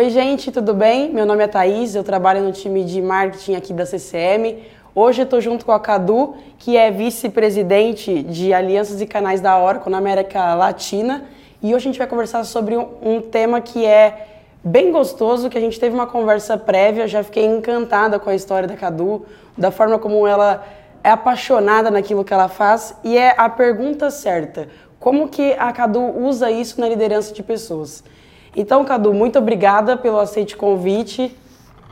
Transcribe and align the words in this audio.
Oi, 0.00 0.08
gente, 0.08 0.50
tudo 0.50 0.72
bem? 0.72 1.12
Meu 1.12 1.26
nome 1.26 1.44
é 1.44 1.46
Thaís, 1.46 1.94
eu 1.94 2.02
trabalho 2.02 2.42
no 2.42 2.52
time 2.52 2.82
de 2.84 3.02
marketing 3.02 3.54
aqui 3.54 3.74
da 3.74 3.84
CCM. 3.84 4.56
Hoje 4.94 5.20
eu 5.20 5.24
estou 5.24 5.42
junto 5.42 5.66
com 5.66 5.72
a 5.72 5.78
Cadu, 5.78 6.36
que 6.58 6.74
é 6.74 6.90
vice-presidente 6.90 8.22
de 8.22 8.54
alianças 8.54 9.02
e 9.02 9.06
canais 9.06 9.42
da 9.42 9.62
Oracle 9.62 9.92
na 9.92 9.98
América 9.98 10.54
Latina. 10.54 11.24
E 11.62 11.74
hoje 11.74 11.86
a 11.86 11.90
gente 11.90 11.98
vai 11.98 12.06
conversar 12.06 12.44
sobre 12.44 12.78
um, 12.78 13.20
tema 13.20 13.60
que 13.60 13.84
é 13.84 14.26
bem 14.64 14.90
gostoso, 14.90 15.50
que 15.50 15.58
a 15.58 15.60
gente 15.60 15.78
teve 15.78 15.94
uma 15.94 16.06
conversa 16.06 16.56
prévia, 16.56 17.06
já 17.06 17.22
fiquei 17.22 17.44
encantada 17.44 18.18
com 18.18 18.30
a 18.30 18.34
história 18.34 18.66
da 18.66 18.78
Cadu, 18.78 19.26
da 19.54 19.70
forma 19.70 19.98
como 19.98 20.26
ela 20.26 20.64
é 21.04 21.10
apaixonada 21.10 21.90
naquilo 21.90 22.24
que 22.24 22.32
ela 22.32 22.48
faz 22.48 22.96
e 23.04 23.18
é 23.18 23.34
a 23.36 23.50
pergunta 23.50 24.10
certa. 24.10 24.66
Como 24.98 25.28
que 25.28 25.52
a 25.58 25.70
Cadu 25.74 26.00
usa 26.00 26.50
isso 26.50 26.80
na 26.80 26.88
liderança 26.88 27.34
de 27.34 27.42
pessoas? 27.42 28.02
Então, 28.56 28.84
Cadu, 28.84 29.14
muito 29.14 29.38
obrigada 29.38 29.96
pelo 29.96 30.18
aceite 30.18 30.56
convite. 30.56 31.36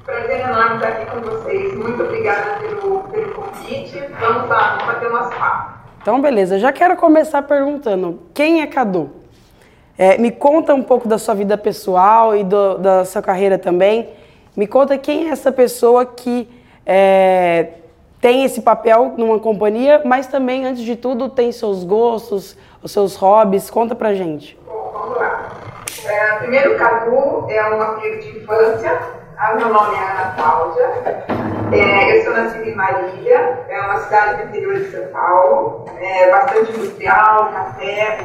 Prazer 0.05 0.41
enorme 0.41 0.77
estar 0.77 0.89
aqui 0.89 1.07
com 1.07 1.21
vocês. 1.21 1.75
Muito 1.75 2.03
obrigada 2.03 2.59
pelo, 2.61 3.01
pelo 3.05 3.35
convite. 3.35 3.99
Vamos 4.21 4.49
lá, 4.49 4.77
vamos 4.77 4.87
bater 4.87 5.09
umas 5.09 5.35
papo. 5.35 5.79
Então, 6.03 6.21
beleza. 6.21 6.59
Já 6.59 6.73
quero 6.73 6.97
começar 6.97 7.43
perguntando: 7.43 8.21
quem 8.35 8.61
é 8.63 8.67
Cadu? 8.67 9.11
É, 9.97 10.17
me 10.17 10.31
conta 10.31 10.75
um 10.75 10.83
pouco 10.83 11.09
da 11.09 11.19
sua 11.19 11.35
vida 11.35 11.59
pessoal 11.59 12.37
e 12.37 12.45
do, 12.45 12.79
da 12.79 13.05
sua 13.05 13.21
carreira 13.21 13.59
também. 13.59 14.09
Me 14.57 14.67
conta 14.67 14.97
quem 14.97 15.29
é 15.29 15.31
essa 15.31 15.53
pessoa 15.53 16.07
que 16.07 16.49
é, 16.87 17.75
tem 18.21 18.45
esse 18.45 18.63
papel 18.63 19.15
numa 19.17 19.39
companhia, 19.39 20.03
mas 20.05 20.27
também, 20.27 20.65
antes 20.65 20.83
de 20.83 20.97
tudo, 20.97 21.29
tem 21.29 21.53
seus 21.53 21.85
gostos, 21.85 22.57
os 22.83 22.91
seus 22.91 23.15
hobbies. 23.15 23.71
Conta 23.71 23.95
pra 23.95 24.15
gente. 24.15 24.59
Bom, 24.67 24.91
vamos 24.93 25.19
lá. 25.19 25.49
É, 26.05 26.35
primeiro, 26.39 26.77
Cadu 26.77 27.47
é 27.51 27.71
um 27.71 27.83
amigo 27.83 28.21
de 28.21 28.39
infância. 28.39 28.99
Ah, 29.37 29.55
meu 29.55 29.69
nome 29.69 29.97
é 29.97 29.99
Ana 29.99 30.35
Cláudia. 30.37 30.87
É, 31.73 32.17
eu 32.17 32.25
sou 32.25 32.33
nascida 32.33 32.65
em 32.65 32.75
Marília, 32.75 33.65
é 33.69 33.81
uma 33.81 33.99
cidade 34.01 34.43
do 34.43 34.49
interior 34.49 34.75
de 34.75 34.91
São 34.91 35.07
Paulo, 35.09 35.87
é 36.01 36.31
bastante 36.31 36.73
industrial, 36.73 37.53
café. 37.53 38.19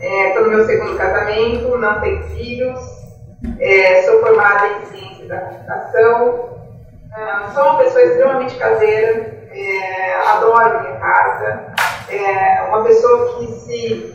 Estou 0.00 0.42
é, 0.42 0.44
no 0.44 0.50
meu 0.50 0.64
segundo 0.64 0.96
casamento, 0.96 1.76
não 1.78 2.00
tenho 2.00 2.22
filhos. 2.30 2.80
É, 3.58 4.02
sou 4.02 4.20
formada 4.20 4.68
em 4.68 4.86
ciência 4.86 5.26
da 5.26 5.40
computação. 5.40 6.58
É, 7.16 7.50
sou 7.52 7.62
uma 7.64 7.78
pessoa 7.78 8.02
extremamente 8.02 8.56
caseira, 8.56 9.46
é, 9.52 10.14
adoro 10.28 10.80
minha 10.80 10.96
casa. 10.96 11.70
Uma 12.68 12.84
pessoa 12.84 13.38
que 13.38 13.46
se 13.52 14.14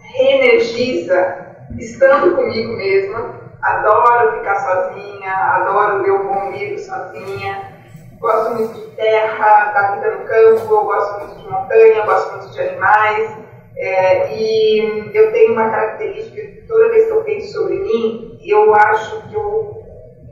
reenergiza 0.00 1.51
estando 1.78 2.36
comigo 2.36 2.76
mesma. 2.76 3.40
Adoro 3.62 4.38
ficar 4.38 4.56
sozinha, 4.56 5.32
adoro 5.32 6.02
ler 6.02 6.12
um 6.12 6.26
bom 6.26 6.50
livro 6.50 6.78
sozinha. 6.78 7.72
Gosto 8.18 8.54
muito 8.54 8.74
de 8.74 8.96
terra, 8.96 9.72
da 9.72 9.92
vida 9.92 10.16
no 10.16 10.24
campo, 10.24 10.84
gosto 10.84 11.20
muito 11.20 11.40
de 11.40 11.48
montanha, 11.48 12.06
gosto 12.06 12.36
muito 12.36 12.52
de 12.52 12.60
animais. 12.60 13.36
É, 13.76 14.36
e 14.36 15.10
eu 15.14 15.32
tenho 15.32 15.52
uma 15.52 15.70
característica 15.70 16.40
que 16.40 16.62
toda 16.68 16.90
vez 16.90 17.06
que 17.06 17.12
eu 17.12 17.24
penso 17.24 17.52
sobre 17.52 17.78
mim, 17.78 18.38
eu 18.44 18.74
acho 18.74 19.28
que 19.28 19.34
eu 19.34 19.82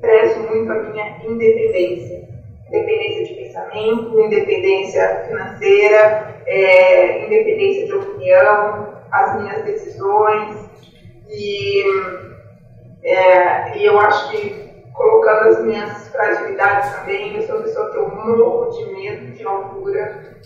prezo 0.01 0.41
muito 0.41 0.71
a 0.71 0.77
minha 0.77 1.19
independência. 1.25 2.29
Independência 2.69 3.25
de 3.27 3.35
pensamento, 3.35 4.21
independência 4.21 5.25
financeira, 5.27 6.43
é, 6.47 7.27
independência 7.27 7.87
de 7.87 7.95
opinião, 7.95 8.95
as 9.11 9.41
minhas 9.41 9.65
decisões, 9.65 10.70
e, 11.31 11.85
é, 13.03 13.79
e 13.79 13.87
eu 13.87 13.99
acho 13.99 14.31
que 14.31 14.71
colocando 14.93 15.49
as 15.49 15.65
minhas 15.65 16.09
fragilidades 16.09 16.93
também, 16.97 17.37
eu 17.37 17.43
sou 17.43 17.57
uma 17.57 17.65
pessoa 17.65 17.91
que 17.91 17.97
eu 17.97 18.09
morro 18.09 18.71
de 18.71 18.93
medo 18.93 19.33
de 19.33 19.47
altura 19.47 20.37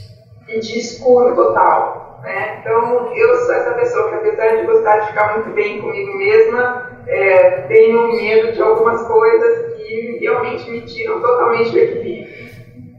e 0.48 0.60
de 0.60 0.78
escuro 0.78 1.34
total. 1.34 2.20
Né? 2.22 2.58
Então, 2.60 3.12
eu 3.14 3.36
sou 3.38 3.54
essa 3.54 3.72
pessoa 3.74 4.08
que, 4.08 4.14
apesar 4.14 4.56
de 4.56 4.66
gostar 4.66 4.98
de 4.98 5.08
ficar 5.08 5.34
muito 5.34 5.50
bem 5.54 5.80
comigo 5.80 6.16
mesma, 6.16 6.90
é, 7.06 7.62
tenho 7.62 8.12
medo 8.12 8.52
de 8.52 8.62
algumas 8.62 9.02
coisas 9.06 9.74
que 9.74 10.18
realmente 10.20 10.70
me 10.70 10.80
tiram 10.82 11.20
totalmente 11.20 11.70
do 11.70 11.78
equilíbrio. 11.78 12.34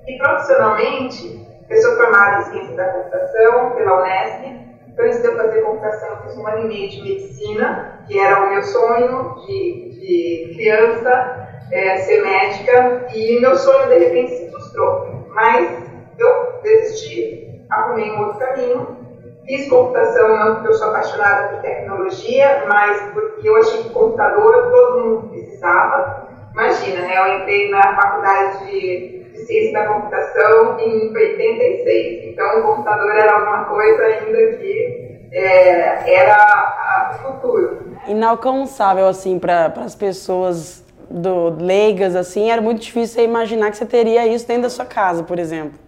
E 0.07 0.17
profissionalmente, 0.17 1.47
eu 1.69 1.77
sou 1.77 1.95
formada 1.95 2.41
em 2.41 2.43
ciência 2.51 2.75
da 2.75 2.89
computação 2.89 3.71
pela 3.71 4.01
Unesp, 4.01 4.64
então, 4.95 5.06
antes 5.06 5.22
de 5.22 5.28
eu 5.28 5.35
fazer 5.35 5.61
computação, 5.61 6.09
eu 6.09 6.17
fiz 6.22 6.38
um 6.38 6.47
ano 6.47 6.61
e 6.61 6.67
meio 6.67 6.89
de 6.89 7.01
medicina, 7.01 8.00
que 8.07 8.17
era 8.17 8.45
o 8.45 8.50
meu 8.50 8.63
sonho 8.63 9.35
de, 9.45 9.89
de 9.91 10.53
criança, 10.56 11.50
é, 11.69 11.97
ser 11.97 12.23
médica, 12.23 13.05
e 13.13 13.38
meu 13.41 13.55
sonho 13.57 13.89
de 13.89 13.97
repente 13.97 14.38
se 14.38 14.50
frustrou. 14.50 15.25
Mas 15.28 15.84
eu 16.17 16.61
desisti, 16.63 17.61
arrumei 17.69 18.09
um 18.09 18.22
outro 18.22 18.39
caminho, 18.39 18.97
fiz 19.45 19.69
computação 19.69 20.34
não 20.38 20.53
porque 20.55 20.69
eu 20.69 20.73
sou 20.73 20.88
apaixonada 20.88 21.50
por 21.50 21.61
tecnologia, 21.61 22.63
mas 22.66 23.01
porque 23.11 23.50
eu 23.50 23.57
achei 23.57 23.84
que 23.84 23.89
computador 23.89 24.72
todo 24.72 25.00
mundo 25.01 25.29
precisava. 25.29 26.25
Imagina, 26.53 27.01
né? 27.01 27.17
Eu 27.17 27.41
entrei 27.41 27.69
na 27.69 27.81
faculdade 27.95 28.66
de 28.66 29.14
de 29.14 29.14
ciência 29.45 29.73
da 29.73 29.85
computação 29.85 30.79
em 30.79 31.13
86. 31.13 32.25
Então, 32.25 32.59
o 32.59 32.63
computador 32.63 33.11
era 33.11 33.33
alguma 33.33 33.66
coisa 33.66 34.03
ainda 34.03 34.57
que 34.57 35.19
é, 35.31 36.13
era 36.13 37.11
o 37.11 37.31
futuro. 37.31 37.79
Inalcançável, 38.07 39.07
assim, 39.07 39.39
para 39.39 39.73
as 39.78 39.95
pessoas 39.95 40.84
do, 41.09 41.50
leigas, 41.50 42.16
assim, 42.16 42.50
era 42.50 42.61
muito 42.61 42.81
difícil 42.81 43.23
imaginar 43.23 43.72
que 43.72 43.78
você 43.78 43.85
teria 43.85 44.25
isso 44.28 44.47
dentro 44.47 44.63
da 44.63 44.69
sua 44.69 44.85
casa, 44.85 45.23
por 45.23 45.39
exemplo. 45.39 45.84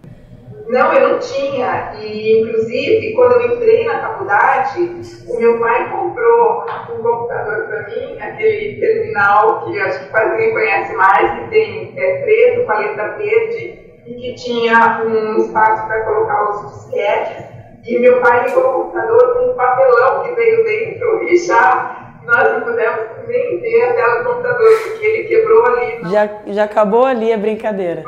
Não, 0.68 0.92
eu 0.92 1.08
não 1.08 1.18
tinha. 1.18 1.94
E, 1.98 2.40
inclusive, 2.40 3.14
quando 3.14 3.40
eu 3.40 3.54
entrei 3.54 3.86
na 3.86 4.00
faculdade, 4.00 5.00
o 5.26 5.38
meu 5.38 5.58
pai 5.58 5.90
comprou 5.90 6.66
um 6.90 7.02
computador 7.02 7.66
para 7.68 7.88
mim, 7.88 8.20
aquele 8.20 8.78
terminal 8.78 9.64
que 9.64 9.80
acho 9.80 10.00
que 10.00 10.10
quase 10.10 10.30
ninguém 10.32 10.52
conhece 10.52 10.94
mais, 10.94 11.40
que 11.40 11.48
tem 11.48 11.94
é, 11.96 12.22
preto 12.22 12.66
com 12.66 12.72
a 12.72 12.78
letra 12.78 13.08
verde 13.16 13.78
e 14.06 14.14
que 14.14 14.34
tinha 14.34 15.02
um 15.04 15.38
espaço 15.38 15.86
para 15.86 16.04
colocar 16.04 16.50
os 16.50 16.72
disquetes. 16.74 17.44
E 17.86 17.98
meu 17.98 18.20
pai 18.20 18.46
ligou 18.46 18.64
o 18.64 18.72
computador 18.84 19.34
com 19.34 19.50
um 19.50 19.54
papelão 19.54 20.22
que 20.22 20.34
veio 20.34 20.64
dentro 20.64 21.22
e 21.24 21.36
já 21.38 22.14
nós 22.26 22.52
não 22.52 22.60
pudemos 22.60 23.06
nem 23.26 23.58
ver 23.58 23.82
a 23.84 23.94
tela 23.94 24.22
do 24.22 24.28
computador, 24.28 24.68
porque 24.82 25.06
ele 25.06 25.28
quebrou 25.28 25.64
ali. 25.64 26.10
Já, 26.10 26.28
já 26.48 26.64
acabou 26.64 27.06
ali 27.06 27.32
a 27.32 27.38
brincadeira. 27.38 28.04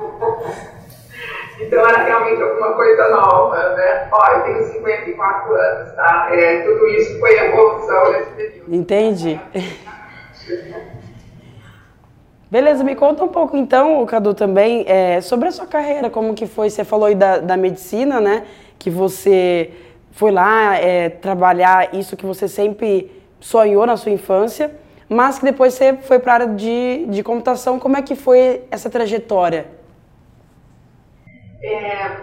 Então 1.60 1.86
era 1.86 2.04
realmente 2.04 2.42
alguma 2.42 2.72
coisa 2.72 3.08
nova, 3.08 3.74
né? 3.74 4.08
Ó, 4.10 4.26
eu 4.32 4.42
tenho 4.42 4.64
54 4.64 5.54
anos, 5.54 5.92
tá? 5.92 6.28
É, 6.32 6.62
tudo 6.62 6.86
isso 6.88 7.18
foi 7.20 7.38
evolução 7.38 8.12
nesse 8.12 8.30
período. 8.30 8.74
Entendi. 8.74 9.40
Beleza, 12.50 12.82
me 12.82 12.96
conta 12.96 13.22
um 13.22 13.28
pouco 13.28 13.56
então, 13.56 14.04
Cadu, 14.06 14.34
também, 14.34 14.84
é, 14.88 15.20
sobre 15.20 15.48
a 15.48 15.52
sua 15.52 15.66
carreira, 15.66 16.10
como 16.10 16.34
que 16.34 16.46
foi, 16.48 16.68
você 16.68 16.82
falou 16.82 17.06
aí 17.06 17.14
da, 17.14 17.38
da 17.38 17.56
medicina, 17.56 18.20
né, 18.20 18.44
que 18.76 18.90
você 18.90 19.70
foi 20.10 20.32
lá 20.32 20.74
é, 20.74 21.10
trabalhar 21.10 21.94
isso 21.94 22.16
que 22.16 22.26
você 22.26 22.48
sempre 22.48 23.12
sonhou 23.38 23.86
na 23.86 23.96
sua 23.96 24.10
infância, 24.10 24.74
mas 25.08 25.38
que 25.38 25.44
depois 25.44 25.74
você 25.74 25.96
foi 25.96 26.18
para 26.18 26.32
a 26.32 26.34
área 26.34 26.46
de, 26.48 27.06
de 27.06 27.22
computação, 27.22 27.78
como 27.78 27.96
é 27.96 28.02
que 28.02 28.16
foi 28.16 28.62
essa 28.68 28.90
trajetória? 28.90 29.66
É, 31.62 32.16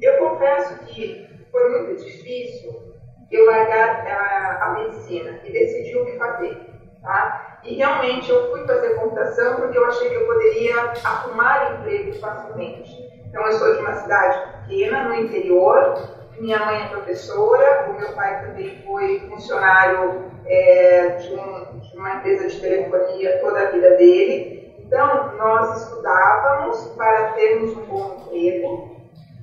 eu 0.00 0.18
confesso 0.18 0.78
que 0.86 1.28
foi 1.50 1.68
muito 1.70 2.04
difícil 2.04 2.82
eu 3.30 3.46
largar 3.46 4.06
a, 4.06 4.64
a, 4.64 4.72
medicina 4.74 5.40
e 5.44 5.52
decidir 5.52 5.96
o 5.96 6.04
que 6.04 6.16
fazer. 6.18 6.58
Tá? 7.02 7.58
E 7.64 7.74
realmente 7.76 8.30
eu 8.30 8.50
fui 8.50 8.66
fazer 8.66 8.94
computação 8.94 9.56
porque 9.56 9.76
eu 9.76 9.86
achei 9.86 10.08
que 10.08 10.14
eu 10.16 10.26
poderia 10.26 10.92
arrumar 11.04 11.72
emprego 11.72 12.12
facilmente. 12.14 12.90
Então 13.26 13.46
eu 13.46 13.52
sou 13.52 13.72
de 13.72 13.80
uma 13.80 13.94
cidade 13.94 14.38
pequena, 14.66 15.04
no 15.04 15.14
interior, 15.14 15.94
minha 16.38 16.64
mãe 16.64 16.82
é 16.82 16.88
professora, 16.88 17.88
o 17.88 17.94
meu 17.94 18.12
pai 18.14 18.40
também 18.40 18.82
foi 18.84 19.20
funcionário 19.28 20.32
é, 20.44 21.08
de, 21.10 21.34
um, 21.34 21.78
de 21.78 21.96
uma 21.96 22.16
empresa 22.16 22.48
de 22.48 22.60
telefonia 22.60 23.38
toda 23.40 23.60
a 23.60 23.70
vida 23.70 23.90
dele. 23.92 24.61
Então, 24.92 25.32
nós 25.38 25.84
estudávamos 25.84 26.88
para 26.98 27.32
termos 27.32 27.74
um 27.74 27.86
bom 27.86 28.14
emprego, 28.20 28.90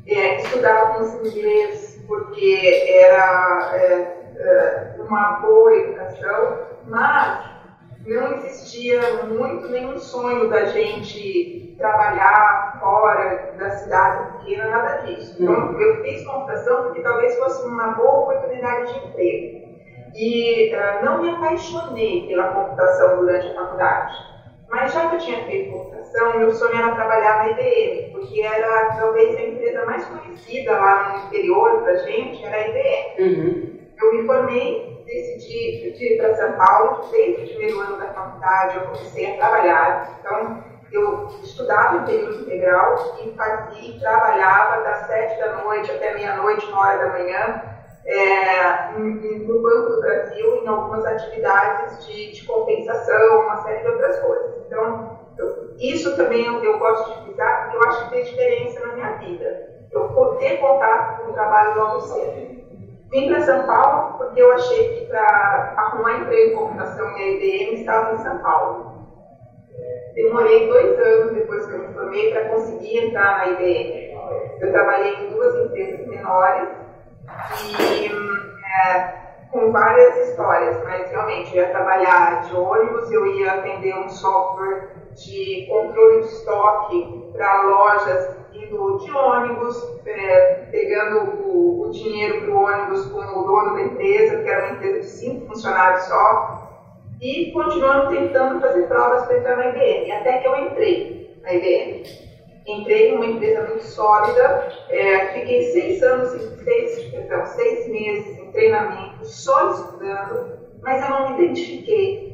é, 0.06 0.36
estudávamos 0.36 1.12
inglês 1.16 2.00
porque 2.08 2.86
era 2.88 3.72
é, 3.74 4.18
é, 4.38 4.94
uma 5.00 5.40
boa 5.42 5.76
educação, 5.76 6.60
mas 6.86 7.50
não 8.06 8.36
existia 8.36 9.24
muito 9.24 9.70
nenhum 9.70 9.98
sonho 9.98 10.52
da 10.52 10.66
gente 10.66 11.74
trabalhar 11.80 12.78
fora 12.80 13.52
da 13.58 13.72
cidade 13.72 14.38
pequena, 14.38 14.70
nada 14.70 14.98
disso. 14.98 15.36
Então, 15.42 15.82
eu 15.82 16.04
fiz 16.04 16.28
computação 16.28 16.84
porque 16.84 17.02
talvez 17.02 17.36
fosse 17.40 17.66
uma 17.66 17.94
boa 17.94 18.20
oportunidade 18.20 18.94
de 18.94 19.00
emprego. 19.00 19.68
e 20.14 20.76
uh, 20.76 21.04
não 21.04 21.24
me 21.24 21.32
apaixonei 21.32 22.28
pela 22.28 22.50
computação 22.50 23.18
durante 23.18 23.48
a 23.48 23.56
faculdade. 23.56 24.30
Mas 24.70 24.94
já 24.94 25.10
que 25.10 25.16
eu 25.16 25.20
tinha 25.20 25.44
feito 25.46 25.72
computação, 25.72 26.38
meu 26.38 26.52
sonho 26.52 26.76
era 26.76 26.96
trabalhar 26.96 27.38
na 27.38 27.50
IBM, 27.52 28.12
porque 28.12 28.42
era 28.42 28.96
talvez 28.96 29.36
a 29.36 29.42
empresa 29.42 29.86
mais 29.86 30.06
conhecida 30.06 30.72
lá 30.74 31.10
no 31.10 31.26
interior 31.26 31.82
para 31.82 31.96
gente, 31.98 32.46
era 32.46 32.56
a 32.56 32.68
IBM. 32.68 33.20
Uhum. 33.20 33.80
Eu 34.02 34.14
me 34.14 34.26
formei, 34.26 35.04
decidi 35.06 35.88
ir 35.88 36.18
para 36.18 36.36
São 36.36 36.54
Paulo, 36.54 37.10
desde 37.12 37.42
o 37.42 37.48
primeiro 37.48 37.80
ano 37.82 37.98
da 37.98 38.14
faculdade 38.14 38.78
eu 38.78 38.84
comecei 38.84 39.34
a 39.34 39.38
trabalhar. 39.38 40.20
Então, 40.20 40.64
eu 40.92 41.28
estudava 41.44 41.98
em 41.98 42.06
período 42.06 42.42
integral 42.42 43.18
e 43.24 43.32
fazia 43.36 44.00
trabalhava 44.00 44.82
das 44.84 45.08
sete 45.08 45.40
da 45.40 45.58
noite 45.64 45.92
até 45.92 46.14
meia-noite, 46.14 46.66
uma 46.68 46.82
hora 46.82 46.98
da 46.98 47.10
manhã, 47.10 47.62
é, 48.06 48.92
no 48.98 49.62
Banco 49.62 49.90
do 49.90 50.02
Brasil, 50.02 50.56
em 50.64 50.68
algumas 50.68 51.06
atividades 51.06 52.06
de, 52.06 52.32
de, 52.32 52.46
compensação, 52.46 53.42
uma 53.42 53.58
série 53.58 53.82
de 53.82 53.88
outras 53.88 54.20
coisas. 54.20 54.58
Então, 54.66 55.20
eu, 55.38 55.76
isso 55.78 56.16
também 56.16 56.46
eu, 56.46 56.64
eu, 56.64 56.80
gosto 56.80 57.14
de 57.14 57.26
frisar, 57.26 57.64
porque 57.64 57.78
eu 57.78 57.90
acho 57.90 58.04
que 58.04 58.10
fez 58.10 58.30
diferença 58.30 58.88
na 58.88 58.94
minha 58.94 59.12
vida. 59.18 59.70
Eu 59.92 60.10
ter 60.38 60.58
contato 60.58 61.24
com 61.24 61.32
o 61.32 61.34
trabalho 61.34 61.76
logo 61.76 62.02
cedo. 62.02 62.60
Vim 63.12 63.28
para 63.28 63.42
São 63.42 63.66
Paulo 63.66 64.18
porque 64.20 64.40
eu 64.40 64.52
achei 64.54 64.94
que 64.94 65.06
para 65.08 65.74
arrumar 65.78 66.20
emprego 66.20 66.52
em 66.52 66.56
computação 66.56 67.18
e 67.18 67.22
a 67.22 67.28
IBM 67.32 67.74
estava 67.80 68.14
em 68.14 68.18
São 68.20 68.38
Paulo. 68.38 69.00
Demorei 70.14 70.68
dois 70.68 71.00
anos 71.00 71.34
depois 71.34 71.66
que 71.66 71.74
eu 71.74 71.80
me 71.80 71.94
formei 71.94 72.32
para 72.32 72.50
conseguir 72.50 72.98
entrar 72.98 73.38
na 73.40 73.48
IBM. 73.48 74.10
Eu 74.60 74.72
trabalhei 74.72 75.16
em 75.16 75.30
duas 75.34 75.56
empresas 75.56 76.06
menores 76.06 76.70
e 77.66 78.06
é, 78.86 79.20
com 79.52 79.72
várias 79.72 80.30
histórias, 80.30 80.84
mas 80.84 81.10
realmente 81.10 81.56
eu 81.56 81.64
ia 81.64 81.70
trabalhar 81.70 82.42
de 82.44 82.56
ônibus, 82.56 83.12
eu 83.12 83.26
ia 83.26 83.54
atender 83.54 83.96
um 83.96 84.10
software 84.10 84.90
de 85.16 85.68
controle 85.70 86.22
de 86.22 86.28
estoque 86.28 87.32
para 87.34 87.64
lojas 87.64 88.40
indo 88.54 88.98
de 88.98 89.12
ônibus, 89.12 90.00
é, 90.06 90.68
pegando 90.72 91.42
o, 91.42 91.88
o 91.88 91.92
dinheiro 91.92 92.42
para 92.42 92.52
o 92.52 92.64
ônibus 92.64 93.06
com 93.08 93.20
o 93.20 93.44
dono 93.44 93.74
da 93.74 93.82
empresa, 93.82 94.44
que 94.44 94.50
era 94.50 94.66
uma 94.66 94.76
empresa 94.76 95.00
de 95.00 95.08
cinco 95.08 95.48
funcionários 95.48 96.04
só, 96.04 96.70
e 97.22 97.52
continuando 97.52 98.10
tentando 98.10 98.62
fazer 98.62 98.88
provas 98.88 99.26
para 99.26 99.38
entrar 99.38 99.58
na 99.58 99.68
IBM, 99.68 100.12
até 100.12 100.38
que 100.40 100.48
eu 100.48 100.56
entrei 100.58 101.40
na 101.42 101.54
IBM. 101.54 102.29
Entrei 102.70 103.10
em 103.10 103.16
uma 103.16 103.26
empresa 103.26 103.62
muito 103.66 103.84
sólida, 103.84 104.68
é, 104.90 105.34
fiquei 105.34 105.64
seis 105.64 106.02
anos, 106.04 106.30
seis, 106.64 107.04
perdão, 107.06 107.46
seis 107.46 107.88
meses 107.88 108.38
em 108.38 108.52
treinamento, 108.52 109.26
só 109.26 109.70
estudando, 109.70 110.60
mas 110.82 111.02
eu 111.02 111.10
não 111.10 111.26
me 111.26 111.42
identifiquei. 111.42 112.30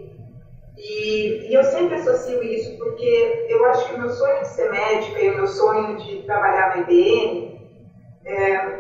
E, 0.77 1.49
e, 1.49 1.53
eu 1.53 1.63
sempre 1.63 1.95
associo 1.95 2.43
isso 2.43 2.77
porque 2.77 3.45
eu 3.47 3.63
acho 3.65 3.85
que 3.85 3.93
o 3.93 3.97
meu 3.97 4.09
sonho 4.09 4.41
de 4.41 4.47
ser 4.49 4.69
médica 4.69 5.21
e 5.21 5.29
o 5.29 5.33
meu 5.35 5.47
sonho 5.47 5.95
de 5.95 6.17
trabalhar 6.25 6.67
na 6.67 6.77
IBM, 6.77 7.55
é, 8.25 8.75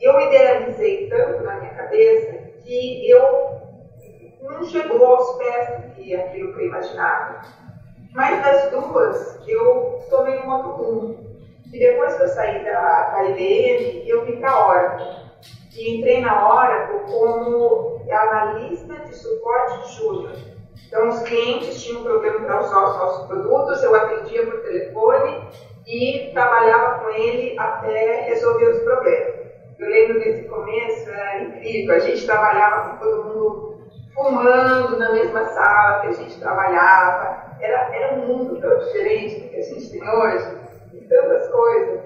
eu 0.00 0.20
idealizei 0.20 1.06
tanto 1.08 1.42
na 1.42 1.56
minha 1.56 1.72
cabeça 1.72 2.38
que 2.62 3.08
eu 3.08 3.48
não 4.40 4.62
chegou 4.62 5.04
aos 5.04 5.30
pés 5.32 5.74
do 5.74 5.88
que 5.90 6.14
aquilo 6.14 6.52
que 6.52 6.60
eu 6.60 6.66
imaginava. 6.66 7.40
Mas 8.14 8.42
das 8.42 8.70
duas, 8.70 9.38
eu 9.46 10.04
tomei 10.10 10.40
um 10.40 10.50
outro 10.50 10.70
rumo. 10.70 11.30
E 11.72 11.78
depois 11.78 12.14
que 12.14 12.22
eu 12.22 12.28
saí 12.28 12.64
da, 12.64 13.10
da 13.10 13.24
IBM, 13.24 14.08
eu 14.08 14.24
vim 14.24 14.40
para 14.40 14.50
a 14.50 14.68
Oracle. 14.68 15.06
E 15.76 15.98
entrei 15.98 16.20
na 16.20 16.48
Oracle 16.48 16.98
como 17.06 18.00
analista 18.10 18.94
de 18.96 19.14
suporte 19.14 19.96
júnior. 19.96 20.32
Então, 20.86 21.08
os 21.08 21.20
clientes 21.20 21.80
tinham 21.80 22.02
problema 22.02 22.40
para 22.40 22.60
usar 22.60 22.82
os 22.82 22.96
nossos 22.96 23.26
produtos, 23.28 23.82
eu 23.82 23.94
atendia 23.94 24.44
por 24.44 24.60
telefone 24.60 25.48
e 25.86 26.30
trabalhava 26.32 26.98
com 26.98 27.10
ele 27.10 27.56
até 27.58 28.24
resolver 28.26 28.70
os 28.70 28.78
problemas. 28.80 29.34
Eu 29.78 29.88
lembro 29.88 30.18
desse 30.18 30.48
começo, 30.48 31.08
era 31.08 31.42
incrível, 31.42 31.94
a 31.94 31.98
gente 32.00 32.26
trabalhava 32.26 32.90
com 32.90 32.96
todo 32.98 33.24
mundo 33.24 33.80
fumando 34.12 34.98
na 34.98 35.12
mesma 35.12 35.44
sala 35.44 36.00
que 36.00 36.06
a 36.08 36.12
gente 36.12 36.38
trabalhava. 36.38 37.49
Era, 37.60 37.94
era 37.94 38.14
um 38.14 38.26
mundo 38.26 38.60
tão 38.60 38.78
diferente 38.78 39.40
do 39.40 39.48
que 39.48 39.56
a 39.56 39.62
gente 39.62 39.90
tem 39.90 40.08
hoje, 40.08 40.58
e 40.94 41.00
tantas 41.02 41.48
coisas. 41.48 42.00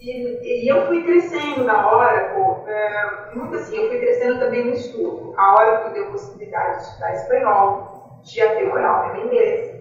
E, 0.00 0.64
e 0.64 0.68
eu 0.68 0.86
fui 0.86 1.02
crescendo 1.02 1.64
na 1.64 1.92
Oracle, 1.92 2.70
é, 2.70 3.34
muito 3.34 3.56
assim, 3.56 3.76
eu 3.76 3.88
fui 3.88 3.98
crescendo 3.98 4.38
também 4.38 4.64
no 4.64 4.72
estudo. 4.72 5.34
A 5.36 5.54
Oracle 5.54 5.94
deu 5.94 6.10
possibilidade 6.10 6.76
de 6.76 6.82
estudar 6.84 7.14
espanhol, 7.14 8.20
de 8.22 8.42
o 8.42 8.74
meu 8.74 9.26
inglês. 9.26 9.78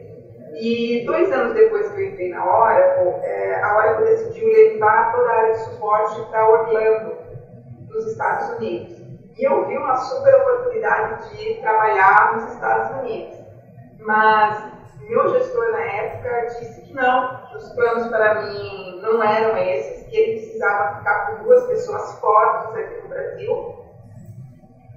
E 0.60 1.04
dois 1.06 1.32
anos 1.32 1.54
depois 1.54 1.92
que 1.92 2.02
eu 2.02 2.08
entrei 2.08 2.30
na 2.30 2.44
Oracle, 2.44 3.10
é, 3.24 3.62
a 3.62 3.78
Oracle 3.78 4.06
decidiu 4.06 4.48
levar 4.48 5.12
toda 5.14 5.30
a 5.30 5.36
área 5.36 5.52
de 5.52 5.60
suporte 5.60 6.22
para 6.32 6.50
Orlando, 6.50 7.16
nos 7.90 8.08
Estados 8.08 8.58
Unidos. 8.58 8.98
E 9.38 9.44
eu 9.44 9.68
vi 9.68 9.78
uma 9.78 9.96
super 9.98 10.34
oportunidade 10.36 11.30
de 11.30 11.62
trabalhar 11.62 12.34
nos 12.34 12.54
Estados 12.54 13.02
Unidos. 13.02 13.38
Mas 14.00 14.77
meu 15.08 15.30
gestor 15.30 15.72
na 15.72 15.82
época 15.82 16.48
disse 16.60 16.82
que 16.82 16.94
não, 16.94 17.46
que 17.48 17.58
os 17.58 17.74
planos 17.74 18.08
para 18.08 18.42
mim 18.42 19.00
não 19.02 19.24
eram 19.24 19.58
esses, 19.58 20.06
que 20.08 20.18
ele 20.18 20.40
precisava 20.40 20.98
ficar 20.98 21.26
com 21.28 21.44
duas 21.44 21.66
pessoas 21.68 22.20
fortes 22.20 22.76
aqui 22.76 23.02
no 23.02 23.10
Brasil. 23.10 23.76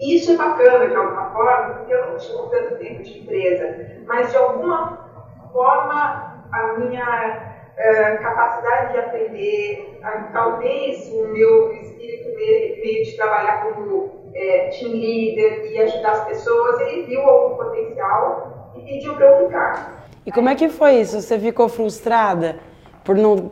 E 0.01 0.17
isso 0.17 0.33
é 0.33 0.37
bacana 0.37 0.89
de 0.89 0.97
alguma 0.97 1.31
forma, 1.31 1.75
porque 1.75 1.95
eu 1.95 2.07
não 2.07 2.17
tinha 2.17 2.43
tanto 2.49 2.77
tempo 2.77 3.03
de 3.03 3.21
empresa, 3.21 4.03
mas 4.07 4.31
de 4.31 4.37
alguma 4.37 5.11
forma 5.53 6.45
a 6.53 6.73
minha 6.79 7.55
uh, 7.77 8.23
capacidade 8.23 8.93
de 8.93 8.99
aprender, 8.99 10.01
uh, 10.03 10.33
talvez 10.33 11.13
o 11.13 11.29
meu 11.29 11.73
espírito 11.73 12.35
meio 12.35 13.05
de 13.05 13.17
trabalhar 13.17 13.63
como 13.63 14.21
é, 14.35 14.69
team 14.69 14.93
leader 14.93 15.71
e 15.71 15.79
ajudar 15.83 16.13
as 16.13 16.25
pessoas, 16.25 16.81
ele 16.81 17.03
viu 17.03 17.21
algum 17.21 17.57
potencial 17.57 18.73
e 18.75 18.83
pediu 18.83 19.15
para 19.15 19.27
eu 19.27 19.47
ficar. 19.47 20.00
E 20.25 20.31
como 20.31 20.49
é 20.49 20.55
que 20.55 20.69
foi 20.69 21.01
isso? 21.01 21.21
Você 21.21 21.39
ficou 21.39 21.69
frustrada 21.69 22.57
por 23.05 23.17
não. 23.17 23.51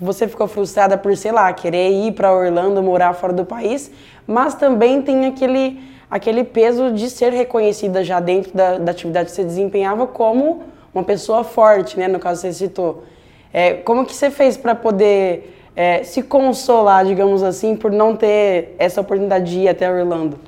Você 0.00 0.28
ficou 0.28 0.46
frustrada 0.46 0.96
por, 0.96 1.16
sei 1.16 1.32
lá, 1.32 1.52
querer 1.52 1.90
ir 1.90 2.12
para 2.12 2.32
Orlando, 2.32 2.82
morar 2.82 3.14
fora 3.14 3.32
do 3.32 3.44
país, 3.44 3.90
mas 4.26 4.54
também 4.54 5.00
tem 5.00 5.24
aquele, 5.24 5.80
aquele 6.10 6.44
peso 6.44 6.92
de 6.92 7.08
ser 7.08 7.32
reconhecida 7.32 8.04
já 8.04 8.20
dentro 8.20 8.52
da, 8.54 8.78
da 8.78 8.90
atividade 8.92 9.30
que 9.30 9.34
você 9.34 9.42
desempenhava 9.42 10.06
como 10.06 10.64
uma 10.94 11.02
pessoa 11.02 11.42
forte, 11.42 11.98
né? 11.98 12.08
No 12.08 12.18
caso 12.18 12.42
você 12.42 12.52
citou. 12.52 13.04
É, 13.52 13.74
como 13.74 14.04
que 14.04 14.14
você 14.14 14.30
fez 14.30 14.56
para 14.56 14.74
poder 14.74 15.56
é, 15.74 16.02
se 16.04 16.22
consolar, 16.22 17.04
digamos 17.04 17.42
assim, 17.42 17.74
por 17.74 17.90
não 17.90 18.14
ter 18.14 18.74
essa 18.78 19.00
oportunidade 19.00 19.50
de 19.50 19.60
ir 19.60 19.68
até 19.68 19.90
Orlando? 19.90 20.38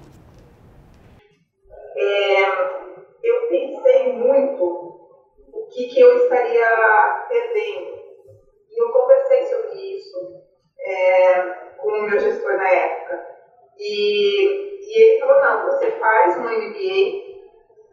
Que, 5.98 6.00
eu 6.00 6.16
estaria 6.16 7.26
perdendo. 7.28 7.98
E 8.70 8.82
eu 8.82 8.92
conversei 8.92 9.46
sobre 9.46 9.96
isso 9.96 10.44
é, 10.78 11.40
com 11.76 11.88
o 11.88 12.02
meu 12.02 12.18
gestor 12.20 12.56
na 12.56 12.68
época. 12.68 13.26
E, 13.76 14.44
e 14.80 15.02
ele 15.02 15.20
falou, 15.20 15.40
não, 15.42 15.64
você 15.64 15.90
faz 15.92 16.36
um 16.36 16.44
MBA 16.44 17.28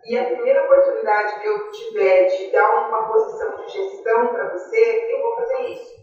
e 0.05 0.17
a 0.19 0.25
primeira 0.25 0.63
oportunidade 0.65 1.39
que 1.39 1.47
eu 1.47 1.71
tiver 1.71 2.25
de 2.25 2.51
dar 2.51 2.87
uma 2.87 3.07
posição 3.07 3.55
de 3.57 3.67
gestão 3.69 4.27
para 4.27 4.49
você, 4.49 5.11
eu 5.11 5.21
vou 5.21 5.35
fazer 5.35 5.61
isso. 5.63 5.95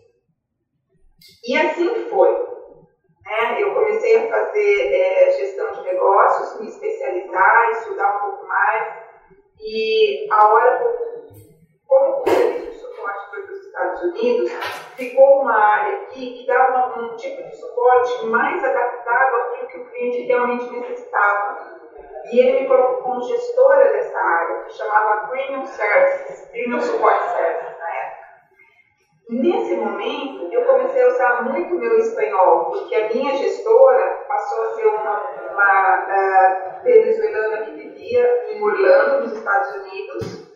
E 1.46 1.56
assim 1.56 2.08
foi. 2.10 2.32
Né? 2.32 3.62
Eu 3.62 3.74
comecei 3.74 4.16
a 4.16 4.28
fazer 4.28 4.92
é, 4.92 5.30
gestão 5.30 5.70
de 5.70 5.82
negócios, 5.84 6.60
me 6.60 6.66
especializar, 6.66 7.70
estudar 7.70 8.16
um 8.16 8.20
pouco 8.30 8.48
mais. 8.48 9.02
E 9.60 10.26
a 10.32 10.52
hora, 10.52 11.11
como 12.02 12.22
o 12.22 12.72
suporte 12.72 13.30
foi 13.30 13.42
para 13.42 13.52
os 13.52 13.66
Estados 13.66 14.02
Unidos, 14.02 14.52
ficou 14.96 15.42
uma 15.42 15.56
área 15.56 16.06
que 16.06 16.44
dava 16.46 17.00
um 17.00 17.16
tipo 17.16 17.42
de 17.42 17.56
suporte 17.56 18.26
mais 18.26 18.62
adaptado 18.62 19.36
àquilo 19.36 19.68
que 19.68 19.78
o 19.78 19.84
cliente 19.86 20.22
realmente 20.22 20.70
necessitava. 20.70 21.80
E 22.30 22.38
ele 22.38 22.60
me 22.60 22.68
colocou 22.68 23.02
como 23.02 23.22
gestora 23.22 23.92
dessa 23.92 24.18
área, 24.18 24.64
que 24.64 24.72
chamava 24.72 25.26
Premium 25.28 25.66
Services, 25.66 26.48
Premium 26.50 26.80
Support 26.80 27.20
Services 27.20 27.78
na 27.78 27.96
época. 27.96 28.22
Nesse 29.28 29.74
momento, 29.76 30.52
eu 30.52 30.64
comecei 30.64 31.02
a 31.02 31.08
usar 31.08 31.42
muito 31.42 31.74
meu 31.74 31.98
espanhol, 31.98 32.66
porque 32.66 32.94
a 32.94 33.08
minha 33.08 33.36
gestora 33.36 34.24
passou 34.28 34.62
a 34.62 34.74
ser 34.74 34.86
uma, 34.86 35.20
uma 35.50 36.06
uh, 36.06 36.82
venezuelana 36.84 37.64
que 37.64 37.70
vivia 37.72 38.52
em 38.52 38.62
Orlando, 38.62 39.20
nos 39.22 39.32
Estados 39.32 39.74
Unidos. 39.76 40.51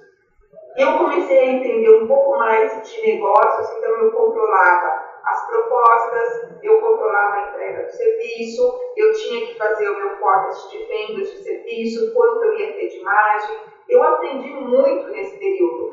Eu 0.77 0.99
comecei 0.99 1.39
a 1.39 1.53
entender 1.53 1.91
um 1.91 2.07
pouco 2.07 2.39
mais 2.39 2.83
de 2.83 3.07
negócios, 3.07 3.79
então 3.79 3.91
eu 3.93 4.13
controlava 4.13 5.07
as 5.25 5.37
as 5.37 5.47
propostas, 5.47 6.63
eu 6.63 6.81
controlava 6.81 7.35
a 7.35 7.49
entrega 7.49 7.85
do 7.85 7.91
serviço, 7.91 8.81
eu 8.97 9.13
tinha 9.13 9.47
que 9.47 9.59
fazer 9.59 9.91
o 9.91 9.97
meu 9.97 10.17
forecast 10.17 10.71
de 10.71 10.85
vendas 10.85 11.31
de 11.31 11.39
serviço, 11.43 12.15
quanto 12.15 12.45
eu 12.45 12.59
ia 12.59 12.73
ter 12.73 12.89
de 12.89 13.01
margem. 13.03 13.57
Eu 13.89 14.03
aprendi 14.03 14.51
muito 14.51 15.09
nesse 15.11 15.37
período. 15.37 15.93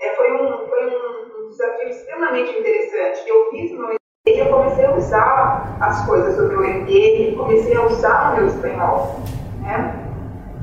É, 0.00 0.14
foi, 0.16 0.32
um, 0.32 0.68
foi 0.68 0.86
um, 0.86 1.44
um 1.44 1.48
desafio 1.48 1.88
extremamente 1.88 2.58
interessante. 2.58 3.28
Eu 3.28 3.50
fiz 3.50 3.72
no 3.72 3.84
MBA 3.84 3.96
e 4.26 4.38
eu 4.38 4.50
comecei 4.50 4.84
a 4.84 4.94
usar 4.94 5.78
as 5.80 6.06
coisas 6.06 6.36
do 6.36 6.48
meu 6.48 6.60
MBA, 6.60 7.36
comecei 7.36 7.76
a 7.76 7.86
usar 7.86 8.32
o 8.32 8.36
meu 8.36 8.46
espanhol. 8.46 9.16
Né? 9.62 9.94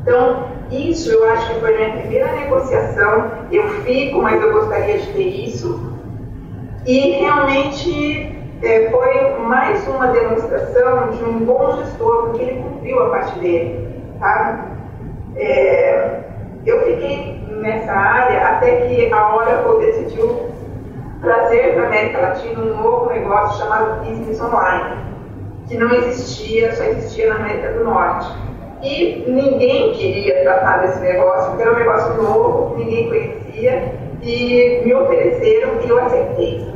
Então, 0.01 0.50
isso 0.71 1.11
eu 1.11 1.29
acho 1.31 1.53
que 1.53 1.59
foi 1.59 1.75
minha 1.75 1.97
primeira 1.97 2.31
negociação. 2.31 3.31
Eu 3.51 3.67
fico, 3.83 4.21
mas 4.21 4.41
eu 4.41 4.53
gostaria 4.53 4.97
de 4.97 5.13
ter 5.13 5.27
isso. 5.27 5.91
E 6.85 7.11
realmente 7.11 8.35
é, 8.63 8.89
foi 8.89 9.39
mais 9.39 9.87
uma 9.87 10.07
demonstração 10.07 11.09
de 11.09 11.23
um 11.23 11.39
bom 11.45 11.77
gestor, 11.77 12.27
porque 12.27 12.43
ele 12.43 12.63
cumpriu 12.63 13.03
a 13.03 13.09
parte 13.09 13.39
dele. 13.39 14.01
Tá? 14.19 14.67
É, 15.35 16.19
eu 16.65 16.79
fiquei 16.85 17.43
nessa 17.49 17.91
área 17.91 18.47
até 18.47 18.87
que 18.87 19.11
a 19.11 19.35
Oracle 19.35 19.85
decidiu 19.85 20.51
trazer 21.21 21.73
para 21.73 21.83
a 21.83 21.87
América 21.87 22.21
Latina 22.21 22.61
um 22.61 22.81
novo 22.81 23.09
negócio 23.09 23.59
chamado 23.59 24.03
Business 24.05 24.41
Online, 24.41 24.97
que 25.67 25.77
não 25.77 25.91
existia, 25.93 26.73
só 26.75 26.83
existia 26.83 27.29
na 27.29 27.35
América 27.35 27.73
do 27.73 27.83
Norte. 27.83 28.50
E 28.83 29.23
ninguém 29.27 29.93
queria 29.93 30.41
tratar 30.41 30.81
desse 30.81 30.99
negócio, 31.01 31.49
porque 31.49 31.61
era 31.61 31.71
um 31.71 31.79
negócio 31.79 32.21
novo, 32.21 32.75
que 32.75 32.83
ninguém 32.83 33.09
conhecia, 33.09 33.93
e 34.21 34.81
me 34.83 34.93
ofereceram 34.93 35.71
e 35.83 35.89
eu 35.89 35.99
aceitei. 35.99 36.71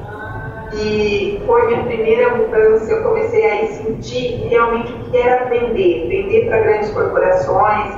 E 0.73 1.41
foi 1.45 1.67
minha 1.67 1.83
primeira 1.83 2.35
mudança, 2.35 2.91
eu 2.91 3.03
comecei 3.03 3.45
a 3.45 3.67
sentir 3.67 4.47
realmente 4.49 4.91
o 4.91 4.99
que 5.09 5.17
era 5.17 5.45
vender, 5.45 6.07
vender 6.07 6.47
para 6.47 6.59
grandes 6.59 6.89
corporações, 6.91 7.93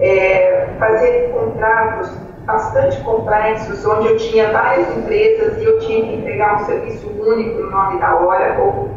é, 0.00 0.68
fazer 0.78 1.30
contratos 1.32 2.10
bastante 2.44 3.00
complexos, 3.02 3.84
onde 3.84 4.08
eu 4.08 4.16
tinha 4.16 4.50
várias 4.50 4.96
empresas 4.96 5.60
e 5.60 5.64
eu 5.64 5.78
tinha 5.80 6.06
que 6.06 6.14
entregar 6.14 6.62
um 6.62 6.64
serviço 6.64 7.08
único 7.08 7.60
no 7.60 7.70
nome 7.70 8.00
da 8.00 8.20
Oracle. 8.20 8.90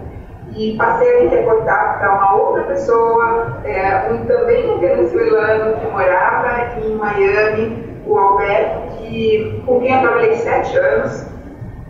E 0.55 0.75
passei 0.77 1.17
a 1.17 1.23
me 1.23 1.27
reportar 1.27 1.99
para 1.99 2.13
uma 2.13 2.35
outra 2.35 2.63
pessoa, 2.63 3.59
é, 3.65 4.09
um, 4.09 4.25
também 4.25 4.71
um 4.71 4.79
venezuelano 4.79 5.77
que 5.79 5.87
morava 5.87 6.79
em 6.79 6.95
Miami, 6.95 7.85
o 8.07 8.17
Alberto, 8.17 8.95
que, 8.97 9.61
com 9.65 9.81
quem 9.81 9.93
eu 9.93 10.01
trabalhei 10.01 10.35
sete 10.35 10.77
anos 10.77 11.27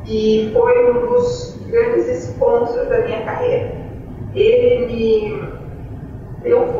e 0.07 0.51
foi 0.53 0.91
um 0.91 1.07
dos 1.07 1.60
grandes 1.67 2.07
sponsors 2.25 2.88
da 2.89 3.00
minha 3.00 3.24
carreira. 3.24 3.72
Ele 4.34 4.86
me, 4.86 5.50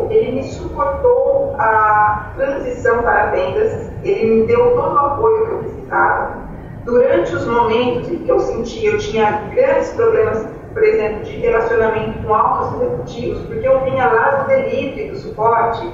ele 0.10 0.32
me 0.32 0.44
suportou 0.44 1.56
a 1.58 2.32
transição 2.36 3.02
para 3.02 3.28
vendas, 3.28 3.90
ele 4.04 4.42
me 4.42 4.48
deu 4.48 4.76
todo 4.76 4.94
o 4.94 5.00
apoio 5.00 5.46
que 5.46 5.52
eu 5.52 5.58
precisava. 5.60 6.46
Durante 6.84 7.36
os 7.36 7.48
momentos 7.48 8.10
em 8.10 8.18
que 8.20 8.30
eu 8.30 8.40
sentia, 8.40 8.92
eu 8.92 8.98
tinha 9.00 9.42
grandes 9.54 9.90
problemas, 9.92 10.48
por 10.76 10.84
exemplo, 10.84 11.24
de 11.24 11.38
relacionamento 11.38 12.22
com 12.22 12.36
altos 12.36 12.82
executivos, 12.82 13.48
porque 13.48 13.66
eu 13.66 13.80
vinha 13.86 14.08
lá 14.08 14.32
do 14.32 14.48
delivery, 14.48 15.10
do 15.10 15.16
suporte, 15.16 15.90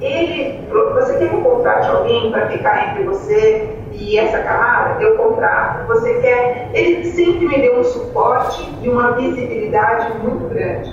ele, 0.00 0.66
você 0.68 1.16
quer 1.16 1.28
que 1.28 1.36
eu 1.36 1.42
contrate 1.42 1.88
alguém 1.88 2.32
para 2.32 2.48
ficar 2.48 2.90
entre 2.90 3.04
você 3.04 3.70
e 3.92 4.18
essa 4.18 4.40
camada? 4.40 5.00
Eu 5.00 5.16
contrato. 5.16 5.86
Você 5.86 6.14
quer? 6.14 6.70
Ele 6.74 7.04
sempre 7.12 7.46
me 7.46 7.60
deu 7.60 7.78
um 7.78 7.84
suporte 7.84 8.68
e 8.82 8.88
uma 8.88 9.12
visibilidade 9.12 10.18
muito 10.18 10.48
grande. 10.48 10.92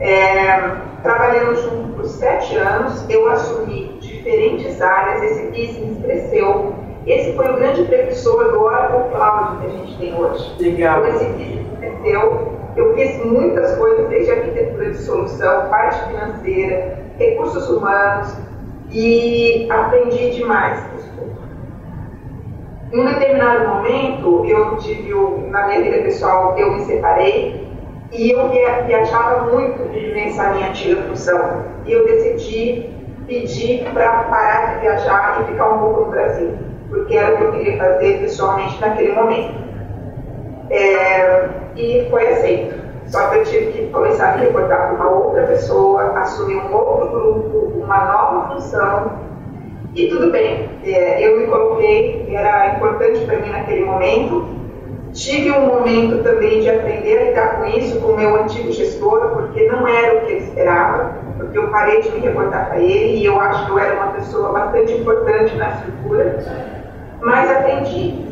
É, 0.00 0.58
trabalhando 1.02 1.56
junto 1.56 1.92
por 1.92 2.06
sete 2.06 2.56
anos, 2.56 3.04
eu 3.10 3.28
assumi 3.28 3.98
diferentes 4.00 4.80
áreas, 4.80 5.22
esse 5.22 5.46
business 5.48 6.02
cresceu. 6.02 6.74
Esse 7.06 7.34
foi 7.34 7.48
o 7.48 7.56
grande 7.56 7.84
precursor 7.84 8.50
do 8.50 8.62
Oracle 8.62 9.10
Cloud 9.10 9.58
que 9.60 9.66
a 9.66 9.70
gente 9.70 9.98
tem 9.98 10.14
hoje. 10.14 10.52
Legal. 10.58 11.06
Então, 11.06 11.14
esse 11.14 11.24
business 11.26 11.66
cresceu. 11.78 12.52
Eu 12.76 12.94
fiz 12.94 13.24
muitas 13.24 13.76
coisas, 13.76 14.08
desde 14.08 14.32
arquitetura 14.32 14.90
de 14.90 14.98
solução, 14.98 15.68
parte 15.68 16.08
financeira, 16.08 16.98
recursos 17.16 17.70
humanos 17.70 18.36
e 18.90 19.66
aprendi 19.70 20.30
demais. 20.32 20.84
Em 22.92 23.00
um 23.00 23.04
determinado 23.04 23.68
momento, 23.68 24.44
eu 24.46 24.76
tive, 24.76 25.12
na 25.48 25.66
minha 25.68 25.82
vida 25.82 26.02
pessoal, 26.02 26.56
eu 26.58 26.72
me 26.72 26.80
separei 26.80 27.66
e 28.12 28.30
eu 28.30 28.48
viajava 28.48 29.50
muito 29.52 29.82
nessa 30.14 30.50
minha 30.52 30.68
antiga 30.68 31.02
função. 31.02 31.64
E 31.84 31.92
eu 31.92 32.04
decidi 32.04 32.90
pedir 33.26 33.84
para 33.92 34.24
parar 34.24 34.74
de 34.74 34.80
viajar 34.82 35.42
e 35.42 35.52
ficar 35.52 35.68
um 35.70 35.78
pouco 35.78 36.00
no 36.02 36.10
Brasil, 36.10 36.52
porque 36.88 37.16
era 37.16 37.34
o 37.34 37.36
que 37.36 37.44
eu 37.44 37.52
queria 37.52 37.78
fazer 37.78 38.20
pessoalmente 38.20 38.80
naquele 38.80 39.12
momento. 39.12 39.54
É, 40.70 41.48
e 41.76 42.06
foi 42.10 42.26
aceito. 42.26 42.86
Só 43.06 43.28
que 43.28 43.38
eu 43.38 43.44
tive 43.44 43.72
que 43.72 43.86
começar 43.88 44.32
a 44.32 44.36
me 44.36 44.46
reportar 44.46 44.88
para 44.88 44.94
uma 44.94 45.10
outra 45.10 45.44
pessoa, 45.44 46.18
assumir 46.18 46.56
um 46.56 46.74
outro 46.74 47.08
grupo, 47.08 47.72
uma 47.78 48.04
nova 48.04 48.54
função. 48.54 49.12
E 49.94 50.08
tudo 50.08 50.30
bem, 50.30 50.68
é, 50.84 51.26
eu 51.26 51.40
me 51.40 51.46
coloquei, 51.46 52.26
era 52.34 52.74
importante 52.74 53.24
para 53.24 53.38
mim 53.38 53.50
naquele 53.50 53.84
momento. 53.84 54.56
Tive 55.12 55.50
um 55.52 55.66
momento 55.66 56.22
também 56.22 56.60
de 56.60 56.68
aprender 56.68 57.18
a 57.18 57.24
lidar 57.24 57.56
com 57.56 57.64
isso 57.66 57.98
com 58.00 58.12
o 58.12 58.16
meu 58.16 58.36
antigo 58.36 58.70
gestor, 58.70 59.30
porque 59.30 59.66
não 59.66 59.88
era 59.88 60.18
o 60.18 60.26
que 60.26 60.32
ele 60.32 60.44
esperava, 60.44 61.14
porque 61.38 61.56
eu 61.56 61.68
parei 61.68 62.02
de 62.02 62.10
me 62.10 62.18
reportar 62.18 62.68
para 62.68 62.78
ele 62.78 63.20
e 63.20 63.24
eu 63.24 63.40
acho 63.40 63.64
que 63.64 63.70
eu 63.70 63.78
era 63.78 63.94
uma 63.94 64.12
pessoa 64.12 64.52
bastante 64.52 64.92
importante 64.92 65.56
na 65.56 65.70
estrutura. 65.70 66.75
Mas 67.20 67.50
aprendi, 67.50 68.24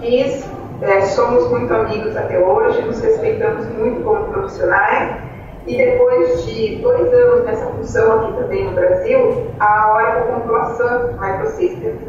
fiz 0.00 0.50
é, 0.82 1.02
somos 1.02 1.50
muito 1.50 1.72
amigos 1.74 2.16
até 2.16 2.38
hoje, 2.38 2.80
nos 2.82 3.00
respeitamos 3.00 3.66
muito 3.68 4.02
como 4.02 4.24
profissionais. 4.28 5.14
E 5.66 5.76
depois 5.76 6.46
de 6.46 6.76
dois 6.76 7.12
anos 7.12 7.44
nessa 7.44 7.66
função 7.66 8.20
aqui 8.20 8.32
também 8.32 8.64
no 8.64 8.72
Brasil, 8.72 9.46
a 9.60 9.92
Oracle 9.94 10.32
comprou 10.32 10.56
a 10.56 10.64
Sun 10.74 11.18
Microsystems, 11.20 12.00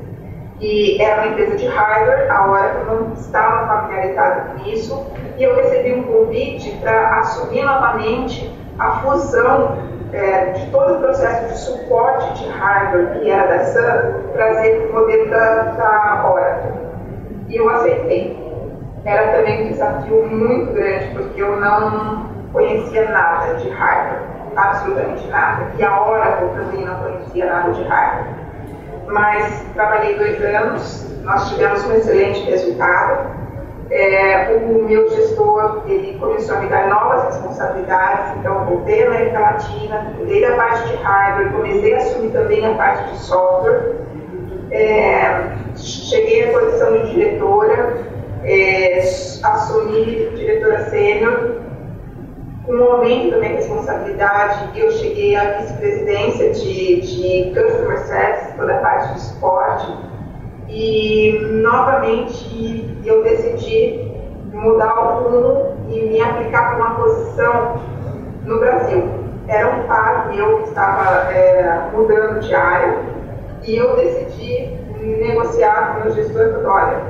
que 0.57 1.01
era 1.01 1.21
uma 1.21 1.31
empresa 1.31 1.57
de 1.57 1.67
hardware, 1.67 2.31
a 2.31 2.49
Oracle 2.49 2.85
não 2.85 3.13
estava 3.13 3.67
familiarizada 3.67 4.53
com 4.53 4.69
isso, 4.69 5.05
e 5.37 5.43
eu 5.43 5.53
recebi 5.55 5.93
um 5.93 6.03
convite 6.03 6.71
para 6.77 7.19
assumir 7.19 7.63
novamente 7.65 8.49
a 8.79 9.01
fusão 9.01 9.77
é, 10.13 10.51
de 10.51 10.71
todo 10.71 10.95
o 10.95 10.99
processo 10.99 11.47
de 11.47 11.57
suporte 11.57 12.43
de 12.43 12.49
hardware 12.49 13.19
que 13.19 13.29
era 13.29 13.57
da 13.57 13.65
Sun, 13.65 14.31
trazer 14.33 14.89
o 14.89 14.93
modelo 14.93 15.29
da, 15.29 15.63
da 15.63 16.31
Oracle. 16.31 16.71
E 17.47 17.57
eu 17.57 17.69
aceitei 17.69 18.51
era 19.03 19.31
também 19.31 19.65
um 19.65 19.69
desafio 19.69 20.27
muito 20.27 20.73
grande, 20.73 21.07
porque 21.15 21.41
eu 21.41 21.59
não 21.59 22.29
conhecia 22.53 23.09
nada 23.09 23.55
de 23.55 23.69
hardware, 23.69 24.21
absolutamente 24.55 25.27
nada. 25.27 25.71
E 25.77 25.83
a 25.83 26.07
Oracle 26.07 26.49
também 26.49 26.85
não 26.85 26.95
conhecia 26.95 27.45
nada 27.47 27.71
de 27.71 27.83
hardware. 27.83 28.35
Mas 29.07 29.65
trabalhei 29.73 30.17
dois 30.17 30.39
anos, 30.43 31.19
nós 31.23 31.49
tivemos 31.49 31.83
um 31.85 31.93
excelente 31.93 32.49
resultado. 32.49 33.40
É, 33.91 34.53
o 34.55 34.83
meu 34.83 35.09
gestor 35.09 35.83
ele 35.85 36.17
começou 36.17 36.55
a 36.55 36.59
me 36.61 36.69
dar 36.69 36.87
novas 36.87 37.25
responsabilidades, 37.25 38.37
então 38.39 38.63
voltei 38.65 39.03
à 39.03 39.07
América 39.07 39.39
Latina, 39.39 40.13
cuidei 40.15 40.47
da 40.47 40.55
parte 40.55 40.87
de 40.87 40.95
hardware, 40.95 41.51
comecei 41.51 41.93
a 41.93 41.97
assumir 41.97 42.31
também 42.31 42.65
a 42.65 42.73
parte 42.75 43.11
de 43.11 43.17
software. 43.19 43.95
É, 44.71 45.51
cheguei 45.75 46.49
à 46.49 46.57
posição 46.57 46.99
de 46.99 47.11
diretora, 47.11 47.97
é, 48.45 48.99
assumi 49.43 50.29
diretora 50.37 50.85
sênior, 50.85 51.57
com 52.65 52.71
um 52.71 52.83
aumento 52.93 53.31
da 53.31 53.39
minha 53.39 53.55
responsabilidade, 53.55 54.79
eu 54.79 54.89
cheguei 54.91 55.35
à 55.35 55.57
vice-presidência 55.57 56.51
de, 56.53 57.01
de 57.01 57.53
Customer 57.53 57.97
Service, 57.97 58.53
toda 58.55 58.73
a 58.73 58.77
parte 58.77 59.13
de 59.15 59.19
esporte, 59.19 60.10
e 60.71 61.37
novamente 61.61 62.97
eu 63.05 63.21
decidi 63.23 64.09
mudar 64.53 64.93
o 64.99 65.23
rumo 65.23 65.77
e 65.89 66.01
me 66.01 66.21
aplicar 66.21 66.69
para 66.69 66.77
uma 66.77 66.95
posição 66.95 67.81
no 68.45 68.59
Brasil. 68.59 69.03
Era 69.47 69.67
um 69.67 69.83
par 69.83 70.29
que 70.29 70.39
estava 70.69 71.31
é, 71.33 71.89
mudando 71.93 72.39
de 72.39 72.55
área 72.55 72.99
e 73.63 73.75
eu 73.75 73.95
decidi 73.97 74.73
negociar 75.01 75.99
com 76.01 76.09
o 76.09 76.11
gestor 76.13 76.61
e 76.61 76.65
olha, 76.65 77.01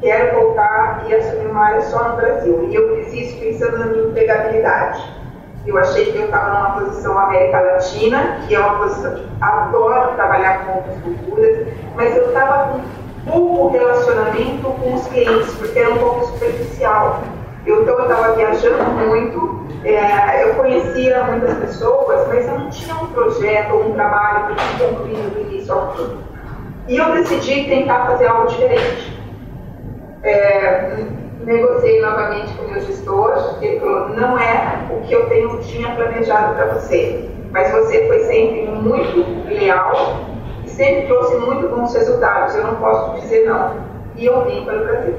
quero 0.00 0.40
voltar 0.40 1.04
e 1.08 1.14
assumir 1.14 1.46
uma 1.46 1.64
área 1.64 1.80
só 1.82 2.10
no 2.10 2.16
Brasil. 2.16 2.68
E 2.70 2.74
eu 2.74 2.96
fiz 2.96 3.12
isso 3.12 3.40
pensando 3.40 3.78
na 3.78 3.86
minha 3.86 4.04
empregabilidade. 4.04 5.02
Eu 5.66 5.78
achei 5.78 6.10
que 6.10 6.18
eu 6.18 6.24
estava 6.24 6.58
numa 6.58 6.80
posição 6.80 7.16
América 7.18 7.60
Latina, 7.60 8.38
que 8.46 8.54
é 8.54 8.58
uma 8.58 8.78
posição 8.78 9.14
que 9.14 9.26
adoro 9.40 10.14
trabalhar 10.16 10.66
com 10.66 10.76
outras 10.78 10.98
culturas, 11.02 11.66
mas 11.94 12.16
eu 12.16 12.28
estava 12.28 12.72
com 12.72 13.30
pouco 13.30 13.68
relacionamento 13.68 14.62
com 14.62 14.94
os 14.94 15.06
clientes, 15.08 15.54
porque 15.54 15.78
era 15.78 15.90
um 15.94 15.98
pouco 15.98 16.26
superficial. 16.26 17.22
Eu, 17.64 17.82
então 17.82 17.94
eu 17.96 18.02
estava 18.02 18.34
viajando 18.34 18.84
muito, 19.06 19.66
é, 19.84 20.44
eu 20.44 20.54
conhecia 20.54 21.22
muitas 21.24 21.58
pessoas, 21.58 22.26
mas 22.28 22.46
eu 22.46 22.58
não 22.58 22.70
tinha 22.70 22.94
um 22.96 23.06
projeto 23.08 23.72
ou 23.72 23.90
um 23.90 23.92
trabalho 23.92 24.48
que 24.48 24.62
tinha 24.62 24.88
concluído 24.88 25.34
do 25.34 25.40
início 25.42 25.72
ao 25.72 25.94
fim. 25.94 26.18
E 26.88 26.96
eu 26.96 27.12
decidi 27.12 27.64
tentar 27.68 28.06
fazer 28.06 28.26
algo 28.26 28.48
diferente. 28.48 29.16
É, 30.24 31.04
negociei 31.44 32.00
novamente 32.00 32.52
com 32.54 32.64
o 32.64 32.70
meu 32.70 32.80
gestor, 32.80 33.58
ele 33.60 33.80
falou, 33.80 34.08
não 34.10 34.38
é 34.38 34.86
o 34.90 35.00
que 35.02 35.12
eu 35.12 35.28
tenho, 35.28 35.58
tinha 35.60 35.94
planejado 35.94 36.54
para 36.54 36.66
você, 36.74 37.28
mas 37.50 37.70
você 37.72 38.06
foi 38.06 38.20
sempre 38.20 38.66
muito 38.66 39.48
leal 39.48 40.31
sempre 40.72 41.06
trouxe 41.06 41.36
muito 41.36 41.68
bons 41.68 41.94
resultados, 41.94 42.54
eu 42.54 42.64
não 42.64 42.74
posso 42.76 43.20
dizer 43.20 43.46
não. 43.46 43.74
E 44.16 44.26
eu 44.26 44.44
vim 44.44 44.64
para 44.64 44.76
o 44.76 44.84
Brasil. 44.84 45.14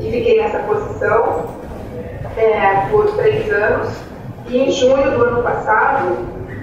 E 0.00 0.10
fiquei 0.10 0.40
nessa 0.40 0.60
posição 0.60 1.46
é, 2.36 2.88
por 2.90 3.06
três 3.16 3.50
anos, 3.52 3.88
e 4.46 4.58
em 4.58 4.70
junho 4.70 5.10
do 5.10 5.24
ano 5.24 5.42
passado, 5.42 6.16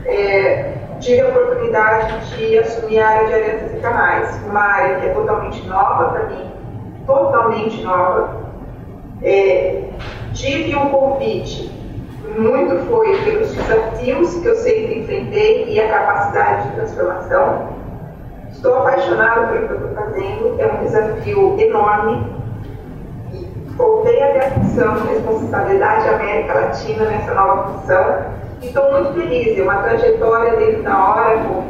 é, 0.06 0.74
tive 1.00 1.22
a 1.22 1.28
oportunidade 1.28 2.36
de 2.38 2.58
assumir 2.58 3.00
a 3.00 3.10
área 3.10 3.28
de 3.28 3.34
alianças 3.34 3.74
e 3.74 3.80
canais, 3.80 4.40
uma 4.48 4.62
área 4.62 5.00
que 5.00 5.08
é 5.08 5.10
totalmente 5.10 5.68
nova 5.68 6.10
para 6.10 6.24
mim, 6.30 6.52
totalmente 7.06 7.84
nova, 7.84 8.46
é, 9.22 9.84
tive 10.34 10.76
um 10.76 10.90
convite, 10.90 11.72
muito 12.38 12.88
foi 12.88 13.18
pelos 13.24 13.54
desafios 13.54 14.36
que 14.36 14.46
eu 14.46 14.56
sempre 14.56 15.00
enfrentei 15.00 15.66
e 15.70 15.80
a 15.80 15.88
capacidade 15.88 16.70
de 16.70 16.76
transformação. 16.76 17.75
Estou 18.56 18.80
apaixonada 18.80 19.48
pelo 19.48 19.68
que 19.68 19.74
estou 19.74 19.90
fazendo, 19.94 20.56
é 20.60 20.68
um 20.68 20.84
desafio 20.84 21.60
enorme. 21.60 22.36
Voltei 23.78 24.24
a 24.24 24.48
a 24.48 24.52
função 24.52 24.96
de 25.02 25.08
responsabilidade 25.14 26.08
América 26.08 26.54
Latina 26.54 27.06
nessa 27.06 27.34
nova 27.34 27.74
função 27.74 28.26
e 28.62 28.68
estou 28.68 28.92
muito 28.92 29.14
feliz. 29.14 29.58
É 29.58 29.62
uma 29.62 29.84
trajetória 29.84 30.56
dentro 30.58 30.84
da 30.84 31.12
Oracle 31.12 31.64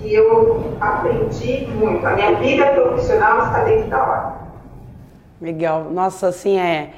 que 0.00 0.14
eu 0.14 0.74
aprendi 0.80 1.68
muito. 1.74 2.04
A 2.04 2.10
minha 2.10 2.34
vida 2.34 2.66
profissional 2.66 3.46
está 3.46 3.64
dentro 3.64 3.88
da 3.88 4.02
Oracle. 4.02 4.42
Legal. 5.40 5.84
Nossa, 5.84 6.28
assim, 6.28 6.58
é, 6.58 6.90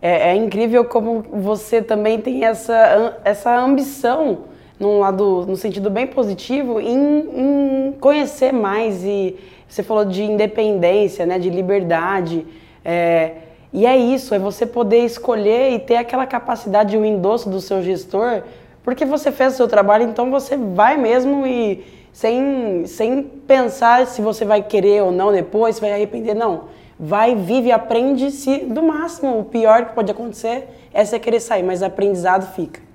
é, 0.00 0.30
é, 0.30 0.34
incrível 0.34 0.84
como 0.84 1.22
você 1.32 1.82
também 1.82 2.20
tem 2.20 2.44
essa, 2.44 3.18
essa 3.24 3.54
ambição, 3.58 4.49
num 4.80 4.98
lado, 4.98 5.44
no 5.46 5.56
sentido 5.56 5.90
bem 5.90 6.06
positivo, 6.06 6.80
em, 6.80 6.96
em 7.36 7.92
conhecer 8.00 8.52
mais. 8.52 9.04
E 9.04 9.36
você 9.68 9.82
falou 9.82 10.04
de 10.04 10.22
independência, 10.24 11.24
né, 11.24 11.38
de 11.38 11.50
liberdade. 11.50 12.46
É, 12.84 13.32
e 13.72 13.86
é 13.86 13.96
isso, 13.96 14.34
é 14.34 14.38
você 14.38 14.66
poder 14.66 15.04
escolher 15.04 15.70
e 15.70 15.78
ter 15.78 15.96
aquela 15.96 16.26
capacidade, 16.26 16.96
o 16.96 17.04
endosso 17.04 17.48
do 17.48 17.60
seu 17.60 17.82
gestor, 17.82 18.42
porque 18.82 19.04
você 19.04 19.30
fez 19.30 19.52
o 19.52 19.56
seu 19.58 19.68
trabalho, 19.68 20.04
então 20.04 20.30
você 20.30 20.56
vai 20.56 20.96
mesmo 20.96 21.46
e 21.46 21.84
sem, 22.12 22.84
sem 22.86 23.22
pensar 23.22 24.06
se 24.06 24.20
você 24.20 24.44
vai 24.44 24.62
querer 24.62 25.04
ou 25.04 25.12
não 25.12 25.30
depois, 25.30 25.76
se 25.76 25.80
vai 25.80 25.92
arrepender, 25.92 26.34
não 26.34 26.80
vai, 27.00 27.34
vive, 27.34 27.72
aprende 27.72 28.30
se 28.30 28.58
do 28.58 28.82
máximo. 28.82 29.38
O 29.38 29.44
pior 29.44 29.86
que 29.86 29.94
pode 29.94 30.12
acontecer 30.12 30.68
é 30.92 31.02
você 31.02 31.18
querer 31.18 31.40
sair, 31.40 31.62
mas 31.62 31.82
aprendizado 31.82 32.52
fica. 32.54 32.89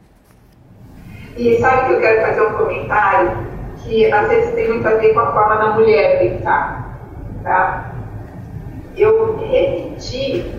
E 1.37 1.59
sabe 1.59 1.87
que 1.87 1.93
eu 1.93 1.99
quero 1.99 2.21
fazer 2.21 2.41
um 2.41 2.53
comentário 2.53 3.31
que 3.83 4.11
às 4.11 4.27
vezes 4.29 4.55
tem 4.55 4.69
muito 4.69 4.87
a 4.87 4.91
ver 4.91 5.13
com 5.13 5.19
a 5.19 5.33
forma 5.33 5.55
da 5.57 5.69
mulher 5.75 6.19
pensar, 6.19 6.97
tá? 7.43 7.91
Eu 8.97 9.37
repeti, 9.37 10.49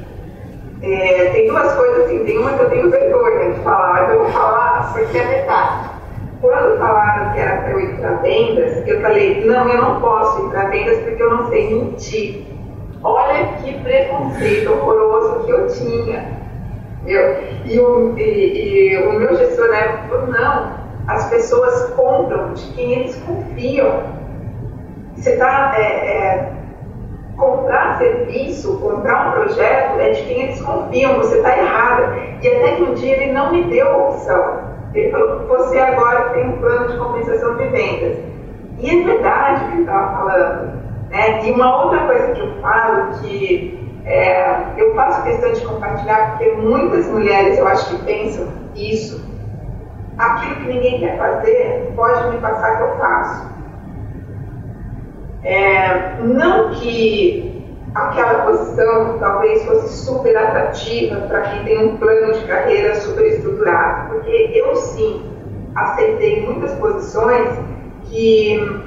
é, 0.83 1.30
tem 1.33 1.49
duas 1.49 1.73
coisas 1.73 2.04
assim, 2.04 2.25
tem 2.25 2.38
uma 2.38 2.52
que 2.52 2.62
eu 2.62 2.71
tenho 2.71 2.90
vergonha 2.90 3.52
de 3.52 3.61
falar, 3.61 3.92
mas 3.95 4.11
eu 4.11 4.18
vou 4.18 4.28
falar 4.28 4.92
porque 4.92 5.16
é 5.16 5.25
verdade. 5.25 5.91
Quando 6.43 6.78
falaram 6.78 7.32
que 7.32 7.41
era 7.41 7.62
para 7.62 7.71
eu 7.73 7.80
ir 7.80 7.97
para 7.97 8.10
vendas, 8.17 8.86
eu 8.86 9.00
falei, 9.00 9.45
não, 9.47 9.69
eu 9.69 9.80
não 9.80 10.00
posso 10.00 10.47
ir 10.47 10.50
para 10.50 10.69
vendas 10.69 10.99
porque 10.99 11.23
eu 11.23 11.30
não 11.30 11.49
sei 11.49 11.75
mentir. 11.75 12.47
Olha 13.02 13.47
que 13.62 13.73
preconceito 13.82 14.73
horroroso 14.73 15.45
que 15.45 15.50
eu 15.50 15.67
tinha. 15.69 16.46
Eu, 17.04 17.37
e, 17.65 17.78
o, 17.78 18.19
e, 18.19 18.93
e 18.93 19.06
o 19.06 19.19
meu 19.19 19.37
gestor 19.37 19.69
na 19.69 19.76
época 19.76 20.09
falou, 20.09 20.26
não, 20.28 20.87
as 21.06 21.28
pessoas 21.28 21.91
compram 21.91 22.52
de 22.54 22.67
quem 22.73 22.93
eles 22.93 23.17
confiam. 23.26 24.02
Você 25.15 25.30
está 25.30 25.75
é, 25.76 25.82
é, 25.82 26.52
comprar 27.37 27.99
serviço, 27.99 28.78
comprar 28.78 29.28
um 29.28 29.32
projeto 29.32 30.00
é 30.00 30.11
de 30.11 30.23
quem 30.23 30.43
eles 30.43 30.61
confiam, 30.61 31.17
você 31.17 31.37
está 31.37 31.56
errada. 31.56 32.17
E 32.43 32.49
até 32.49 32.76
que 32.76 32.82
um 32.82 32.95
dia 32.95 33.23
ele 33.23 33.32
não 33.32 33.52
me 33.52 33.65
deu 33.65 33.89
a 33.89 34.09
opção. 34.09 34.76
Ele 34.95 35.11
falou, 35.11 35.47
você 35.47 35.78
agora 35.78 36.30
tem 36.30 36.49
um 36.49 36.59
plano 36.59 36.89
de 36.89 36.99
compensação 36.99 37.56
de 37.56 37.69
vendas. 37.69 38.19
E 38.78 38.91
é 38.91 39.04
verdade 39.04 39.65
o 39.65 39.69
que 39.69 39.73
ele 39.75 39.82
estava 39.82 40.17
falando. 40.17 40.73
Né? 41.11 41.47
E 41.47 41.52
uma 41.52 41.85
outra 41.85 42.00
coisa 42.06 42.32
que 42.32 42.41
eu 42.41 42.52
falo, 42.61 43.13
que 43.21 43.75
é, 44.06 44.73
eu 44.76 44.95
faço 44.95 45.25
questão 45.25 45.52
de 45.52 45.66
compartilhar, 45.66 46.30
porque 46.30 46.52
muitas 46.52 47.06
mulheres 47.08 47.58
eu 47.58 47.66
acho 47.66 47.90
que 47.90 48.04
pensam 48.04 48.47
isso. 48.75 49.26
Aquilo 50.16 50.54
que 50.56 50.69
ninguém 50.69 51.00
quer 51.00 51.19
fazer, 51.19 51.92
pode 51.97 52.30
me 52.30 52.40
passar 52.40 52.76
que 52.76 52.82
eu 52.84 52.97
faço. 52.97 53.56
É, 55.42 56.16
não 56.21 56.71
que 56.71 57.64
aquela 57.95 58.45
posição 58.45 59.19
talvez 59.19 59.64
fosse 59.64 60.04
super 60.04 60.36
atrativa 60.36 61.21
para 61.23 61.40
quem 61.42 61.64
tem 61.64 61.86
um 61.86 61.97
plano 61.97 62.32
de 62.32 62.45
carreira 62.47 62.95
super 62.95 63.25
estruturado, 63.26 64.08
porque 64.08 64.52
eu 64.54 64.76
sim 64.76 65.25
aceitei 65.75 66.47
muitas 66.47 66.73
posições 66.75 67.58
que 68.04 68.80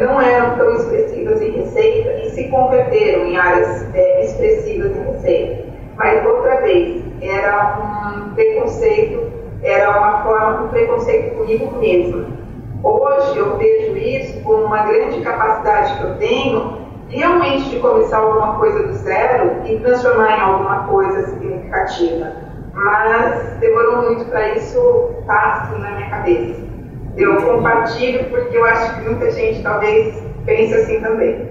não 0.00 0.20
eram 0.20 0.56
tão 0.56 0.74
expressivas 0.74 1.40
em 1.40 1.50
receita 1.52 2.12
e 2.20 2.30
se 2.30 2.48
converteram 2.48 3.26
em 3.26 3.38
áreas 3.38 3.86
é, 3.94 4.24
expressivas 4.24 4.94
em 4.96 5.12
receita. 5.12 5.64
Mas, 5.96 6.24
outra 6.26 6.60
vez, 6.60 7.02
era 7.22 7.78
um 7.78 8.34
preconceito, 8.34 9.32
era 9.62 9.98
uma 9.98 10.22
forma 10.22 10.62
de 10.62 10.68
preconceito 10.68 11.36
comigo 11.36 11.78
mesma. 11.78 12.26
Hoje 12.82 13.38
eu 13.38 13.56
vejo 13.56 13.96
isso 13.96 14.40
como 14.42 14.64
uma 14.64 14.82
grande 14.84 15.20
capacidade 15.20 15.96
que 15.98 16.04
eu 16.04 16.16
tenho 16.16 16.82
realmente 17.08 17.70
de 17.70 17.78
começar 17.78 18.18
alguma 18.18 18.58
coisa 18.58 18.82
do 18.82 18.92
zero 18.94 19.52
e 19.64 19.78
transformar 19.78 20.36
em 20.36 20.40
alguma 20.40 20.86
coisa 20.88 21.28
significativa. 21.28 22.32
Mas 22.74 23.58
demorou 23.60 24.02
muito 24.02 24.24
para 24.26 24.54
isso 24.54 25.10
assim 25.28 25.78
na 25.78 25.90
minha 25.92 26.10
cabeça 26.10 26.71
eu 27.16 27.42
compartilho 27.42 28.24
porque 28.30 28.56
eu 28.56 28.64
acho 28.64 28.94
que 28.94 29.08
muita 29.08 29.30
gente 29.30 29.62
talvez 29.62 30.14
pense 30.44 30.74
assim 30.74 31.00
também. 31.00 31.48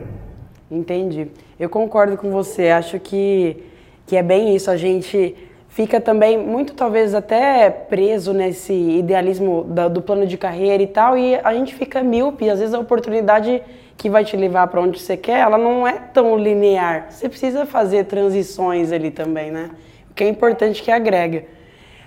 Entendi. 0.70 1.28
Eu 1.60 1.70
concordo 1.70 2.18
com 2.18 2.32
você. 2.32 2.70
Acho 2.70 3.00
que, 3.00 3.64
que 4.08 4.16
é 4.16 4.24
bem 4.24 4.56
isso. 4.56 4.72
A 4.72 4.78
gente 4.78 5.36
fica 5.68 6.00
também 6.00 6.38
muito, 6.38 6.74
talvez, 6.74 7.14
até 7.14 7.70
preso 7.70 8.34
nesse 8.34 8.74
idealismo 8.74 9.64
do, 9.64 9.90
do 9.90 10.02
plano 10.02 10.26
de 10.26 10.38
carreira 10.38 10.82
e 10.82 10.88
tal, 10.88 11.18
e 11.18 11.36
a 11.36 11.54
gente 11.54 11.76
fica 11.76 12.02
míope. 12.02 12.50
Às 12.50 12.60
vezes 12.60 12.74
a 12.74 12.80
oportunidade 12.80 13.62
que 13.98 14.10
vai 14.10 14.26
te 14.26 14.36
levar 14.36 14.68
para 14.68 14.82
onde 14.82 15.00
você 15.00 15.16
quer, 15.16 15.40
ela 15.40 15.58
não 15.58 15.88
é 15.88 15.94
tão 15.94 16.38
linear. 16.38 17.08
Você 17.10 17.30
precisa 17.30 17.66
fazer 17.66 18.06
transições 18.06 18.92
ali 18.92 19.12
também, 19.12 19.52
né? 19.52 19.70
O 20.10 20.14
que 20.14 20.24
é 20.24 20.28
importante 20.28 20.82
que 20.82 20.90
agrega. 20.90 21.46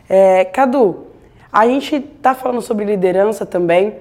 É, 0.09 0.45
Cadu, 0.45 1.07
a 1.55 1.69
gente 1.69 1.95
está 1.95 2.35
falando 2.35 2.61
sobre 2.61 2.85
liderança 2.85 3.47
também 3.47 3.95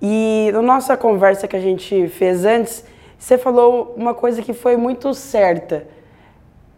e 0.00 0.48
na 0.52 0.62
nossa 0.62 0.96
conversa 0.96 1.48
que 1.48 1.56
a 1.56 1.60
gente 1.60 2.06
fez 2.06 2.44
antes, 2.44 2.84
você 3.18 3.36
falou 3.36 3.92
uma 3.96 4.14
coisa 4.14 4.40
que 4.40 4.52
foi 4.52 4.76
muito 4.76 5.12
certa. 5.12 5.88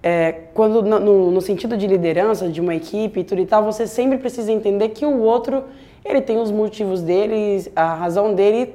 É, 0.03 0.33
quando 0.55 0.81
no, 0.81 1.31
no, 1.31 1.40
sentido 1.42 1.77
de 1.77 1.87
liderança 1.87 2.49
de 2.49 2.62
uma 2.62 2.75
equipe 2.75 3.21
e 3.21 3.25
tudo 3.25 3.42
e 3.42 3.47
tal, 3.47 3.62
você 3.62 3.87
sempre 3.87 4.16
precisa 4.16 4.51
entender 4.51 4.88
que 4.88 5.05
o 5.05 5.21
outro 5.21 5.64
ele 6.03 6.23
tem 6.23 6.40
os 6.40 6.51
motivos 6.51 7.03
dele, 7.03 7.71
a 7.77 7.95
razão 7.95 8.35
dele 8.35 8.75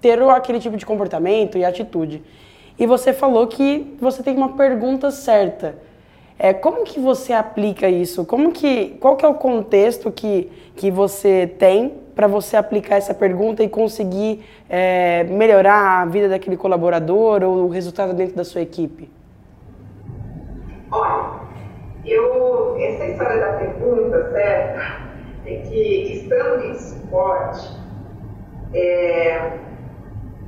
ter 0.00 0.20
aquele 0.22 0.58
tipo 0.58 0.76
de 0.76 0.84
comportamento 0.84 1.56
e 1.56 1.64
atitude. 1.64 2.20
E 2.76 2.84
você 2.84 3.12
falou 3.12 3.46
que 3.46 3.96
você 4.00 4.24
tem 4.24 4.36
uma 4.36 4.54
pergunta 4.54 5.12
certa. 5.12 5.76
É, 6.38 6.52
como 6.52 6.84
que 6.84 7.00
você 7.00 7.32
aplica 7.32 7.88
isso? 7.88 8.24
Como 8.24 8.52
que, 8.52 8.96
qual 9.00 9.16
que 9.16 9.24
é 9.24 9.28
o 9.28 9.34
contexto 9.34 10.12
que, 10.12 10.50
que 10.74 10.90
você 10.90 11.46
tem 11.58 11.94
para 12.14 12.26
você 12.26 12.56
aplicar 12.56 12.96
essa 12.96 13.14
pergunta 13.14 13.62
e 13.62 13.68
conseguir 13.68 14.44
é, 14.68 15.24
melhorar 15.24 16.02
a 16.02 16.04
vida 16.04 16.28
daquele 16.28 16.56
colaborador 16.56 17.42
ou 17.42 17.64
o 17.64 17.68
resultado 17.68 18.12
dentro 18.12 18.36
da 18.36 18.44
sua 18.44 18.60
equipe? 18.60 19.10
Olha, 20.90 21.40
eu, 22.04 22.76
essa 22.78 23.06
história 23.06 23.40
da 23.40 23.52
pergunta, 23.54 24.30
certo, 24.30 25.06
é 25.46 25.56
que 25.56 26.12
estando 26.12 26.64
em 26.66 26.74
suporte, 26.78 27.76
é, 28.74 29.58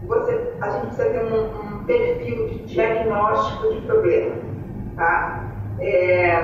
você, 0.06 0.52
a 0.60 0.70
gente 0.70 0.86
precisa 0.86 1.08
ter 1.10 1.24
um, 1.24 1.80
um 1.80 1.84
perfil 1.84 2.48
de 2.48 2.58
diagnóstico 2.66 3.74
de 3.74 3.80
problema, 3.82 4.36
tá? 4.96 5.47
É, 5.80 6.34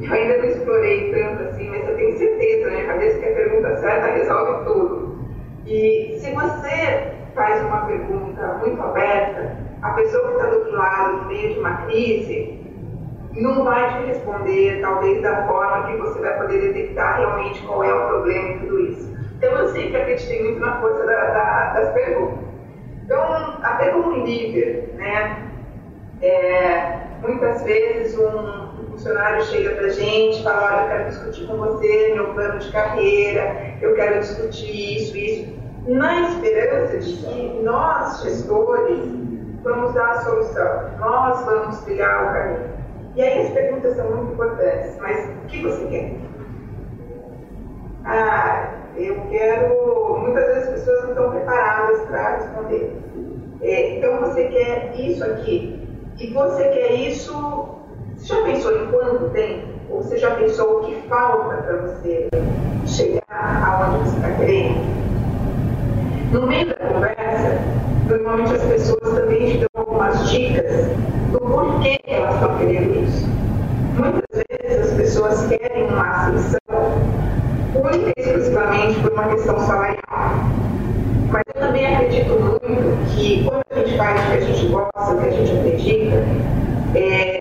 Eu 0.00 0.12
ainda 0.12 0.38
não 0.38 0.44
explorei 0.44 1.12
tanto 1.12 1.42
assim, 1.44 1.68
mas 1.70 1.88
eu 1.88 1.96
tenho 1.96 2.18
certeza 2.18 2.66
na 2.66 2.70
minha 2.72 2.86
cabeça 2.86 3.18
que 3.18 3.26
a 3.26 3.32
pergunta 3.34 3.76
certa 3.76 4.06
resolve 4.06 4.64
tudo. 4.64 5.18
E 5.66 6.18
se 6.18 6.30
você 6.32 7.12
faz 7.34 7.62
uma 7.64 7.86
pergunta 7.86 8.58
muito 8.64 8.82
aberta, 8.82 9.56
a 9.82 9.90
pessoa 9.90 10.28
que 10.28 10.34
está 10.34 10.46
do 10.46 10.56
outro 10.56 10.72
lado, 10.72 11.16
no 11.18 11.28
meio 11.28 11.54
de 11.54 11.60
uma 11.60 11.76
crise, 11.82 12.60
não 13.32 13.64
vai 13.64 13.98
te 13.98 14.06
responder, 14.08 14.80
talvez, 14.80 15.22
da 15.22 15.46
forma 15.46 15.86
que 15.86 15.96
você 15.98 16.20
vai 16.20 16.36
poder 16.38 16.60
detectar 16.60 17.18
realmente 17.18 17.62
qual 17.62 17.84
é 17.84 17.94
o 17.94 18.06
problema 18.08 18.48
e 18.48 18.58
tudo 18.60 18.80
isso. 18.80 19.16
Então, 19.36 19.52
eu 19.52 19.68
sempre 19.68 19.96
acreditei 20.00 20.42
muito 20.42 20.60
na 20.60 20.80
força 20.80 21.04
da, 21.04 21.24
da, 21.30 21.72
das 21.74 21.92
perguntas. 21.92 22.38
Então, 23.04 23.58
até 23.62 23.90
como 23.90 24.24
líder, 24.24 24.94
né, 24.96 25.48
é, 26.20 27.01
muitas 27.22 27.62
vezes 27.62 28.18
um, 28.18 28.86
funcionário 28.90 29.44
chega 29.44 29.74
para 29.76 29.86
a 29.86 29.90
gente 29.90 30.40
e 30.40 30.42
fala, 30.42 30.66
olha, 30.66 30.82
eu 30.82 30.88
quero 30.88 31.08
discutir 31.08 31.46
com 31.46 31.56
você 31.56 32.12
meu 32.14 32.34
plano 32.34 32.58
de 32.58 32.70
carreira, 32.70 33.76
eu 33.80 33.94
quero 33.94 34.20
discutir 34.20 34.96
isso, 34.96 35.16
isso, 35.16 35.52
na 35.86 36.28
esperança 36.28 36.98
de 36.98 37.16
que 37.16 37.60
nós, 37.62 38.22
gestores, 38.22 39.00
vamos 39.62 39.94
dar 39.94 40.10
a 40.10 40.20
solução, 40.22 40.90
nós 40.98 41.44
vamos 41.44 41.78
trilhar 41.80 42.30
o 42.30 42.32
caminho. 42.32 42.72
E 43.14 43.22
aí 43.22 43.46
as 43.46 43.52
perguntas 43.52 43.96
são 43.96 44.10
muito 44.10 44.32
importantes, 44.32 44.96
mas 45.00 45.28
o 45.28 45.46
que 45.46 45.62
você 45.62 45.86
quer? 45.86 46.12
Ah, 48.04 48.74
eu 48.96 49.20
quero. 49.30 50.18
Muitas 50.20 50.46
vezes 50.46 50.68
as 50.68 50.74
pessoas 50.74 51.02
não 51.02 51.10
estão 51.10 51.30
preparadas 51.30 52.00
para 52.02 52.36
responder. 52.36 52.96
É, 53.60 53.96
então 53.96 54.20
você 54.20 54.44
quer 54.48 54.92
isso 54.98 55.24
aqui, 55.24 55.88
e 56.22 56.32
você 56.32 56.68
quer 56.68 56.92
isso 56.94 57.32
você 58.16 58.28
já 58.28 58.42
pensou 58.42 58.76
em 58.80 58.86
quanto 58.86 59.30
tempo? 59.30 59.66
Ou 59.90 60.02
você 60.02 60.16
já 60.16 60.30
pensou 60.36 60.78
o 60.78 60.84
que 60.84 60.94
falta 61.08 61.56
para 61.56 61.76
você 61.78 62.28
chegar 62.86 63.20
aonde 63.66 64.08
você 64.08 64.16
está 64.16 64.30
querendo? 64.36 64.80
No 66.30 66.46
meio 66.46 66.68
da 66.68 66.76
conversa, 66.76 67.58
normalmente 68.08 68.54
as 68.54 68.62
pessoas 68.62 69.14
também 69.14 69.50
te 69.50 69.58
dão 69.58 69.68
algumas 69.74 70.30
dicas 70.30 70.86
do 71.32 71.40
porquê 71.40 71.98
elas 72.06 72.34
estão 72.34 72.58
querendo 72.58 73.04
isso. 73.04 73.26
Muitas 73.96 74.44
vezes 74.48 74.90
as 74.90 74.96
pessoas 74.96 75.46
querem 75.48 75.88
uma 75.88 76.08
ascensão 76.08 76.60
única 77.74 78.12
e 78.16 78.20
exclusivamente 78.20 79.00
por 79.00 79.12
uma 79.12 79.28
questão 79.28 79.58
salarial. 79.58 79.98
Mas 81.32 81.42
eu 81.52 81.60
também 81.60 81.86
acredito 81.92 82.38
muito 82.38 82.61
que 83.22 83.44
quando 83.44 83.62
a 83.70 83.74
gente 83.78 83.96
faz 83.96 84.20
o 84.20 84.30
que 84.30 84.36
a 84.36 84.40
gente 84.40 84.66
gosta, 84.66 85.14
o 85.14 85.18
que 85.20 85.28
a 85.28 85.30
gente 85.30 85.52
acredita, 85.52 86.24
é, 86.96 87.38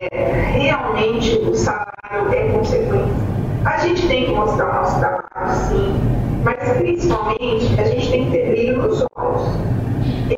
realmente 0.53 1.35
o 1.39 1.55
salário 1.55 2.31
é 2.31 2.49
consequência. 2.49 3.31
A 3.65 3.77
gente 3.79 4.07
tem 4.07 4.25
que 4.25 4.31
mostrar 4.31 4.69
o 4.69 4.73
nosso 4.75 4.99
trabalho, 4.99 5.55
sim, 5.69 5.99
mas 6.43 6.77
principalmente 6.77 7.79
a 7.79 7.83
gente 7.85 8.11
tem 8.11 8.25
que 8.25 8.31
ter 8.31 8.51
brilho 8.51 8.81
nos 8.83 9.03
olhos. 9.15 9.41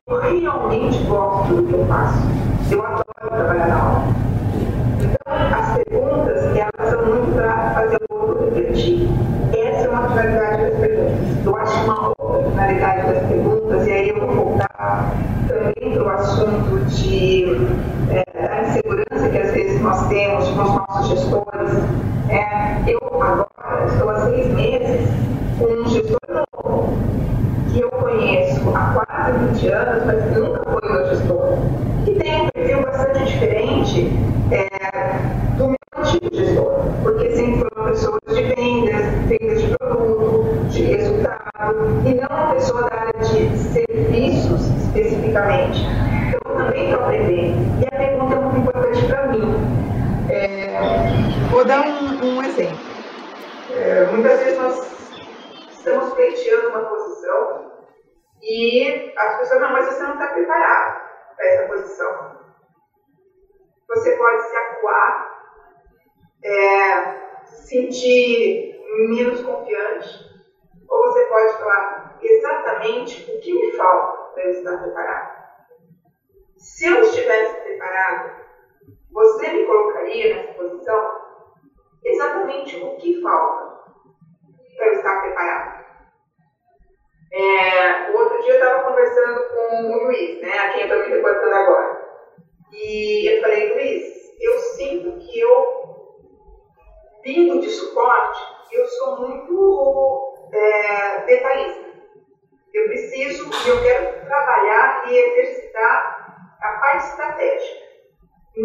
Eu 0.08 0.22
realmente 0.22 0.98
gosto 1.04 1.54
do 1.54 1.68
que 1.68 1.74
eu 1.74 1.86
faço. 1.88 2.20
Eu 2.72 2.82
adoro 2.82 3.04
trabalhar 3.30 3.68
na 3.68 3.80
aula. 3.82 4.04
Então, 5.00 5.60
as 5.60 5.84
perguntas, 5.84 6.56
elas 6.56 6.90
são 6.90 7.06
muito 7.06 7.36
para 7.36 7.72
fazer 7.72 7.98
o 8.10 8.16
outro 8.16 8.46
refletir. 8.46 9.10
É 9.54 9.90
uma 9.90 10.10
finalidade 10.10 10.64
das 10.64 10.80
perguntas. 10.80 11.46
Eu 11.46 11.56
acho 11.58 11.84
uma 11.84 12.14
outra 12.18 12.50
finalidade 12.50 13.08
das 13.08 13.28
perguntas, 13.28 13.88
e 13.88 13.92
aí 13.92 14.10
eu 14.10 14.20
vou 14.20 14.44
voltar 15.04 15.43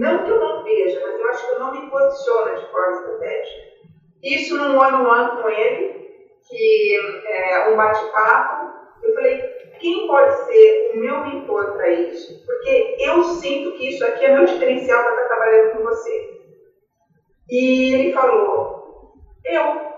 Não 0.08 0.24
que 0.24 0.30
eu 0.30 0.40
não 0.40 0.62
veja, 0.62 1.00
mas 1.02 1.18
eu 1.18 1.26
acho 1.28 1.46
que 1.46 1.52
eu 1.52 1.58
não 1.58 1.70
me 1.72 1.88
posiciono 1.90 2.54
de 2.54 2.70
forma 2.70 2.92
estratégica. 2.92 3.68
Isso 4.22 4.56
num 4.56 4.80
ano 4.80 5.04
on 5.04 5.10
ano 5.10 5.42
com 5.42 5.48
ele, 5.48 6.08
que 6.48 6.96
é 7.26 7.68
um 7.68 7.76
bate-papo. 7.76 8.78
Eu 9.02 9.14
falei, 9.14 9.40
quem 9.78 10.06
pode 10.06 10.44
ser 10.44 10.90
o 10.92 10.96
meu 10.98 11.20
mentor 11.20 11.72
para 11.72 11.88
isso? 11.90 12.32
Porque 12.44 12.96
eu 12.98 13.22
sinto 13.22 13.72
que 13.74 13.88
isso 13.88 14.04
aqui 14.04 14.24
é 14.24 14.32
meu 14.32 14.44
diferencial 14.44 15.02
para 15.02 15.12
estar 15.12 15.26
trabalhando 15.26 15.70
com 15.72 15.82
você. 15.82 16.28
E 17.48 17.94
ele 17.94 18.12
falou, 18.12 19.10
eu. 19.44 19.88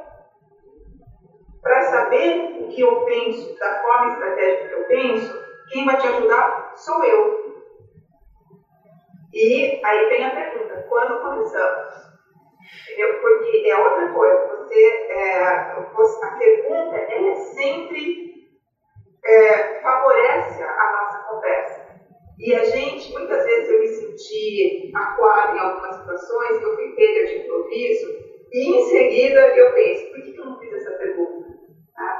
Para 1.62 1.82
saber 1.82 2.56
o 2.58 2.68
que 2.68 2.80
eu 2.80 3.04
penso, 3.04 3.54
da 3.58 3.80
forma 3.82 4.06
estratégica 4.06 4.66
que 4.66 4.74
eu 4.74 4.86
penso, 4.86 5.30
quem 5.68 5.84
vai 5.84 5.96
te 5.96 6.06
ajudar 6.06 6.72
sou 6.76 7.04
eu. 7.04 7.39
E 9.32 9.80
aí 9.84 10.08
vem 10.08 10.24
a 10.24 10.34
pergunta, 10.34 10.84
quando 10.88 11.20
começamos? 11.20 12.10
Entendeu? 12.82 13.20
Porque 13.20 13.62
é 13.66 13.76
outra 13.76 14.10
coisa, 14.12 14.44
você, 14.46 15.06
é, 15.08 15.74
você 15.92 16.18
a 16.24 16.36
pergunta 16.36 16.96
ela 16.96 17.28
é 17.28 17.34
sempre 17.34 18.14
é, 19.24 19.80
favorece 19.80 20.60
a 20.62 20.92
nossa 20.92 21.18
conversa. 21.24 21.80
E 22.38 22.54
a 22.54 22.62
gente, 22.62 23.12
muitas 23.12 23.44
vezes 23.44 23.68
eu 23.68 23.78
me 23.78 23.86
senti 23.86 24.90
acuada 24.94 25.52
em 25.52 25.58
algumas 25.58 25.94
situações, 25.94 26.60
eu 26.60 26.74
fui 26.74 26.92
pega 26.94 27.24
de 27.24 27.38
improviso, 27.38 28.06
e 28.50 28.74
em 28.74 28.80
seguida 28.80 29.40
eu 29.54 29.72
penso, 29.72 30.08
por 30.10 30.22
que 30.22 30.34
eu 30.36 30.44
não 30.44 30.58
fiz 30.58 30.72
essa 30.72 30.90
pergunta? 30.96 31.46
Tá? 31.94 32.16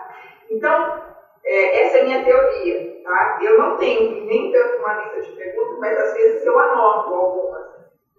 Então, 0.51 1.10
é, 1.51 1.81
essa 1.81 1.97
é 1.97 2.01
a 2.01 2.03
minha 2.03 2.23
teoria. 2.23 2.77
Tá? 3.03 3.39
Eu 3.41 3.57
não 3.57 3.77
tenho 3.77 4.25
nem 4.25 4.51
tanto 4.51 4.79
uma 4.79 4.93
lista 4.93 5.21
de 5.21 5.31
perguntas, 5.33 5.77
mas 5.79 5.97
às 5.97 6.13
vezes 6.13 6.45
eu 6.45 6.57
anoto 6.57 7.13
algumas. 7.13 7.65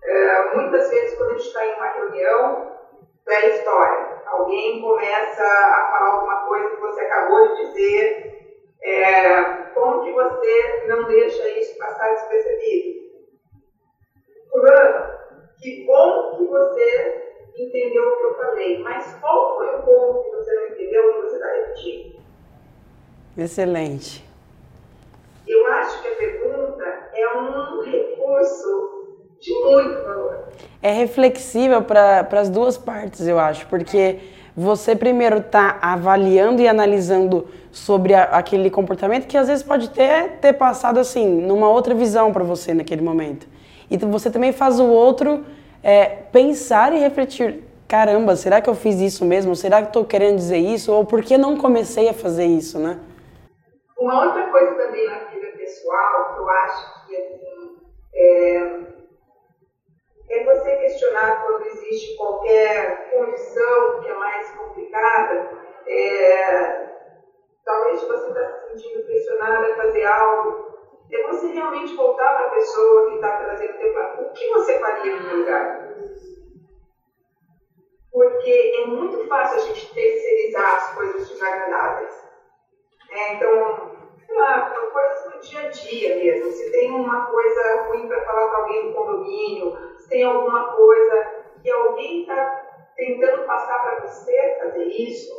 É, 0.03 0.53
muitas 0.53 0.87
vezes, 0.89 1.13
quando 1.15 1.29
a 1.29 1.33
gente 1.33 1.45
está 1.45 1.65
em 1.65 1.73
uma 1.73 1.87
reunião, 1.87 2.71
da 3.25 3.43
história, 3.43 4.07
alguém 4.25 4.79
começa 4.79 5.43
a 5.43 5.87
falar 5.89 6.07
alguma 6.07 6.43
coisa 6.43 6.69
que 6.69 6.79
você 6.79 7.01
acabou 7.01 7.39
de 7.43 7.63
dizer, 7.63 8.15
é, 8.83 9.43
como 9.73 10.01
que 10.01 10.11
você 10.11 10.85
não 10.87 11.05
deixa 11.05 11.47
isso 11.49 11.77
passar 11.77 12.09
despercebido? 12.09 12.99
Fulano, 14.49 15.05
que 15.59 15.85
bom 15.85 16.35
que 16.35 16.45
você 16.45 17.13
entendeu 17.55 18.03
o 18.03 18.17
que 18.17 18.23
eu 18.23 18.35
falei, 18.35 18.77
mas 18.79 19.13
qual 19.19 19.53
foi 19.53 19.69
o 19.69 19.83
ponto 19.83 20.21
que 20.23 20.29
você 20.29 20.53
não 20.53 20.65
entendeu 20.65 21.09
que 21.11 21.17
você 21.19 21.35
está 21.35 21.47
repetindo? 21.47 22.20
Excelente. 23.37 24.23
Eu 25.47 25.65
acho 25.73 26.01
que 26.01 26.07
a 26.07 26.15
pergunta 26.15 26.83
é 27.13 27.37
um 27.37 27.81
recurso 27.83 28.91
de 29.39 29.53
muito 29.53 30.03
valor. 30.03 30.43
É 30.81 30.91
reflexível 30.91 31.81
para 31.81 32.27
as 32.31 32.49
duas 32.49 32.77
partes, 32.77 33.27
eu 33.27 33.39
acho, 33.39 33.67
porque 33.67 34.19
você 34.55 34.95
primeiro 34.95 35.37
está 35.37 35.79
avaliando 35.81 36.61
e 36.61 36.67
analisando 36.67 37.47
sobre 37.71 38.13
a, 38.13 38.23
aquele 38.23 38.69
comportamento 38.69 39.27
que 39.27 39.37
às 39.37 39.47
vezes 39.47 39.63
pode 39.63 39.89
ter, 39.89 40.37
ter 40.41 40.53
passado 40.53 40.99
assim, 40.99 41.25
numa 41.27 41.69
outra 41.69 41.95
visão 41.95 42.33
para 42.33 42.43
você 42.43 42.73
naquele 42.73 43.01
momento. 43.01 43.47
E 43.89 43.97
você 43.97 44.29
também 44.29 44.51
faz 44.51 44.79
o 44.79 44.85
outro 44.85 45.45
é, 45.81 46.05
pensar 46.05 46.93
e 46.93 46.99
refletir: 46.99 47.63
caramba, 47.87 48.35
será 48.35 48.61
que 48.61 48.69
eu 48.69 48.75
fiz 48.75 48.99
isso 48.99 49.25
mesmo? 49.25 49.55
Será 49.55 49.81
que 49.81 49.87
estou 49.87 50.05
querendo 50.05 50.35
dizer 50.35 50.57
isso? 50.57 50.91
Ou 50.91 51.05
por 51.05 51.21
que 51.23 51.37
não 51.37 51.57
comecei 51.57 52.09
a 52.09 52.13
fazer 52.13 52.45
isso, 52.45 52.77
né? 52.77 52.97
Uma 54.01 54.25
outra 54.25 54.49
coisa 54.49 54.75
também 54.77 55.05
na 55.05 55.19
vida 55.25 55.47
pessoal 55.55 56.33
que 56.33 56.39
eu 56.39 56.49
acho 56.49 57.05
que 57.05 57.15
assim, 57.15 57.71
é, 58.15 58.57
é 60.27 60.43
você 60.43 60.75
questionar 60.75 61.39
quando 61.39 61.61
existe 61.61 62.15
qualquer 62.15 63.07
condição 63.11 63.99
que 63.99 64.09
é 64.09 64.13
mais 64.15 64.49
complicada. 64.55 65.47
É, 65.85 66.81
talvez 67.63 68.01
você 68.01 68.27
está 68.27 68.43
se 68.43 68.69
sentindo 68.71 69.05
pressionada 69.05 69.67
a 69.67 69.75
fazer 69.75 70.03
algo. 70.03 70.51
É 71.11 71.21
você 71.21 71.45
realmente 71.49 71.93
voltar 71.93 72.33
para 72.33 72.47
a 72.47 72.49
pessoa 72.49 73.05
que 73.05 73.13
está 73.13 73.37
trazendo 73.37 73.77
teu 73.77 73.93
O 74.17 74.31
que 74.31 74.47
você 74.47 74.79
faria 74.79 75.15
no 75.15 75.37
lugar? 75.37 75.77
Porque 78.09 78.71
é 78.73 78.83
muito 78.83 79.27
fácil 79.27 79.57
a 79.57 79.59
gente 79.59 79.93
terceirizar 79.93 80.73
as 80.73 80.91
coisas 80.91 81.27
desagradáveis. 81.29 82.31
É, 83.11 83.33
então, 83.33 83.90
lá, 84.37 84.71
coisas 84.91 85.33
do 85.33 85.39
dia 85.39 85.61
a 85.61 85.69
dia 85.69 86.15
mesmo. 86.15 86.51
Se 86.51 86.71
tem 86.71 86.91
uma 86.91 87.25
coisa 87.25 87.83
ruim 87.87 88.07
para 88.07 88.21
falar 88.25 88.49
com 88.49 88.57
alguém 88.57 88.85
no 88.87 88.93
condomínio, 88.93 89.77
se 89.97 90.09
tem 90.09 90.23
alguma 90.23 90.75
coisa 90.75 91.43
que 91.61 91.69
alguém 91.69 92.21
está 92.21 92.67
tentando 92.95 93.45
passar 93.45 93.79
para 93.81 94.07
você 94.07 94.57
fazer 94.61 94.85
isso, 94.85 95.31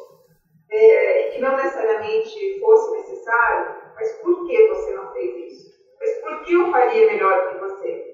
é, 0.70 1.30
que 1.32 1.40
não 1.40 1.56
necessariamente 1.56 2.60
fosse 2.60 2.92
necessário, 2.92 3.76
mas 3.94 4.12
por 4.18 4.46
que 4.46 4.68
você 4.68 4.94
não 4.94 5.12
fez 5.12 5.52
isso? 5.52 5.72
Mas 6.00 6.20
por 6.20 6.42
que 6.42 6.54
eu 6.54 6.70
faria 6.70 7.06
melhor 7.06 7.50
que 7.50 7.58
você? 7.58 8.12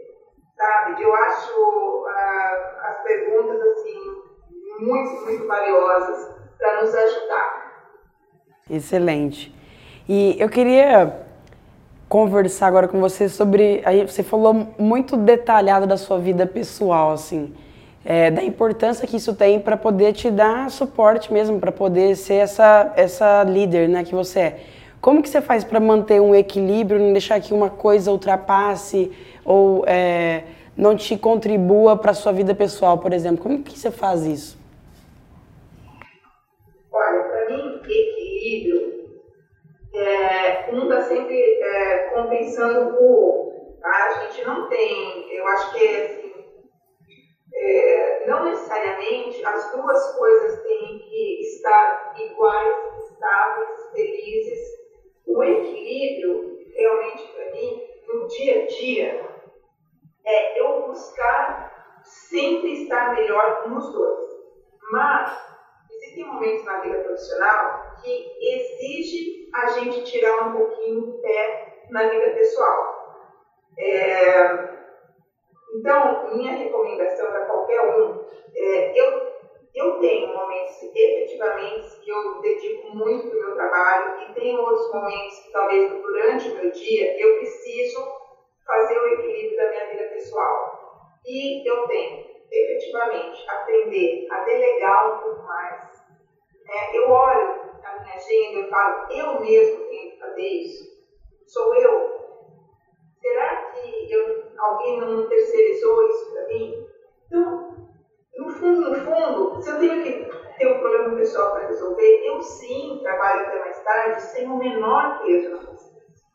Sabe? 0.57 1.03
Eu 1.03 1.14
acho 1.14 2.07
ah, 2.09 2.81
as 2.83 3.03
perguntas 3.03 3.61
assim 3.61 4.23
muito, 4.81 5.25
muito 5.25 5.47
valiosas 5.47 6.37
para 6.59 6.83
nos 6.83 6.95
ajudar. 6.95 7.69
Excelente. 8.69 9.58
E 10.09 10.37
eu 10.38 10.49
queria 10.49 11.12
conversar 12.09 12.68
agora 12.68 12.88
com 12.88 12.99
você 12.99 13.29
sobre. 13.29 13.83
Aí 13.85 14.07
você 14.07 14.23
falou 14.23 14.68
muito 14.79 15.18
detalhado 15.18 15.87
da 15.87 15.99
sua 15.99 16.18
vida 16.18 16.47
pessoal, 16.47 17.12
assim, 17.12 17.53
é, 18.03 18.31
da 18.31 18.42
importância 18.42 19.07
que 19.07 19.18
isso 19.18 19.35
tem 19.35 19.61
para 19.61 19.77
poder 19.77 20.14
te 20.14 20.31
dar 20.31 20.71
suporte 20.71 21.31
mesmo, 21.31 21.61
para 21.61 21.71
poder 21.71 22.16
ser 22.16 22.37
essa, 22.37 22.90
essa 22.97 23.44
líder 23.44 23.87
né, 23.87 24.03
que 24.03 24.14
você 24.14 24.40
é. 24.40 24.61
Como 24.99 25.23
que 25.23 25.29
você 25.29 25.42
faz 25.42 25.62
para 25.62 25.79
manter 25.79 26.21
um 26.21 26.35
equilíbrio, 26.35 26.99
não 26.99 27.12
deixar 27.12 27.38
que 27.40 27.53
uma 27.53 27.68
coisa 27.68 28.11
ultrapasse 28.11 29.12
ou 29.44 29.85
é, 29.87 30.42
não 30.75 30.97
te 30.97 31.18
contribua 31.18 31.97
para 31.97 32.12
a 32.12 32.14
sua 32.14 32.33
vida 32.33 32.55
pessoal, 32.55 32.97
por 32.97 33.12
exemplo? 33.12 33.42
Como 33.42 33.62
que 33.62 33.79
você 33.79 33.90
faz 33.90 34.25
isso? 34.25 34.58
Compensando 42.49 42.97
o. 43.01 43.77
Tá? 43.81 43.91
A 43.91 44.13
gente 44.25 44.45
não 44.45 44.69
tem, 44.69 45.37
eu 45.37 45.47
acho 45.47 45.73
que 45.73 45.87
é 45.87 46.05
assim, 46.05 46.33
é, 47.55 48.27
não 48.27 48.45
necessariamente 48.45 49.45
as 49.45 49.71
duas 49.73 50.17
coisas 50.17 50.63
têm 50.63 50.99
que 50.99 51.41
estar 51.43 52.15
iguais, 52.19 53.11
estáveis, 53.11 53.91
felizes. 53.93 54.79
O 55.27 55.43
equilíbrio, 55.43 56.59
realmente 56.75 57.29
para 57.33 57.51
mim, 57.53 57.83
no 58.07 58.27
dia 58.29 58.63
a 58.63 58.67
dia, 58.67 59.29
é 60.25 60.61
eu 60.61 60.87
buscar 60.87 62.01
sempre 62.03 62.83
estar 62.83 63.15
melhor 63.15 63.69
nos 63.69 63.93
dois. 63.93 64.25
Mas 64.91 65.39
existem 65.91 66.25
momentos 66.25 66.65
na 66.65 66.81
vida 66.81 66.99
profissional 67.01 67.95
que 68.03 68.27
exige 68.41 69.51
a 69.55 69.67
gente 69.67 70.05
tirar 70.05 70.49
um 70.49 70.53
pouquinho 70.57 71.11
o 71.11 71.21
pé 71.21 71.68
na 71.90 72.09
vida 72.09 72.31
pessoal. 72.33 72.98
É, 73.79 74.42
então, 75.74 76.37
minha 76.37 76.53
recomendação 76.53 77.27
para 77.29 77.46
qualquer 77.46 77.81
um, 77.81 78.24
é, 78.55 79.01
eu, 79.01 79.20
eu 79.74 79.98
tenho 79.98 80.33
momentos 80.33 80.83
efetivamente 80.94 82.01
que 82.03 82.11
eu 82.11 82.40
dedico 82.40 82.88
muito 82.88 83.29
para 83.29 83.37
o 83.37 83.40
meu 83.40 83.55
trabalho 83.55 84.14
e 84.18 84.33
tem 84.33 84.57
outros 84.57 84.90
momentos 84.90 85.38
que 85.40 85.51
talvez 85.53 85.87
durante 86.01 86.48
o 86.48 86.55
meu 86.55 86.70
dia 86.70 87.14
eu 87.18 87.35
preciso 87.37 88.03
fazer 88.66 88.98
o 88.98 89.07
equilíbrio 89.07 89.57
da 89.57 89.68
minha 89.68 89.87
vida 89.87 90.05
pessoal. 90.09 90.72
E 91.24 91.68
eu 91.68 91.87
tenho 91.87 92.27
efetivamente 92.51 93.44
aprender 93.48 94.27
a 94.31 94.38
delegar 94.40 95.14
um 95.14 95.20
pouco 95.20 95.42
mais 95.44 95.98
é, 96.70 96.98
eu 96.98 97.09
olho 97.09 97.48
a 97.83 98.01
minha 98.01 98.14
agenda 98.14 98.59
e 98.59 98.68
falo, 98.68 99.07
eu 99.11 99.40
mesmo 99.40 99.87
tenho 99.87 100.11
que 100.11 100.18
fazer 100.18 100.42
isso? 100.42 100.98
Sou 101.49 101.75
eu? 101.75 102.13
Será 103.23 103.57
que 103.71 104.13
eu, 104.13 104.23
alguém 104.59 104.99
não 104.99 105.27
terceirizou 105.27 106.03
isso 106.03 106.31
para 106.31 106.45
mim? 106.47 106.75
Então, 107.27 107.65
no 108.37 108.51
fundo, 108.51 108.91
no 108.91 108.95
fundo, 108.95 109.61
se 109.61 109.71
eu 109.71 109.79
tenho 109.79 110.03
que 110.03 110.29
ter 110.59 110.67
um 110.67 110.79
problema 110.79 111.15
pessoal 111.15 111.51
para 111.51 111.65
resolver, 111.65 112.21
eu 112.23 112.39
sim 112.43 113.01
trabalho 113.03 113.41
até 113.41 113.59
mais 113.59 113.81
tarde 113.81 114.21
sem 114.21 114.47
o 114.47 114.59
menor 114.59 115.17
peso 115.19 115.51
na 115.51 115.65
consciência. 115.65 116.29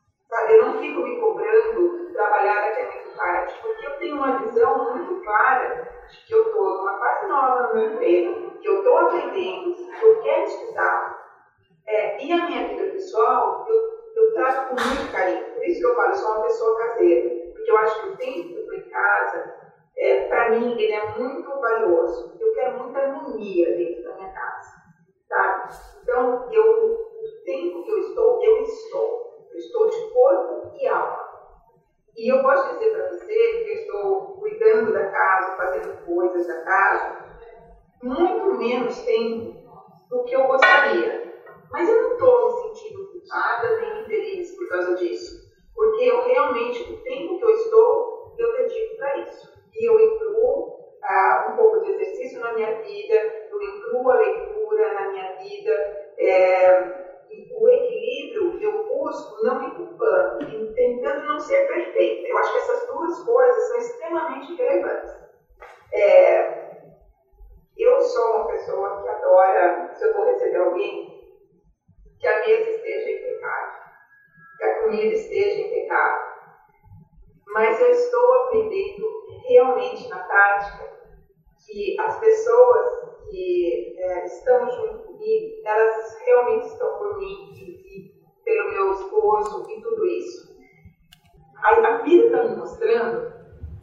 Eu 0.49 0.57
não 0.57 0.79
fico 0.79 0.99
me 1.01 1.15
cobrando 1.19 2.11
trabalhar 2.11 2.57
até 2.63 2.83
muito 2.87 3.15
tarde, 3.15 3.53
porque 3.61 3.85
eu 3.85 3.97
tenho 3.97 4.15
uma 4.15 4.35
visão 4.35 4.89
muito 4.89 5.21
clara 5.21 5.69
de 6.09 6.25
que 6.25 6.33
eu 6.33 6.45
estou 6.45 6.75
numa 6.75 6.97
fase 6.97 7.27
nova 7.27 7.67
no 7.67 7.73
meu 7.73 7.91
emprego, 7.91 8.57
que 8.59 8.67
eu 8.67 8.77
estou 8.77 8.97
aprendendo, 8.97 9.71
que 9.71 10.03
eu 10.05 10.19
quero 10.19 10.43
estudar. 10.43 11.13
É, 11.87 12.23
e 12.23 12.31
a 12.31 12.45
minha 12.45 12.65
vida 12.65 12.83
pessoal, 12.85 13.61
eu, 13.67 13.92
eu 14.15 14.33
trato 14.33 14.69
com 14.69 14.75
muito 14.75 15.11
carinho. 15.11 15.53
Por 15.53 15.63
isso 15.65 15.79
que 15.79 15.85
eu 15.85 15.95
falo, 15.95 16.09
eu 16.09 16.15
sou 16.15 16.31
uma 16.31 16.43
pessoa 16.43 16.77
caseira. 16.77 17.29
Porque 17.53 17.71
eu 17.71 17.77
acho 17.77 18.01
que 18.01 18.07
o 18.09 18.17
tempo 18.17 18.47
que 18.49 18.55
eu 18.55 18.59
estou 18.59 18.75
em 18.75 18.89
casa, 18.89 19.55
é, 19.97 20.27
para 20.27 20.49
mim, 20.51 20.71
ele 20.73 20.93
é 20.93 21.17
muito 21.17 21.49
valioso. 21.59 22.37
Eu 22.39 22.53
quero 22.53 22.83
muita 22.83 22.99
harmonia 22.99 23.77
dentro 23.77 24.03
da 24.03 24.15
minha 24.15 24.33
casa. 24.33 24.83
Tá? 25.29 25.69
Então, 26.01 26.49
eu, 26.51 26.63
o 26.63 27.43
tempo 27.45 27.83
que 27.83 27.91
eu 27.91 27.97
estou, 27.99 28.43
eu 28.43 28.61
estou. 28.61 29.47
Eu 29.51 29.57
estou 29.57 29.89
de 29.89 30.09
corpo 30.11 30.71
e 30.75 30.87
alma. 30.87 31.23
E 32.15 32.31
eu 32.31 32.43
posso 32.43 32.73
dizer 32.73 32.91
para 32.91 33.09
você 33.09 33.25
que 33.25 33.69
eu 33.69 33.73
estou 33.73 34.37
cuidando 34.39 34.93
da 34.93 35.09
casa, 35.09 35.57
fazendo 35.57 36.05
coisas 36.05 36.45
da 36.45 36.61
casa, 36.63 37.25
muito 38.03 38.53
menos 38.57 39.01
tempo 39.01 39.55
do 40.09 40.23
que 40.23 40.35
eu 40.35 40.45
gostaria. 40.45 41.22
Mas 41.73 41.89
eu 41.89 42.03
não 42.03 42.11
estou 42.13 42.45
me 42.45 42.75
sentindo 42.75 43.09
culpada 43.09 43.79
nem 43.79 44.01
infeliz 44.03 44.55
por 44.55 44.69
causa 44.69 44.93
disso. 44.93 45.41
Porque 45.73 46.03
eu 46.03 46.21
realmente, 46.21 46.83
o 46.83 47.01
tempo 47.01 47.39
que 47.39 47.43
eu 47.43 47.49
estou, 47.49 48.35
eu 48.37 48.51
dedico 48.53 48.95
para 48.95 49.17
isso. 49.17 49.47
E 49.73 49.89
eu 49.89 49.99
incluo 49.99 50.83
ah, 51.01 51.47
um 51.51 51.55
pouco 51.55 51.81
de 51.81 51.91
exercício 51.93 52.39
na 52.39 52.53
minha 52.53 52.79
vida, 52.79 53.15
eu 53.49 53.59
incluo 53.59 54.11
a 54.11 54.17
leitura 54.17 54.93
na 54.93 55.09
minha 55.09 55.35
vida. 55.35 55.71
É, 56.19 57.03
o 57.51 57.67
equilíbrio 57.67 58.61
eu 58.61 58.85
busco 58.85 59.43
não 59.43 59.59
me 59.59 59.75
culpando, 59.75 60.73
tentando 60.75 61.25
não 61.25 61.39
ser 61.39 61.65
perfeita. 61.67 62.27
Eu 62.27 62.37
acho 62.37 62.51
que 62.51 62.57
essas 62.59 62.85
duas 62.85 63.23
coisas 63.23 63.67
são 63.67 63.77
extremamente 63.77 64.53
relevantes. 64.53 65.09
É, 65.91 66.63
eu 67.75 67.99
sou 67.99 68.35
uma 68.35 68.47
pessoa 68.47 69.01
que 69.01 69.07
adora, 69.07 69.91
se 69.95 70.05
eu 70.05 70.13
vou 70.13 70.25
receber 70.25 70.57
alguém, 70.57 71.12
que 72.23 72.27
a 72.29 72.39
mesa 72.39 72.69
esteja 72.69 73.11
impecável, 73.11 73.81
que 74.57 74.63
a 74.63 74.81
comida 74.81 75.13
esteja 75.13 75.59
impecável. 75.59 76.21
Mas 77.47 77.81
eu 77.81 77.91
estou 77.91 78.33
aprendendo 78.45 79.05
realmente 79.45 80.07
na 80.07 80.19
prática 80.19 80.89
que 81.65 81.99
as 81.99 82.17
pessoas 82.21 83.29
que 83.29 83.95
é, 83.97 84.25
estão 84.25 84.71
junto 84.71 84.99
comigo, 85.03 85.61
elas 85.65 86.17
realmente 86.25 86.67
estão 86.67 86.97
por 86.97 87.17
mim 87.19 87.51
e, 87.55 88.13
pelo 88.45 88.71
meu 88.71 88.93
esposo 88.93 89.69
e 89.69 89.81
tudo 89.81 90.05
isso. 90.05 90.55
A, 91.57 91.69
a 91.71 91.97
vida 92.03 92.27
está 92.27 92.43
me 92.43 92.55
mostrando 92.55 93.33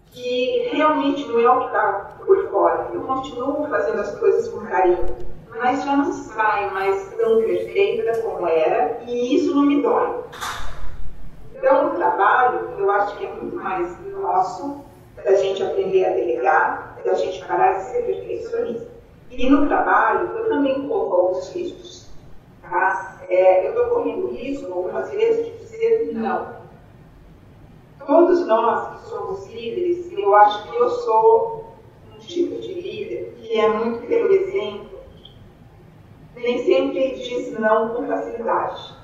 que 0.07 0.71
realmente 0.73 1.29
não 1.29 1.41
é 1.41 1.51
o 1.51 1.59
que 1.61 1.67
está 1.67 2.19
por 2.25 2.51
fora. 2.51 2.91
Eu 2.95 3.03
continuo 3.03 3.69
fazendo 3.69 4.01
as 4.01 4.19
coisas 4.19 4.49
com 4.49 4.65
carinho, 4.65 5.05
mas 5.61 5.85
já 5.85 5.95
não 5.95 6.11
sai 6.11 6.71
mais 6.71 7.15
tão 7.17 7.43
perfeita 7.43 8.19
como 8.23 8.47
era 8.49 9.03
e 9.07 9.37
isso 9.37 9.55
não 9.55 9.67
me 9.67 9.83
dói. 9.83 10.21
Então, 11.55 11.89
o 11.89 11.97
trabalho, 11.97 12.71
eu 12.79 12.91
acho 12.91 13.19
que 13.19 13.27
é 13.27 13.33
muito 13.35 13.57
mais 13.57 13.95
nosso, 14.07 14.83
da 15.23 15.35
gente 15.35 15.63
aprender 15.63 16.07
a 16.07 16.15
delegar, 16.15 16.99
da 17.05 17.13
gente 17.13 17.45
parar 17.45 17.75
de 17.75 17.83
ser 17.91 18.07
perfeccionista. 18.07 18.89
E 19.31 19.51
no 19.51 19.67
trabalho, 19.69 20.31
eu 20.35 20.49
também 20.49 20.89
corro 20.89 21.15
alguns 21.15 21.51
riscos. 21.51 22.09
Tá? 22.63 23.21
É, 23.29 23.67
eu 23.67 23.71
estou 23.71 23.87
correndo 23.89 24.29
risco, 24.29 24.73
algumas 24.73 25.11
vezes, 25.11 25.45
de 25.45 25.59
dizer 25.59 26.11
não. 26.15 26.59
Todos 28.07 28.47
nós 28.47 29.03
que 29.03 29.09
somos 29.11 29.47
líderes, 29.49 30.11
eu 30.11 30.35
acho 30.35 30.71
que 30.71 30.77
eu 30.77 30.89
sou 30.89 31.75
um 32.15 32.19
tipo 32.19 32.59
de 32.63 32.73
líder 32.73 33.35
que 33.37 33.61
é 33.61 33.69
muito 33.69 34.07
pelo 34.07 34.33
exemplo, 34.33 34.90
nem 36.41 36.65
sempre 36.65 37.15
diz 37.15 37.59
não 37.59 37.91
com 37.91 38.07
facilidade. 38.07 38.95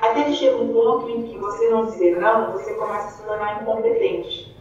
Até 0.00 0.24
que 0.24 0.34
chega 0.34 0.56
um 0.56 0.72
ponto 0.72 1.08
em 1.10 1.22
que 1.22 1.38
você 1.38 1.68
não 1.70 1.86
dizer 1.86 2.20
não, 2.20 2.52
você 2.52 2.74
começa 2.74 3.06
a 3.06 3.10
se 3.10 3.22
tornar 3.22 3.62
incompetente 3.62 4.58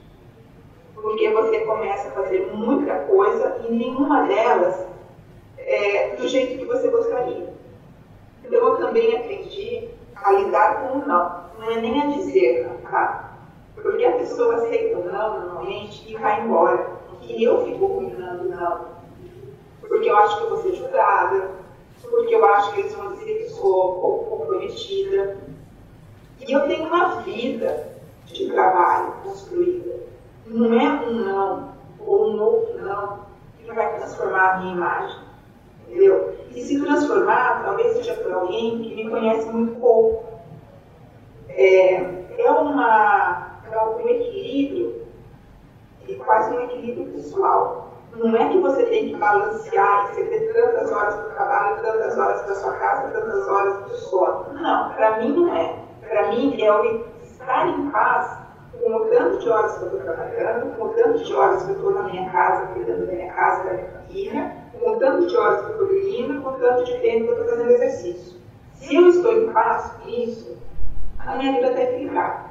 porque 1.02 1.30
você 1.30 1.60
começa 1.62 2.10
a 2.10 2.12
fazer 2.12 2.52
muita 2.54 2.95
coisa 3.06 3.62
e 3.67 3.71
nenhuma 3.71 4.23
delas 4.23 4.86
é 5.58 6.15
do 6.15 6.28
jeito 6.28 6.58
que 6.58 6.65
você 6.65 6.89
gostaria. 6.89 7.54
Então 8.43 8.60
eu 8.60 8.76
também 8.78 9.15
aprendi 9.15 9.89
a 10.15 10.32
lidar 10.34 10.82
com 10.82 10.97
o 10.97 11.08
não. 11.08 11.47
Não 11.60 11.71
é 11.71 11.80
nem 11.80 12.02
a 12.02 12.06
dizer 12.08 12.69
tá? 12.84 13.38
Porque 13.76 14.04
a 14.04 14.13
pessoa 14.13 14.56
aceita 14.56 14.97
o 14.97 15.06
não 15.06 15.39
normalmente 15.39 16.12
e 16.12 16.17
vai 16.17 16.41
embora. 16.41 16.97
E 17.21 17.43
eu 17.43 17.63
fico 17.65 17.86
ruminando 17.86 18.50
não. 18.50 18.97
Porque 19.82 20.10
eu 20.10 20.17
acho 20.17 20.38
que 20.38 20.43
eu 20.43 20.50
vou 20.50 20.58
ser 20.58 20.73
julgada, 20.73 21.52
porque 22.10 22.36
eu 22.36 22.46
acho 22.46 22.74
que 22.74 22.84
que 22.84 23.50
sou 23.50 24.00
pouco 24.00 24.38
comprometida. 24.38 25.38
E 26.48 26.52
eu 26.52 26.62
tenho 26.67 26.88
uma 26.88 27.22
vida 27.22 27.98
de 28.26 28.50
trabalho 28.50 29.13
construída 29.24 30.08
não 30.50 30.80
é 30.80 31.06
um 31.06 31.13
não 31.13 31.74
ou 32.00 32.30
um 32.30 32.41
outro 32.41 32.82
não 32.82 33.20
que 33.58 33.72
vai 33.74 33.98
transformar 33.98 34.54
a 34.54 34.58
minha 34.60 34.76
imagem. 34.76 35.20
Entendeu? 35.88 36.36
E 36.54 36.62
se 36.62 36.82
transformar, 36.82 37.63
talvez 37.63 37.93
seja 37.93 38.13
por 38.15 38.32
alguém 38.32 38.82
que 38.82 38.96
me 38.96 39.10
conhece 39.10 39.50
muito 39.50 39.80
pouco. 39.80 40.26
É, 41.50 41.96
é, 42.38 42.52
uma, 42.52 43.62
é 43.72 43.86
um 43.86 44.08
equilíbrio, 44.08 45.08
e 46.08 46.15
quase 46.15 46.56
um 46.56 46.62
equilíbrio 46.62 47.13
pessoal. 47.13 47.87
Não 48.15 48.36
é 48.36 48.50
que 48.50 48.58
você 48.60 48.84
tem 48.86 49.10
que 49.10 49.15
balancear 49.17 50.10
e 50.10 50.15
você 50.15 50.24
ter 50.24 50.54
tantas 50.54 50.91
horas 50.91 51.15
para 51.15 51.28
o 51.28 51.32
trabalho, 51.32 51.82
tantas 51.82 52.17
horas 52.17 52.41
para 52.41 52.56
sua 52.56 52.74
casa, 52.74 53.12
tantas 53.12 53.48
horas 53.48 53.74
para 53.76 53.86
o 53.86 53.98
sono. 53.98 54.54
Não, 54.54 54.93
para 54.93 55.17
mim 55.17 55.34
não 55.36 55.56
é. 55.56 55.76
Para 56.02 56.28
mim 56.30 56.62
é 56.62 56.72
o 56.72 57.06
estar 57.22 57.67
em 57.67 57.89
paz 57.91 58.39
com 58.80 58.96
o 58.96 59.06
tanto 59.06 59.39
de 59.39 59.50
horas 59.50 59.78
que 59.78 59.84
eu 59.84 59.88
estou 59.88 60.02
trabalhando, 60.02 60.76
com 60.76 60.86
o 60.86 60.89
tanto 60.89 61.24
de 61.24 61.34
horas 61.34 61.63
que 61.63 61.70
eu 61.70 61.76
estou 61.76 61.91
na 61.91 62.04
minha 62.04 62.30
casa, 62.30 62.67
cuidando 62.67 63.06
da 63.06 63.13
minha 63.13 63.34
casa, 63.34 63.63
da 63.63 63.74
minha 63.74 63.91
família, 63.91 64.52
com 64.80 64.91
o 64.91 64.98
tanto 64.98 65.28
de 65.28 65.38
horas 65.38 65.62
que 65.62 65.65
eu 65.65 65.72
estou 65.72 65.88
dormindo, 65.88 66.41
com 66.41 66.50
o 66.50 66.54
tanto 66.54 66.84
de 66.86 67.00
tempo 67.00 67.26
que 67.26 67.32
eu 67.32 67.34
estou 67.34 67.50
fazendo 67.50 67.72
exercício. 67.72 68.38
Se 68.74 68.96
eu 68.96 69.08
estou 69.10 69.34
em 69.34 69.52
paz 69.52 69.91
com 69.91 70.10
isso, 70.10 70.58
a 71.20 71.36
minha 71.36 71.54
vida 71.54 71.67
está 71.67 71.82
equilibrada. 71.82 72.46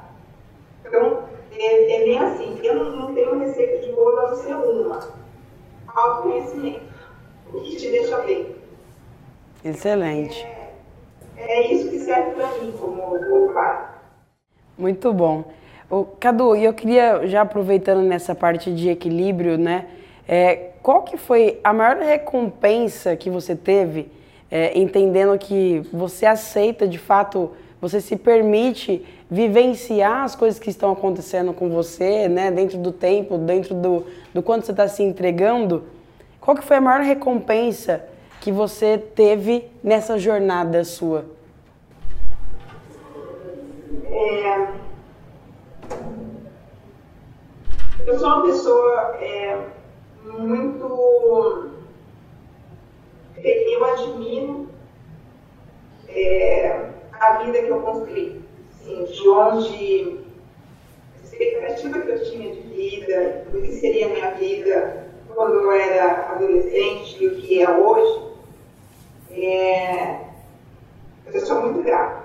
Então, 0.85 1.23
é, 1.53 1.95
é 1.95 2.05
bem 2.05 2.19
assim, 2.19 2.61
eu 2.63 2.75
não, 2.75 2.97
não 2.97 3.15
tenho 3.15 3.39
receita 3.39 3.87
de 3.87 3.93
bolo 3.93 4.29
não 4.29 4.35
ser 4.35 4.55
uma. 4.55 5.01
Autoconhecimento. 5.97 6.85
O 7.53 7.61
que 7.63 7.77
te 7.77 7.91
deixa 7.91 8.19
bem. 8.19 8.55
Excelente. 9.65 10.45
É, 10.45 10.73
é 11.39 11.73
isso 11.73 11.89
que 11.91 11.99
serve 11.99 12.33
para 12.33 12.49
mim 12.59 12.73
como, 12.79 13.01
como 13.01 13.53
pai. 13.55 13.89
Muito 14.77 15.13
bom. 15.13 15.45
O 15.89 16.05
Cadu, 16.05 16.55
e 16.55 16.65
eu 16.65 16.75
queria, 16.75 17.27
já 17.27 17.43
aproveitando 17.43 18.03
nessa 18.03 18.35
parte 18.35 18.75
de 18.75 18.91
equilíbrio, 18.91 19.57
né? 19.57 19.87
É, 20.29 20.73
qual 20.83 21.03
que 21.03 21.17
foi 21.17 21.61
a 21.65 21.73
maior 21.73 21.97
recompensa 21.97 23.17
que 23.17 23.31
você 23.31 23.57
teve, 23.57 24.11
é, 24.51 24.79
entendendo 24.79 25.39
que 25.39 25.81
você 25.93 26.27
aceita 26.27 26.87
de 26.87 26.99
fato, 26.99 27.53
você 27.81 28.01
se 28.01 28.17
permite 28.17 29.05
vivenciar 29.31 30.25
as 30.25 30.35
coisas 30.35 30.59
que 30.59 30.71
estão 30.71 30.93
acontecendo 30.93 31.53
com 31.53 31.69
você, 31.69 32.29
né? 32.29 32.51
Dentro 32.51 32.79
do 32.79 32.93
tempo, 32.93 33.39
dentro 33.39 33.75
do, 33.75 34.07
do 34.33 34.43
quanto 34.43 34.67
você 34.67 34.73
está 34.73 34.89
se 34.89 35.03
entregando. 35.03 35.85
Qual 36.41 36.57
que 36.57 36.65
foi 36.65 36.77
a 36.77 36.81
maior 36.81 37.03
recompensa 37.03 38.05
que 38.41 38.53
você 38.53 38.97
teve 38.97 39.69
nessa 39.83 40.19
jornada 40.19 40.85
sua? 40.85 41.25
É 44.11 44.87
eu 48.07 48.17
sou 48.21 48.29
uma 48.29 48.43
pessoa 48.43 49.17
é, 49.21 49.59
muito. 50.25 51.71
Eu 53.37 53.85
admiro 53.85 54.69
é, 56.09 56.91
a 57.21 57.39
vida 57.43 57.63
que 57.63 57.69
eu 57.69 57.81
construí, 57.81 58.43
assim, 58.71 59.05
de 59.05 59.29
onde 59.29 60.21
a 61.19 61.25
expectativa 61.25 62.01
que 62.01 62.11
eu 62.11 62.25
tinha 62.25 62.55
de 62.55 62.61
vida, 62.61 63.45
do 63.51 63.61
que 63.61 63.73
seria 63.73 64.07
a 64.07 64.11
minha 64.11 64.31
vida 64.33 65.07
quando 65.35 65.55
eu 65.55 65.71
era 65.73 66.33
adolescente 66.33 67.23
e 67.23 67.29
o 67.29 67.37
que 67.37 67.63
é 67.63 67.71
hoje, 67.71 68.27
é, 69.31 70.21
eu 71.27 71.41
sou 71.41 71.61
muito 71.61 71.83
grata. 71.83 72.25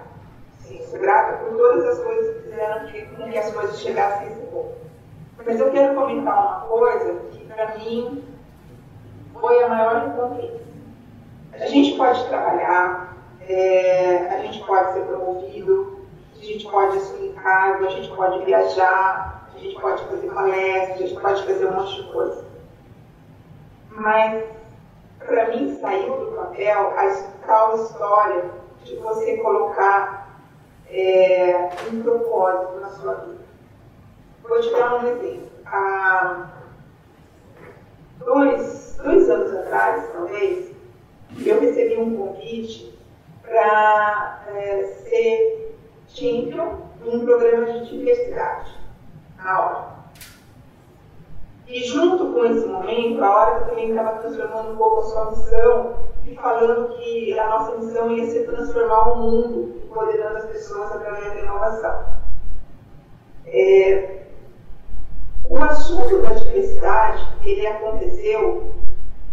Assim, 0.59 0.81
sou 0.83 0.99
grata 0.99 1.43
por 1.43 1.57
todas 1.57 1.85
as 1.85 2.03
coisas 2.03 2.35
que 2.35 2.43
fizeram 2.43 2.79
com 3.17 3.29
que 3.29 3.37
as 3.37 3.53
coisas 3.53 3.81
chegassem 3.81 4.27
a 4.27 4.31
esse 4.31 4.41
ponto. 4.45 4.75
Mas 5.45 5.59
eu 5.59 5.71
quero 5.71 5.95
comentar 5.95 6.33
uma 6.33 6.67
coisa 6.67 7.15
que 7.31 7.45
para 7.45 7.77
mim 7.77 8.23
foi 9.33 9.63
a 9.63 9.67
maior 9.67 10.07
recompensa. 10.07 10.61
A 11.53 11.65
gente 11.67 11.97
pode 11.97 12.25
trabalhar, 12.29 13.00
é, 13.51 14.29
a 14.29 14.39
gente 14.39 14.63
pode 14.65 14.93
ser 14.93 15.01
promovido, 15.01 15.99
a 16.39 16.43
gente 16.43 16.67
pode 16.67 16.97
assumir 16.97 17.33
cargo, 17.33 17.85
a 17.85 17.89
gente 17.89 18.09
pode 18.15 18.45
viajar, 18.45 19.49
a 19.53 19.59
gente 19.59 19.79
pode 19.79 20.03
fazer 20.05 20.27
palestra, 20.29 20.93
a 20.93 20.97
gente 20.97 21.19
pode 21.19 21.43
fazer 21.43 21.65
um 21.65 21.73
monte 21.73 22.01
de 22.01 22.11
coisa. 22.11 22.45
Mas, 23.91 24.43
para 25.19 25.49
mim, 25.49 25.77
saiu 25.79 26.17
do 26.17 26.31
papel 26.31 26.93
a 26.97 27.45
tal 27.45 27.75
história 27.75 28.51
de 28.85 28.95
você 28.95 29.37
colocar 29.37 30.39
é, 30.89 31.69
um 31.91 32.01
propósito 32.01 32.79
na 32.79 32.89
sua 32.89 33.13
vida. 33.15 33.41
Vou 34.43 34.61
te 34.61 34.71
dar 34.71 35.03
um 35.03 35.07
exemplo. 35.07 35.51
Há 35.65 36.49
dois, 38.19 38.97
dois 39.03 39.29
anos 39.29 39.53
atrás, 39.53 40.09
talvez, 40.13 40.71
eu 41.45 41.59
recebi 41.59 41.97
um 41.97 42.15
convite 42.15 43.00
para 43.51 44.43
é, 44.55 44.83
ser 45.03 45.75
champion 46.07 46.77
num 47.01 47.25
programa 47.25 47.65
de 47.65 47.89
diversidade 47.89 48.71
na 49.37 49.59
hora. 49.59 49.91
E 51.67 51.83
junto 51.83 52.33
com 52.33 52.45
esse 52.45 52.65
momento, 52.65 53.23
a 53.23 53.29
hora 53.29 53.65
também 53.65 53.89
estava 53.89 54.19
transformando 54.19 54.73
um 54.73 54.77
pouco 54.77 55.01
a 55.01 55.03
sua 55.03 55.31
missão 55.31 55.95
e 56.25 56.35
falando 56.35 56.95
que 56.95 57.37
a 57.37 57.49
nossa 57.49 57.77
missão 57.77 58.11
ia 58.11 58.25
ser 58.25 58.45
transformar 58.45 59.13
o 59.13 59.15
mundo, 59.17 59.81
empoderando 59.85 60.37
as 60.37 60.45
pessoas 60.45 60.91
através 60.91 61.33
da 61.33 61.39
inovação. 61.39 62.05
É, 63.47 64.21
o 65.49 65.57
assunto 65.57 66.21
da 66.21 66.29
diversidade, 66.31 67.27
ele 67.43 67.67
aconteceu 67.67 68.73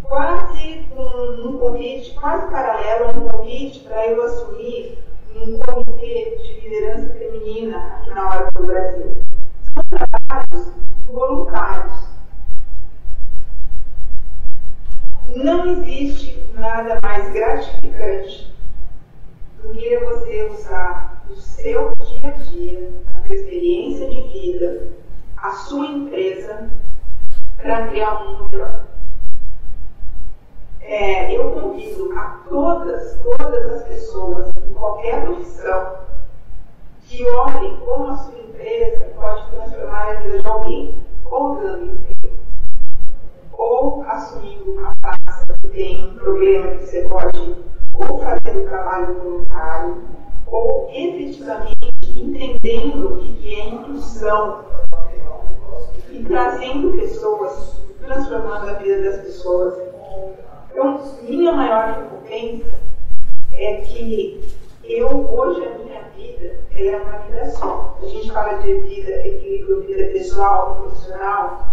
quase 0.09 0.87
um, 0.97 1.47
um 1.47 1.57
convite, 1.59 2.13
quase 2.15 2.49
paralelo 2.51 3.05
a 3.05 3.11
um 3.11 3.29
convite 3.29 3.79
para 3.81 4.07
eu 4.07 4.23
assumir 4.23 4.97
um 5.35 5.59
comitê 5.59 6.35
de 6.41 6.61
liderança 6.61 7.13
feminina 7.13 7.77
aqui 7.77 8.09
na 8.09 8.27
hora 8.27 8.49
do 8.51 8.65
Brasil. 8.65 9.21
São 9.61 9.83
trabalhos 10.27 10.73
voluntários. 11.07 12.09
Não 15.35 15.67
existe 15.67 16.43
nada 16.55 16.99
mais 17.03 17.31
gratificante 17.31 18.51
do 19.61 19.69
que 19.69 19.97
você 19.99 20.43
usar 20.49 21.23
o 21.29 21.35
seu 21.35 21.91
dia 22.03 22.29
a 22.29 22.37
dia, 22.49 22.91
a 23.13 23.27
sua 23.27 23.35
experiência 23.35 24.09
de 24.09 24.21
vida, 24.23 24.87
a 25.37 25.51
sua 25.51 25.85
empresa 25.85 26.71
para 27.57 27.87
criar 27.89 28.23
um 28.23 28.31
mundo 28.31 28.49
melhor. 28.49 28.88
É, 30.89 31.31
eu 31.31 31.51
convido 31.51 32.11
a 32.17 32.39
todas, 32.49 33.19
todas 33.21 33.73
as 33.73 33.83
pessoas, 33.83 34.51
em 34.57 34.73
qualquer 34.73 35.23
profissão, 35.23 35.99
que 37.03 37.23
olhem 37.29 37.77
como 37.85 38.07
a 38.07 38.17
sua 38.17 38.39
empresa 38.39 39.05
pode 39.15 39.51
transformar 39.51 40.09
a 40.09 40.13
vida 40.15 40.39
de 40.39 40.47
alguém, 40.47 40.97
ou 41.29 41.57
dando 41.57 41.93
emprego, 41.93 42.35
ou 43.53 44.01
assumindo 44.07 44.71
uma 44.71 44.91
praça 44.99 45.45
que 45.61 45.67
tem 45.67 46.07
um 46.07 46.15
problema 46.15 46.71
que 46.71 46.87
você 46.87 47.01
pode, 47.03 47.55
ou 47.93 48.17
fazendo 48.17 48.67
trabalho 48.67 49.13
voluntário, 49.13 50.03
ou 50.47 50.89
efetivamente 50.91 51.93
entendendo 52.03 53.13
o 53.13 53.17
que 53.35 53.61
é 53.61 53.69
inclusão 53.69 54.65
e 56.09 56.23
trazendo 56.23 56.97
pessoas, 56.97 57.79
transformando 58.01 58.71
a 58.71 58.73
vida 58.73 59.03
das 59.03 59.21
pessoas. 59.21 59.89
Então, 60.71 61.01
minha 61.23 61.51
maior 61.51 61.87
recompensa 61.87 62.79
é 63.53 63.75
que 63.77 64.47
eu, 64.83 65.07
hoje, 65.07 65.63
a 65.65 65.77
minha 65.77 66.01
vida 66.15 66.59
é 66.71 66.97
uma 66.97 67.19
vida 67.19 67.49
só. 67.51 67.97
A 68.01 68.05
gente 68.05 68.31
fala 68.31 68.59
de 68.59 68.73
vida, 68.73 69.11
equilíbrio, 69.27 69.81
vida 69.81 70.11
pessoal, 70.11 70.75
profissional. 70.75 71.67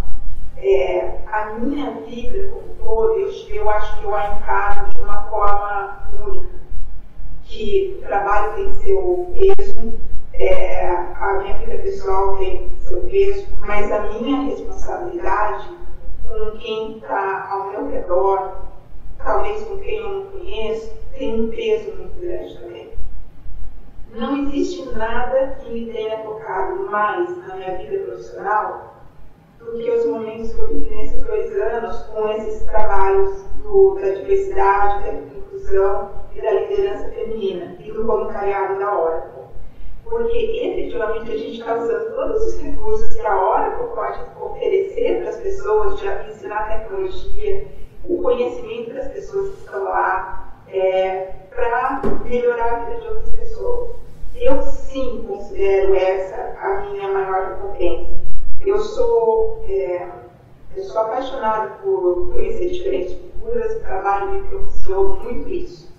É, 0.58 1.18
a 1.30 1.54
minha 1.54 1.92
vida 2.02 2.48
como 2.48 2.74
todo, 2.78 3.12
eu, 3.18 3.30
eu 3.48 3.70
acho 3.70 3.98
que 3.98 4.06
eu 4.06 4.14
a 4.14 4.36
encaro 4.36 4.90
de 4.90 5.00
uma 5.00 5.22
forma 5.24 6.08
única. 6.26 6.56
Que 7.44 7.98
o 7.98 8.06
trabalho 8.06 8.54
tem 8.54 8.72
seu 8.72 9.32
peso, 9.32 9.92
é, 10.34 10.90
a 10.90 11.40
minha 11.42 11.58
vida 11.58 11.78
pessoal 11.82 12.36
tem 12.36 12.70
seu 12.80 13.00
peso, 13.02 13.46
mas 13.60 13.90
a 13.92 14.00
minha 14.00 14.42
responsabilidade 14.42 15.68
com 16.28 16.58
quem 16.58 16.98
está 16.98 17.48
ao 17.50 17.70
meu 17.70 17.88
redor, 17.88 18.56
talvez 19.18 19.64
com 19.64 19.78
quem 19.78 19.98
eu 19.98 20.08
não 20.08 20.26
conheço, 20.26 20.96
tem 21.18 21.40
um 21.40 21.50
peso 21.50 21.96
muito 21.96 22.20
grande 22.20 22.58
também. 22.58 22.90
Não 24.12 24.36
existe 24.38 24.88
nada 24.96 25.56
que 25.60 25.72
me 25.72 25.92
tenha 25.92 26.18
tocado 26.18 26.90
mais 26.90 27.36
na 27.46 27.56
minha 27.56 27.76
vida 27.76 28.04
profissional 28.04 28.94
do 29.58 29.78
que 29.78 29.90
os 29.90 30.06
momentos 30.06 30.54
que 30.54 30.60
eu 30.60 30.68
vivi 30.68 30.94
nesses 30.94 31.22
dois 31.22 31.52
anos 31.60 32.02
com 32.04 32.28
esses 32.30 32.62
trabalhos 32.64 33.42
do, 33.62 33.94
da 34.00 34.10
diversidade, 34.10 35.02
da 35.02 35.12
inclusão 35.12 36.10
e 36.34 36.40
da 36.40 36.52
liderança 36.52 37.08
feminina 37.10 37.76
e 37.80 37.90
do 37.90 38.06
voluntariado 38.06 38.78
da 38.78 38.98
Oracle. 38.98 39.42
Porque 40.04 40.38
efetivamente 40.38 41.32
a 41.32 41.36
gente 41.36 41.60
está 41.60 41.74
usando 41.74 42.14
todos 42.14 42.46
os 42.46 42.62
recursos 42.62 43.14
que 43.14 43.26
a 43.26 43.44
Oracle 43.44 43.88
pode 43.94 44.20
oferecer 44.40 45.20
para 45.20 45.30
as 45.30 45.36
pessoas, 45.40 45.98
de 45.98 46.06
ensinar 46.30 46.68
tecnologia, 46.68 47.66
o 48.08 48.22
conhecimento 48.22 48.94
das 48.94 49.08
pessoas 49.08 49.54
que 49.54 49.60
estão 49.60 49.84
lá, 49.84 50.62
é, 50.68 51.32
para 51.50 52.02
melhorar 52.24 52.74
a 52.74 52.84
vida 52.84 53.00
de 53.00 53.08
outras 53.08 53.30
pessoas. 53.30 53.96
Eu 54.34 54.60
sim 54.62 55.24
considero 55.26 55.94
essa 55.94 56.56
a 56.60 56.80
minha 56.82 57.08
maior 57.08 57.48
recompensa. 57.48 58.12
Eu 58.64 58.78
sou, 58.78 59.64
é, 59.68 60.08
eu 60.76 60.82
sou 60.84 61.00
apaixonada 61.00 61.70
por 61.82 62.32
conhecer 62.32 62.70
diferentes 62.70 63.14
culturas, 63.14 63.80
trabalho 63.80 64.32
me 64.32 64.48
propiciou 64.48 65.16
muito 65.16 65.48
isso. 65.48 65.94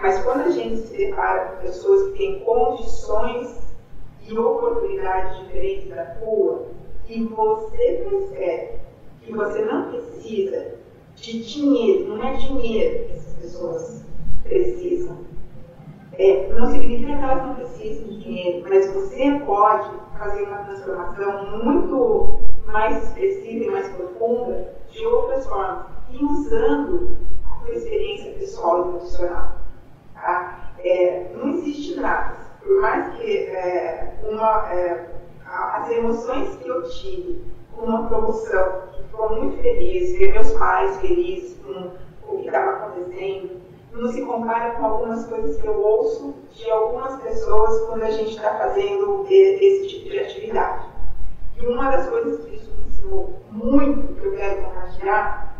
Mas 0.00 0.22
quando 0.22 0.42
a 0.42 0.50
gente 0.50 0.76
se 0.76 0.96
depara 0.96 1.46
com 1.46 1.62
pessoas 1.62 2.12
que 2.12 2.18
têm 2.18 2.40
condições 2.40 3.74
e 4.22 4.38
oportunidades 4.38 5.38
diferentes 5.40 5.88
da 5.90 6.04
tua, 6.04 6.68
e 7.08 7.24
você 7.24 8.06
percebe 8.08 8.78
que 9.22 9.32
você 9.32 9.64
não 9.64 9.90
precisa 9.90 10.74
de 11.20 11.42
dinheiro, 11.42 12.08
não 12.08 12.24
é 12.24 12.32
dinheiro 12.34 13.04
que 13.06 13.12
essas 13.12 13.34
pessoas 13.34 14.04
precisam. 14.42 15.18
É, 16.18 16.52
não 16.52 16.66
significa 16.66 17.16
que 17.16 17.22
elas 17.22 17.46
não 17.46 17.54
precisem 17.54 18.08
de 18.08 18.20
dinheiro, 18.20 18.66
mas 18.68 18.92
você 18.92 19.40
pode 19.46 19.90
fazer 20.18 20.42
uma 20.44 20.58
transformação 20.64 21.62
muito 21.62 22.40
mais 22.66 23.04
expressiva 23.04 23.64
e 23.64 23.70
mais 23.70 23.88
profunda 23.88 24.74
de 24.90 25.06
outras 25.06 25.46
formas, 25.46 25.86
e 26.10 26.24
usando 26.24 27.16
a 27.46 27.64
sua 27.64 27.74
experiência 27.74 28.32
pessoal 28.32 28.80
e 28.80 28.88
profissional. 28.90 29.56
Tá? 30.14 30.72
É, 30.78 31.30
não 31.34 31.50
existe 31.50 32.00
nada, 32.00 32.36
por 32.62 32.80
mais 32.80 33.14
que 33.14 33.36
é, 33.36 34.18
uma, 34.28 34.72
é, 34.72 35.10
as 35.46 35.90
emoções 35.90 36.56
que 36.56 36.68
eu 36.68 36.82
tive 36.82 37.59
uma 37.76 38.06
promoção, 38.08 38.82
foi 39.10 39.40
muito 39.40 39.62
feliz, 39.62 40.12
ver 40.18 40.32
meus 40.32 40.52
pais 40.52 40.96
felizes 41.00 41.58
com 41.58 41.90
o 42.28 42.38
que 42.38 42.46
estava 42.46 42.70
acontecendo, 42.70 43.60
não 43.92 44.10
se 44.10 44.24
compara 44.24 44.72
com 44.72 44.86
algumas 44.86 45.26
coisas 45.26 45.60
que 45.60 45.66
eu 45.66 45.80
ouço 45.80 46.34
de 46.54 46.70
algumas 46.70 47.20
pessoas 47.22 47.86
quando 47.86 48.02
a 48.04 48.10
gente 48.10 48.30
está 48.30 48.56
fazendo 48.56 49.26
esse 49.28 49.88
tipo 49.88 50.10
de 50.10 50.18
atividade. 50.20 50.86
E 51.60 51.66
uma 51.66 51.90
das 51.90 52.08
coisas 52.08 52.44
que 52.44 52.54
isso 52.54 52.70
me 52.76 52.86
ensinou 52.86 53.40
muito, 53.50 54.14
que 54.14 54.26
eu 54.26 54.36
quero 54.36 54.62
compartilhar, 54.62 55.56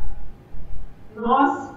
nós 1.16 1.70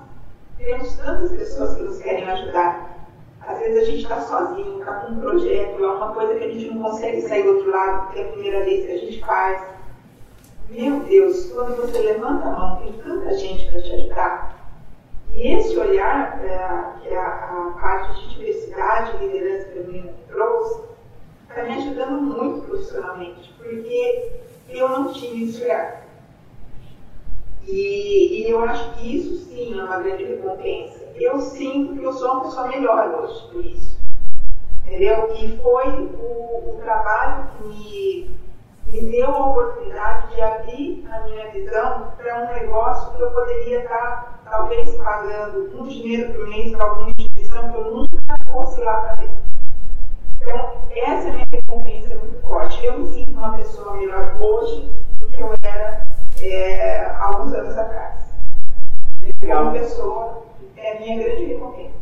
temos 0.57 0.95
tantas 0.95 1.31
pessoas 1.31 1.75
que 1.75 1.83
nos 1.83 1.99
querem 1.99 2.29
ajudar. 2.29 2.93
Às 3.41 3.59
vezes 3.59 3.83
a 3.83 3.85
gente 3.85 4.03
está 4.03 4.21
sozinho, 4.21 4.79
está 4.79 4.93
com 4.93 5.13
um 5.13 5.19
projeto, 5.19 5.83
é 5.83 5.87
uma 5.87 6.13
coisa 6.13 6.35
que 6.35 6.43
a 6.45 6.49
gente 6.49 6.71
não 6.71 6.83
consegue 6.83 7.21
sair 7.21 7.43
do 7.43 7.57
outro 7.57 7.71
lado, 7.71 8.05
porque 8.05 8.19
é 8.19 8.23
a 8.23 8.31
primeira 8.31 8.63
vez 8.63 8.85
que 8.85 8.91
a 8.91 8.97
gente 8.97 9.25
faz. 9.25 9.72
Meu 10.73 11.01
Deus, 11.01 11.51
quando 11.51 11.75
você 11.75 11.99
levanta 11.99 12.47
a 12.47 12.51
mão, 12.51 12.77
tem 12.77 12.93
tanta 12.93 13.37
gente 13.37 13.69
para 13.69 13.79
te 13.79 13.91
ajudar. 13.91 14.73
E 15.35 15.47
esse 15.49 15.77
olhar, 15.77 16.43
é, 16.43 16.99
que 16.99 17.09
é 17.09 17.17
a, 17.17 17.27
a 17.27 17.77
parte 17.79 18.19
de 18.21 18.29
diversidade 18.29 19.17
e 19.17 19.27
liderança 19.27 19.69
feminina 19.69 20.13
trouxe, 20.27 20.81
está 21.47 21.61
me 21.61 21.73
ajudando 21.75 22.21
muito 22.23 22.65
profissionalmente, 22.65 23.53
porque 23.55 24.31
eu 24.67 24.89
não 24.89 25.13
tinha 25.13 25.47
esse 25.47 25.63
olhar. 25.63 26.07
E, 27.67 28.41
e, 28.41 28.49
eu 28.49 28.63
acho 28.63 28.95
que 28.95 29.15
isso 29.15 29.45
sim 29.45 29.79
é 29.79 29.83
uma 29.83 29.99
grande 29.99 30.23
recompensa. 30.23 31.07
Eu 31.15 31.39
sinto 31.39 31.93
que 31.93 32.03
eu 32.03 32.13
sou 32.13 32.31
uma 32.31 32.41
pessoa 32.45 32.67
melhor 32.67 33.21
hoje 33.21 33.47
por 33.51 33.63
isso. 33.63 33.95
Entendeu? 34.87 35.35
E 35.35 35.55
foi 35.57 35.87
o, 35.87 36.71
o 36.75 36.79
trabalho 36.81 37.47
que 37.51 37.67
me, 37.67 38.42
me 38.93 39.09
deu 39.09 39.27
a 39.27 39.49
oportunidade 39.49 40.35
de 40.35 40.41
abrir 40.41 41.07
a 41.11 41.21
minha 41.21 41.49
visão 41.49 42.11
para 42.15 42.43
um 42.43 42.53
negócio 42.53 43.11
que 43.15 43.21
eu 43.21 43.31
poderia 43.31 43.79
estar 43.79 44.41
talvez 44.49 44.93
pagando 44.95 45.71
um 45.79 45.87
dinheiro 45.87 46.31
por 46.33 46.47
mês 46.47 46.71
para 46.71 46.85
alguma 46.85 47.09
instituição 47.09 47.71
que 47.71 47.77
eu 47.77 47.91
nunca 47.91 48.37
fosse 48.51 48.81
lá 48.81 49.01
para 49.01 49.15
ver. 49.15 49.31
Então, 50.41 50.73
essa 50.91 51.27
é 51.27 51.31
a 51.31 51.33
minha 51.33 51.45
recompensa 51.51 52.15
muito 52.15 52.41
forte. 52.47 52.85
Eu 52.85 52.99
me 52.99 53.07
sinto 53.07 53.31
uma 53.31 53.57
pessoa 53.57 53.97
melhor 53.97 54.37
hoje 54.39 54.91
do 55.19 55.25
que 55.27 55.41
eu 55.41 55.55
era 55.63 56.05
é, 56.39 57.05
alguns 57.19 57.51
anos 57.53 57.75
atrás. 57.75 58.31
Legal. 59.41 59.63
Uma 59.63 59.71
pessoa 59.71 60.43
é 60.77 60.97
a 60.97 60.99
minha 60.99 61.23
grande 61.23 61.45
recompensa. 61.45 61.93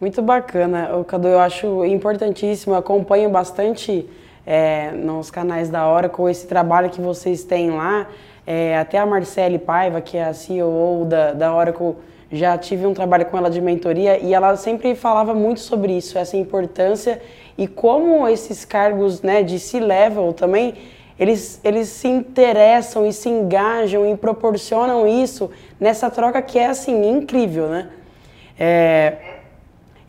Muito 0.00 0.22
bacana, 0.22 0.96
o 0.96 1.04
Cadu, 1.04 1.28
eu 1.28 1.38
acho 1.38 1.84
importantíssimo, 1.84 2.74
eu 2.74 2.78
acompanho 2.78 3.28
bastante 3.28 4.08
é, 4.46 4.90
nos 4.90 5.30
canais 5.30 5.68
da 5.68 5.86
Hora 5.86 6.08
com 6.08 6.28
esse 6.28 6.46
trabalho 6.46 6.90
que 6.90 7.00
vocês 7.00 7.44
têm 7.44 7.70
lá. 7.70 8.06
É, 8.46 8.76
até 8.78 8.98
a 8.98 9.06
Marcele 9.06 9.58
Paiva, 9.58 10.00
que 10.00 10.16
é 10.16 10.24
a 10.24 10.34
CEO 10.34 11.04
da, 11.04 11.32
da 11.32 11.54
Oracle, 11.54 11.96
já 12.32 12.56
tive 12.56 12.86
um 12.86 12.94
trabalho 12.94 13.26
com 13.26 13.36
ela 13.36 13.50
de 13.50 13.60
mentoria 13.60 14.18
e 14.18 14.32
ela 14.32 14.56
sempre 14.56 14.94
falava 14.94 15.34
muito 15.34 15.60
sobre 15.60 15.92
isso, 15.96 16.16
essa 16.16 16.36
importância 16.36 17.20
e 17.58 17.66
como 17.66 18.26
esses 18.28 18.64
cargos 18.64 19.20
né, 19.20 19.42
de 19.42 19.58
C-level 19.58 20.32
também, 20.32 20.74
eles, 21.18 21.60
eles 21.62 21.88
se 21.88 22.08
interessam 22.08 23.06
e 23.06 23.12
se 23.12 23.28
engajam 23.28 24.10
e 24.10 24.16
proporcionam 24.16 25.06
isso 25.06 25.50
nessa 25.78 26.08
troca 26.08 26.40
que 26.40 26.58
é 26.58 26.66
assim 26.66 27.10
incrível, 27.10 27.68
né? 27.68 27.90
É, 28.58 29.16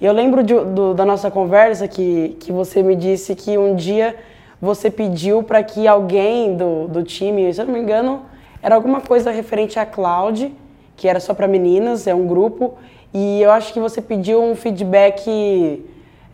eu 0.06 0.14
lembro 0.14 0.44
de, 0.44 0.54
do, 0.54 0.94
da 0.94 1.06
nossa 1.06 1.30
conversa 1.30 1.88
que, 1.88 2.36
que 2.40 2.52
você 2.52 2.82
me 2.82 2.96
disse 2.96 3.36
que 3.36 3.58
um 3.58 3.76
dia 3.76 4.16
você 4.62 4.90
pediu 4.90 5.44
para 5.44 5.64
que 5.64 5.88
alguém 5.88 6.56
do, 6.56 6.88
do 6.88 7.04
time, 7.04 7.54
se 7.54 7.62
eu 7.62 7.66
não 7.66 7.74
me 7.74 7.80
engano, 7.80 8.24
era 8.62 8.76
alguma 8.76 9.02
coisa 9.02 9.32
referente 9.32 9.80
à 9.80 9.86
cloud, 9.86 10.54
que 10.96 11.08
era 11.08 11.20
só 11.20 11.34
para 11.34 11.48
meninas, 11.48 12.06
é 12.06 12.14
um 12.14 12.28
grupo, 12.28 12.78
e 13.14 13.42
eu 13.42 13.52
acho 13.52 13.74
que 13.74 13.80
você 13.80 14.02
pediu 14.02 14.42
um 14.42 14.56
feedback 14.56 15.84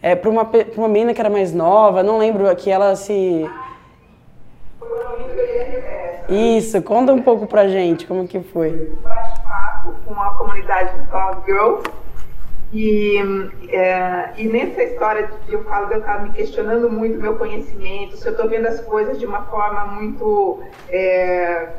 é, 0.02 0.16
para 0.16 0.30
uma, 0.30 0.50
uma 0.76 0.88
menina 0.88 1.14
que 1.14 1.22
era 1.22 1.30
mais 1.30 1.54
nova, 1.54 2.04
não 2.04 2.18
lembro, 2.18 2.54
que 2.56 2.70
ela 2.70 2.96
se... 2.96 3.50
Isso, 6.30 6.82
conta 6.82 7.14
um 7.14 7.22
pouco 7.22 7.48
pra 7.48 7.70
gente, 7.70 8.06
como 8.06 8.28
que 8.28 8.42
foi. 8.42 8.92
Bate-papo 9.02 9.94
com 10.06 10.22
a 10.22 10.32
comunidade 10.32 11.00
de 11.00 11.08
Cloud 11.08 11.46
Girls, 11.46 11.84
e, 12.74 13.18
é, 13.70 14.34
e 14.38 14.48
nessa 14.48 14.84
história 14.84 15.30
de 15.46 15.54
eu 15.54 15.64
falo 15.64 15.88
de 15.88 15.94
eu 15.94 16.00
estar 16.00 16.22
me 16.22 16.32
questionando 16.34 16.90
muito 16.90 17.20
meu 17.20 17.38
conhecimento, 17.38 18.18
se 18.18 18.28
eu 18.28 18.34
estou 18.34 18.50
vendo 18.50 18.68
as 18.68 18.82
coisas 18.82 19.18
de 19.18 19.26
uma 19.26 19.44
forma 19.44 19.86
muito 19.86 20.62
é, 20.90 21.70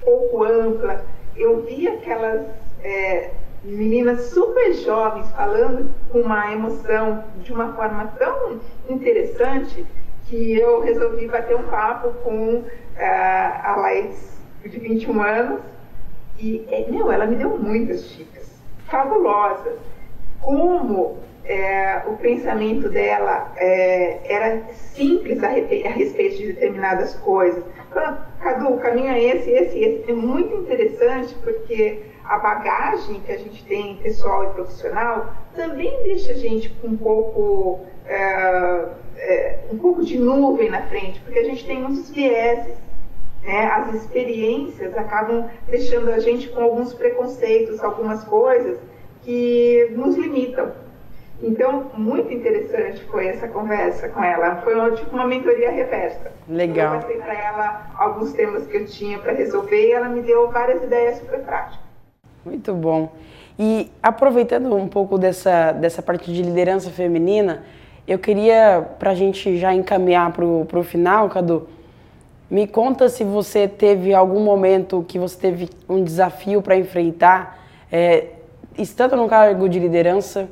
pouco 0.00 0.44
ampla, 0.44 1.04
eu 1.36 1.62
vi 1.62 1.88
aquelas 1.88 2.46
é, 2.84 3.30
meninas 3.64 4.26
super 4.26 4.72
jovens 4.74 5.28
falando 5.32 5.90
com 6.10 6.20
uma 6.20 6.52
emoção 6.52 7.24
de 7.42 7.52
uma 7.52 7.72
forma 7.72 8.06
tão 8.16 8.60
interessante 8.88 9.84
que 10.26 10.56
eu 10.56 10.80
resolvi 10.82 11.26
bater 11.26 11.56
um 11.56 11.64
papo 11.64 12.10
com 12.22 12.64
é, 12.96 13.06
a 13.06 13.74
Laís 13.76 14.40
de 14.64 14.78
21 14.78 15.20
anos. 15.20 15.60
E, 16.38 16.64
é, 16.70 16.86
meu, 16.88 17.10
ela 17.10 17.26
me 17.26 17.34
deu 17.34 17.58
muitas 17.58 18.08
dicas 18.10 18.39
fabulosas. 18.90 19.78
como 20.40 21.18
é, 21.44 22.02
o 22.06 22.16
pensamento 22.16 22.88
dela 22.88 23.52
é, 23.56 24.20
era 24.24 24.62
simples 24.74 25.42
a, 25.42 25.48
a, 25.48 25.90
respeito 25.90 26.36
de 26.36 26.52
determinadas 26.52 27.14
coisas. 27.16 27.64
Cadu, 28.40 28.74
o 28.74 28.78
caminho 28.78 29.10
é 29.10 29.22
esse, 29.22 29.50
esse, 29.50 29.78
esse. 29.78 30.10
É 30.10 30.14
muito 30.14 30.54
interessante 30.54 31.34
porque 31.42 32.02
a 32.24 32.38
bagagem 32.38 33.20
que 33.20 33.32
a 33.32 33.36
gente 33.36 33.64
tem 33.64 33.96
pessoal 33.96 34.44
e 34.44 34.54
profissional 34.54 35.34
também 35.56 36.02
deixa 36.04 36.32
a 36.32 36.36
gente 36.36 36.70
com 36.70 36.88
um 36.88 36.96
pouco, 36.96 37.80
é, 38.06 38.84
é, 39.16 39.58
um 39.72 39.78
pouco 39.78 40.04
de 40.04 40.18
nuvem 40.18 40.70
na 40.70 40.82
frente, 40.82 41.20
porque 41.20 41.40
a 41.40 41.44
gente 41.44 41.66
tem 41.66 41.82
muitos 41.82 42.10
vieses. 42.10 42.78
Né? 43.42 43.66
As 43.66 43.94
experiências 43.94 44.96
acabam 44.96 45.48
deixando 45.68 46.10
a 46.10 46.18
gente 46.18 46.48
com 46.48 46.62
alguns 46.62 46.92
preconceitos, 46.92 47.82
algumas 47.82 48.24
coisas 48.24 48.78
que 49.22 49.88
nos 49.96 50.16
limitam. 50.16 50.72
Então, 51.42 51.90
muito 51.96 52.32
interessante 52.32 53.02
foi 53.04 53.26
essa 53.26 53.48
conversa 53.48 54.08
com 54.10 54.22
ela. 54.22 54.56
Foi 54.56 54.74
uma, 54.74 54.90
tipo 54.90 55.14
uma 55.14 55.26
mentoria 55.26 55.70
reversa. 55.70 56.32
Legal. 56.46 56.96
Eu 56.96 57.00
passei 57.00 57.16
para 57.16 57.34
ela 57.34 57.90
alguns 57.96 58.32
temas 58.32 58.66
que 58.66 58.76
eu 58.76 58.86
tinha 58.86 59.18
para 59.18 59.32
resolver 59.32 59.88
e 59.88 59.92
ela 59.92 60.08
me 60.08 60.20
deu 60.20 60.50
várias 60.50 60.82
ideias 60.82 61.18
super 61.18 61.40
práticas. 61.40 61.78
Muito 62.44 62.74
bom. 62.74 63.12
E 63.58 63.90
aproveitando 64.02 64.74
um 64.74 64.88
pouco 64.88 65.18
dessa, 65.18 65.72
dessa 65.72 66.02
parte 66.02 66.32
de 66.32 66.42
liderança 66.42 66.90
feminina, 66.90 67.62
eu 68.06 68.18
queria, 68.18 68.86
para 68.98 69.10
a 69.10 69.14
gente 69.14 69.56
já 69.56 69.72
encaminhar 69.72 70.32
para 70.32 70.44
o 70.44 70.82
final, 70.82 71.28
Cadu, 71.28 71.68
me 72.50 72.66
conta 72.66 73.08
se 73.08 73.22
você 73.22 73.68
teve 73.68 74.12
algum 74.12 74.40
momento 74.40 75.04
que 75.06 75.18
você 75.18 75.38
teve 75.38 75.70
um 75.88 76.02
desafio 76.02 76.60
para 76.60 76.76
enfrentar, 76.76 77.64
é, 77.92 78.26
estando 78.76 79.14
no 79.14 79.28
cargo 79.28 79.68
de 79.68 79.78
liderança, 79.78 80.48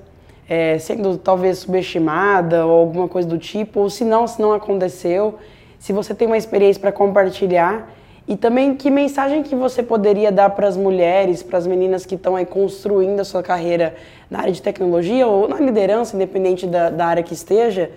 é, 0.48 0.78
sendo 0.78 1.18
talvez 1.18 1.58
subestimada 1.58 2.64
ou 2.64 2.78
alguma 2.78 3.08
coisa 3.08 3.28
do 3.28 3.36
tipo, 3.36 3.80
ou 3.80 3.90
se 3.90 4.04
não, 4.04 4.28
se 4.28 4.40
não 4.40 4.52
aconteceu, 4.52 5.34
se 5.78 5.92
você 5.92 6.14
tem 6.14 6.28
uma 6.28 6.36
experiência 6.36 6.80
para 6.80 6.92
compartilhar 6.92 7.92
e 8.28 8.36
também 8.36 8.76
que 8.76 8.90
mensagem 8.90 9.42
que 9.42 9.56
você 9.56 9.82
poderia 9.82 10.30
dar 10.30 10.50
para 10.50 10.68
as 10.68 10.76
mulheres, 10.76 11.42
para 11.42 11.58
as 11.58 11.66
meninas 11.66 12.06
que 12.06 12.14
estão 12.14 12.36
aí 12.36 12.46
construindo 12.46 13.18
a 13.18 13.24
sua 13.24 13.42
carreira 13.42 13.96
na 14.30 14.40
área 14.40 14.52
de 14.52 14.62
tecnologia 14.62 15.26
ou 15.26 15.48
na 15.48 15.56
liderança, 15.56 16.14
independente 16.14 16.64
da, 16.64 16.90
da 16.90 17.06
área 17.06 17.22
que 17.24 17.34
esteja, 17.34 17.90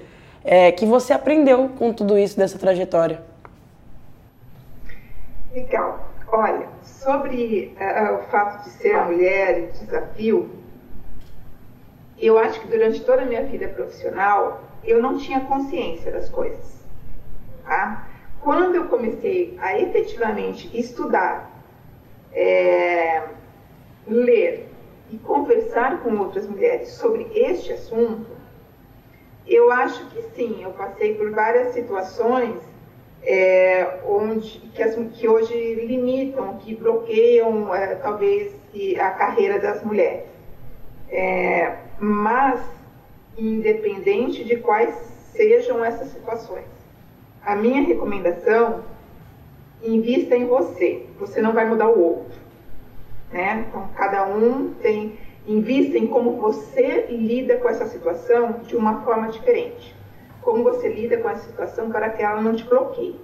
é, 0.44 0.72
que 0.72 0.88
você 0.88 1.14
aprendeu 1.14 1.70
com 1.78 1.94
tudo 1.94 2.18
isso 2.18 2.36
dessa 2.36 2.58
trajetória? 2.58 3.31
Legal. 5.54 6.00
Olha, 6.28 6.70
sobre 6.82 7.76
uh, 7.78 8.16
o 8.16 8.24
fato 8.30 8.64
de 8.64 8.70
ser 8.70 8.96
mulher 9.04 9.60
e 9.60 9.68
desafio, 9.68 10.50
eu 12.18 12.38
acho 12.40 12.62
que 12.62 12.68
durante 12.68 13.04
toda 13.04 13.24
a 13.24 13.26
minha 13.26 13.44
vida 13.44 13.68
profissional 13.68 14.64
eu 14.84 15.02
não 15.02 15.18
tinha 15.18 15.42
consciência 15.42 16.10
das 16.10 16.30
coisas. 16.30 16.82
Tá? 17.66 18.08
Quando 18.40 18.76
eu 18.76 18.86
comecei 18.86 19.58
a 19.62 19.78
efetivamente 19.78 20.70
estudar, 20.78 21.52
é, 22.32 23.24
ler 24.08 24.70
e 25.12 25.18
conversar 25.18 26.02
com 26.02 26.18
outras 26.18 26.48
mulheres 26.48 26.90
sobre 26.90 27.30
este 27.36 27.74
assunto, 27.74 28.32
eu 29.46 29.70
acho 29.70 30.06
que 30.12 30.22
sim, 30.34 30.64
eu 30.64 30.72
passei 30.72 31.16
por 31.16 31.32
várias 31.32 31.74
situações 31.74 32.71
é, 33.24 34.00
onde, 34.06 34.60
que, 34.74 34.82
as, 34.82 34.96
que, 35.14 35.28
hoje 35.28 35.76
limitam, 35.86 36.58
que 36.58 36.76
bloqueiam 36.76 37.74
é, 37.74 37.96
talvez 37.96 38.56
a 39.00 39.10
carreira 39.12 39.60
das 39.60 39.84
mulheres. 39.84 40.26
É, 41.10 41.78
mas 42.00 42.62
independente 43.38 44.44
de 44.44 44.58
quais 44.58 44.94
sejam 45.34 45.84
essas 45.84 46.10
situações. 46.10 46.66
A 47.44 47.56
minha 47.56 47.82
recomendação, 47.82 48.84
invista 49.84 50.36
em 50.36 50.46
você. 50.46 51.06
Você 51.20 51.42
não 51.42 51.54
vai 51.54 51.66
mudar 51.66 51.90
o 51.90 52.00
outro. 52.00 52.40
Né? 53.32 53.66
Então, 53.68 53.90
cada 53.96 54.28
um 54.28 54.74
tem. 54.76 55.18
Invista 55.48 55.98
em 55.98 56.06
como 56.06 56.38
você 56.38 57.08
lida 57.10 57.58
com 57.58 57.68
essa 57.68 57.88
situação 57.88 58.60
de 58.68 58.76
uma 58.76 59.02
forma 59.02 59.30
diferente. 59.30 59.96
Como 60.42 60.64
você 60.64 60.88
lida 60.90 61.18
com 61.18 61.30
essa 61.30 61.48
situação 61.48 61.92
para 61.92 62.10
que 62.10 62.24
ela 62.24 62.42
não 62.42 62.56
te 62.56 62.64
bloqueie. 62.64 63.20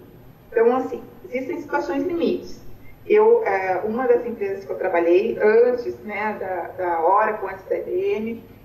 Então, 0.51 0.76
assim, 0.76 1.01
existem 1.26 1.61
situações 1.61 2.03
limites. 2.03 2.61
Eu, 3.05 3.43
é, 3.43 3.82
uma 3.86 4.05
das 4.07 4.26
empresas 4.26 4.65
que 4.65 4.72
eu 4.72 4.78
trabalhei 4.78 5.38
antes 5.41 5.97
né, 6.03 6.38
da, 6.39 6.84
da 6.84 7.01
Oracle, 7.05 7.49
antes 7.49 7.65
da 7.65 7.78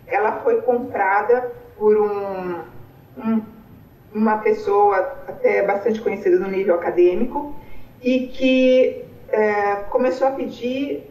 ela 0.06 0.40
foi 0.40 0.60
comprada 0.62 1.52
por 1.76 1.96
um, 1.96 2.60
um, 3.16 3.42
uma 4.12 4.38
pessoa 4.38 4.96
até 5.26 5.62
bastante 5.62 6.00
conhecida 6.00 6.38
no 6.38 6.48
nível 6.48 6.74
acadêmico 6.74 7.54
e 8.02 8.26
que 8.26 9.04
é, 9.28 9.76
começou 9.90 10.26
a 10.26 10.32
pedir 10.32 11.10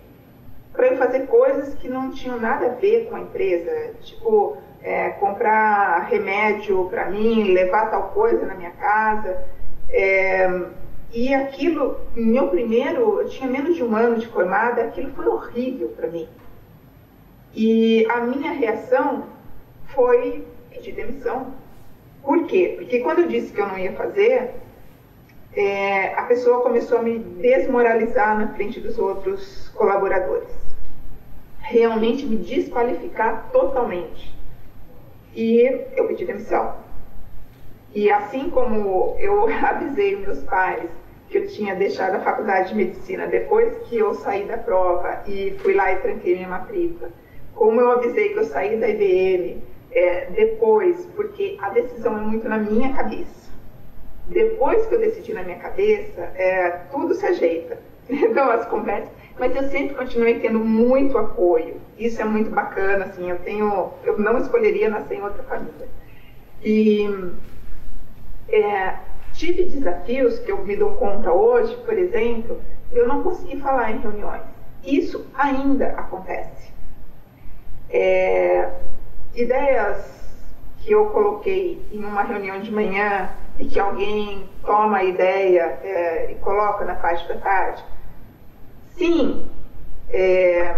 para 0.73 0.87
eu 0.87 0.97
fazer 0.97 1.27
coisas 1.27 1.73
que 1.75 1.87
não 1.87 2.11
tinham 2.11 2.39
nada 2.39 2.67
a 2.67 2.69
ver 2.69 3.07
com 3.09 3.15
a 3.15 3.21
empresa, 3.21 3.93
tipo 4.01 4.57
é, 4.83 5.09
comprar 5.11 6.07
remédio 6.09 6.85
para 6.89 7.09
mim, 7.09 7.53
levar 7.53 7.89
tal 7.89 8.09
coisa 8.09 8.45
na 8.45 8.55
minha 8.55 8.71
casa. 8.71 9.43
É, 9.89 10.49
e 11.13 11.33
aquilo, 11.33 11.99
meu 12.15 12.47
primeiro, 12.47 13.19
eu 13.19 13.29
tinha 13.29 13.49
menos 13.49 13.75
de 13.75 13.83
um 13.83 13.95
ano 13.95 14.17
de 14.17 14.27
formada, 14.27 14.81
aquilo 14.81 15.11
foi 15.11 15.27
horrível 15.27 15.89
para 15.89 16.07
mim. 16.07 16.27
E 17.53 18.05
a 18.09 18.21
minha 18.21 18.53
reação 18.53 19.25
foi 19.87 20.47
pedir 20.69 20.93
demissão. 20.93 21.53
Por 22.23 22.45
quê? 22.45 22.75
Porque 22.77 22.99
quando 22.99 23.19
eu 23.19 23.27
disse 23.27 23.51
que 23.51 23.59
eu 23.59 23.67
não 23.67 23.77
ia 23.77 23.91
fazer, 23.93 24.51
é, 25.53 26.13
a 26.13 26.23
pessoa 26.23 26.61
começou 26.61 26.99
a 26.99 27.01
me 27.01 27.19
desmoralizar 27.19 28.37
na 28.37 28.53
frente 28.53 28.79
dos 28.79 28.97
outros 28.97 29.69
colaboradores. 29.69 30.49
Realmente 31.59 32.25
me 32.25 32.37
desqualificar 32.37 33.49
totalmente. 33.51 34.33
E 35.35 35.61
eu 35.95 36.07
pedi 36.07 36.25
demissão. 36.25 36.75
E 37.93 38.09
assim 38.09 38.49
como 38.49 39.15
eu 39.19 39.47
avisei 39.63 40.15
meus 40.17 40.39
pais 40.43 40.89
que 41.29 41.37
eu 41.37 41.47
tinha 41.47 41.75
deixado 41.75 42.15
a 42.15 42.19
faculdade 42.19 42.69
de 42.69 42.75
medicina 42.75 43.25
depois 43.25 43.73
que 43.87 43.97
eu 43.97 44.13
saí 44.13 44.43
da 44.43 44.57
prova 44.57 45.23
e 45.25 45.51
fui 45.59 45.73
lá 45.73 45.91
e 45.93 45.95
tranquei 45.97 46.35
minha 46.35 46.49
matrícula, 46.49 47.09
como 47.55 47.79
eu 47.79 47.91
avisei 47.91 48.29
que 48.29 48.39
eu 48.39 48.43
saí 48.43 48.77
da 48.77 48.89
IBM 48.89 49.63
é, 49.91 50.25
depois, 50.31 51.05
porque 51.15 51.57
a 51.61 51.69
decisão 51.69 52.17
é 52.17 52.21
muito 52.21 52.47
na 52.47 52.57
minha 52.57 52.93
cabeça. 52.93 53.51
Depois 54.27 54.85
que 54.85 54.95
eu 54.95 54.99
decidi 54.99 55.33
na 55.33 55.43
minha 55.43 55.59
cabeça, 55.59 56.21
é, 56.35 56.69
tudo 56.91 57.13
se 57.13 57.25
ajeita. 57.25 57.77
Então, 58.09 58.49
as 58.49 58.65
conversas. 58.65 59.20
Mas 59.39 59.55
eu 59.55 59.69
sempre 59.69 59.95
continuei 59.95 60.39
tendo 60.39 60.59
muito 60.59 61.17
apoio. 61.17 61.81
Isso 61.97 62.21
é 62.21 62.25
muito 62.25 62.49
bacana, 62.49 63.05
assim. 63.05 63.29
Eu 63.29 63.39
tenho, 63.39 63.91
eu 64.03 64.17
não 64.17 64.37
escolheria 64.37 64.89
nascer 64.89 65.15
em 65.15 65.21
outra 65.21 65.43
família. 65.43 65.87
E 66.63 67.07
é, 68.49 68.95
tive 69.33 69.63
desafios 69.63 70.39
que 70.39 70.51
eu 70.51 70.63
me 70.63 70.75
dou 70.75 70.93
conta 70.93 71.31
hoje, 71.31 71.75
por 71.77 71.97
exemplo, 71.97 72.61
eu 72.91 73.07
não 73.07 73.23
consegui 73.23 73.59
falar 73.59 73.91
em 73.91 73.99
reuniões. 73.99 74.43
Isso 74.83 75.25
ainda 75.33 75.87
acontece 75.89 76.71
é, 77.91 78.69
ideias 79.35 80.21
que 80.79 80.91
eu 80.91 81.07
coloquei 81.07 81.85
em 81.91 82.03
uma 82.03 82.23
reunião 82.23 82.59
de 82.59 82.71
manhã 82.71 83.29
e 83.59 83.65
que 83.65 83.79
alguém 83.79 84.49
toma 84.65 84.97
a 84.97 85.03
ideia 85.03 85.79
é, 85.83 86.31
e 86.31 86.35
coloca 86.35 86.85
na 86.85 86.95
parte 86.95 87.27
da 87.27 87.35
tarde. 87.35 87.83
Sim, 88.97 89.49
é, 90.09 90.75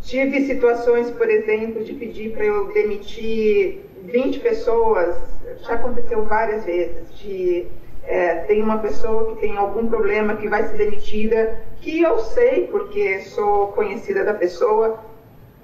tive 0.00 0.46
situações, 0.46 1.10
por 1.10 1.30
exemplo, 1.30 1.84
de 1.84 1.92
pedir 1.94 2.32
para 2.32 2.44
eu 2.44 2.72
demitir 2.72 3.84
20 4.04 4.40
pessoas, 4.40 5.16
já 5.62 5.74
aconteceu 5.74 6.24
várias 6.24 6.64
vezes, 6.64 7.14
de 7.18 7.66
é, 8.04 8.36
tem 8.46 8.62
uma 8.62 8.78
pessoa 8.78 9.34
que 9.34 9.40
tem 9.40 9.56
algum 9.56 9.86
problema 9.88 10.36
que 10.36 10.48
vai 10.48 10.62
ser 10.64 10.76
demitida, 10.76 11.60
que 11.80 12.00
eu 12.00 12.18
sei 12.20 12.66
porque 12.68 13.20
sou 13.20 13.68
conhecida 13.68 14.24
da 14.24 14.34
pessoa, 14.34 15.04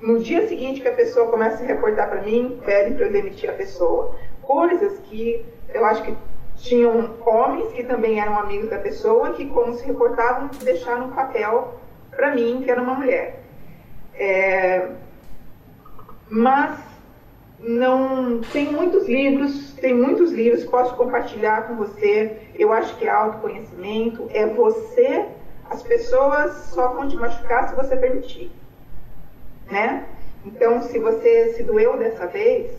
no 0.01 0.19
dia 0.19 0.47
seguinte 0.47 0.83
que 0.83 0.89
a 0.89 0.93
pessoa 0.93 1.31
começa 1.31 1.63
a 1.63 1.67
reportar 1.67 2.09
para 2.11 2.21
mim, 2.21 2.61
pedem 2.65 2.93
para 2.95 3.07
eu 3.07 3.13
demitir 3.13 3.49
a 3.49 3.55
pessoa. 3.55 4.15
Coisas 4.43 4.99
que 4.99 5.43
eu 5.73 5.85
acho 5.87 6.03
que 6.03 6.15
tinham 6.65 7.15
homens 7.25 7.73
que 7.73 7.85
também 7.85 8.21
eram 8.21 8.39
amigos 8.39 8.71
da 8.71 8.79
pessoa, 8.79 9.33
que 9.33 9.47
como 9.47 9.75
se 9.75 9.85
reportavam, 9.87 10.49
deixaram 10.63 11.07
um 11.07 11.13
papel 11.13 11.75
para 12.11 12.35
mim, 12.35 12.63
que 12.63 12.71
era 12.71 12.83
uma 12.83 12.95
mulher. 12.95 13.41
É, 14.15 14.89
mas 16.29 16.79
não 17.59 18.41
tem 18.41 18.73
muitos 18.73 19.09
livros, 19.09 19.75
tem 19.75 19.95
muitos 19.95 20.33
livros, 20.33 20.65
posso 20.65 20.95
compartilhar 20.97 21.69
com 21.69 21.77
você. 21.77 22.39
Eu 22.55 22.73
acho 22.73 22.97
que 22.97 23.07
é 23.07 23.11
autoconhecimento, 23.11 24.29
é 24.33 24.47
você, 24.47 25.27
as 25.71 25.83
pessoas 25.83 26.53
só 26.73 26.89
vão 26.89 27.09
te 27.09 27.17
machucar 27.17 27.69
se 27.69 27.75
você 27.75 27.97
permitir 27.97 28.51
né? 29.71 30.07
Então, 30.45 30.83
se 30.83 30.99
você 30.99 31.55
se 31.55 31.63
doeu 31.63 31.97
dessa 31.97 32.27
vez, 32.27 32.71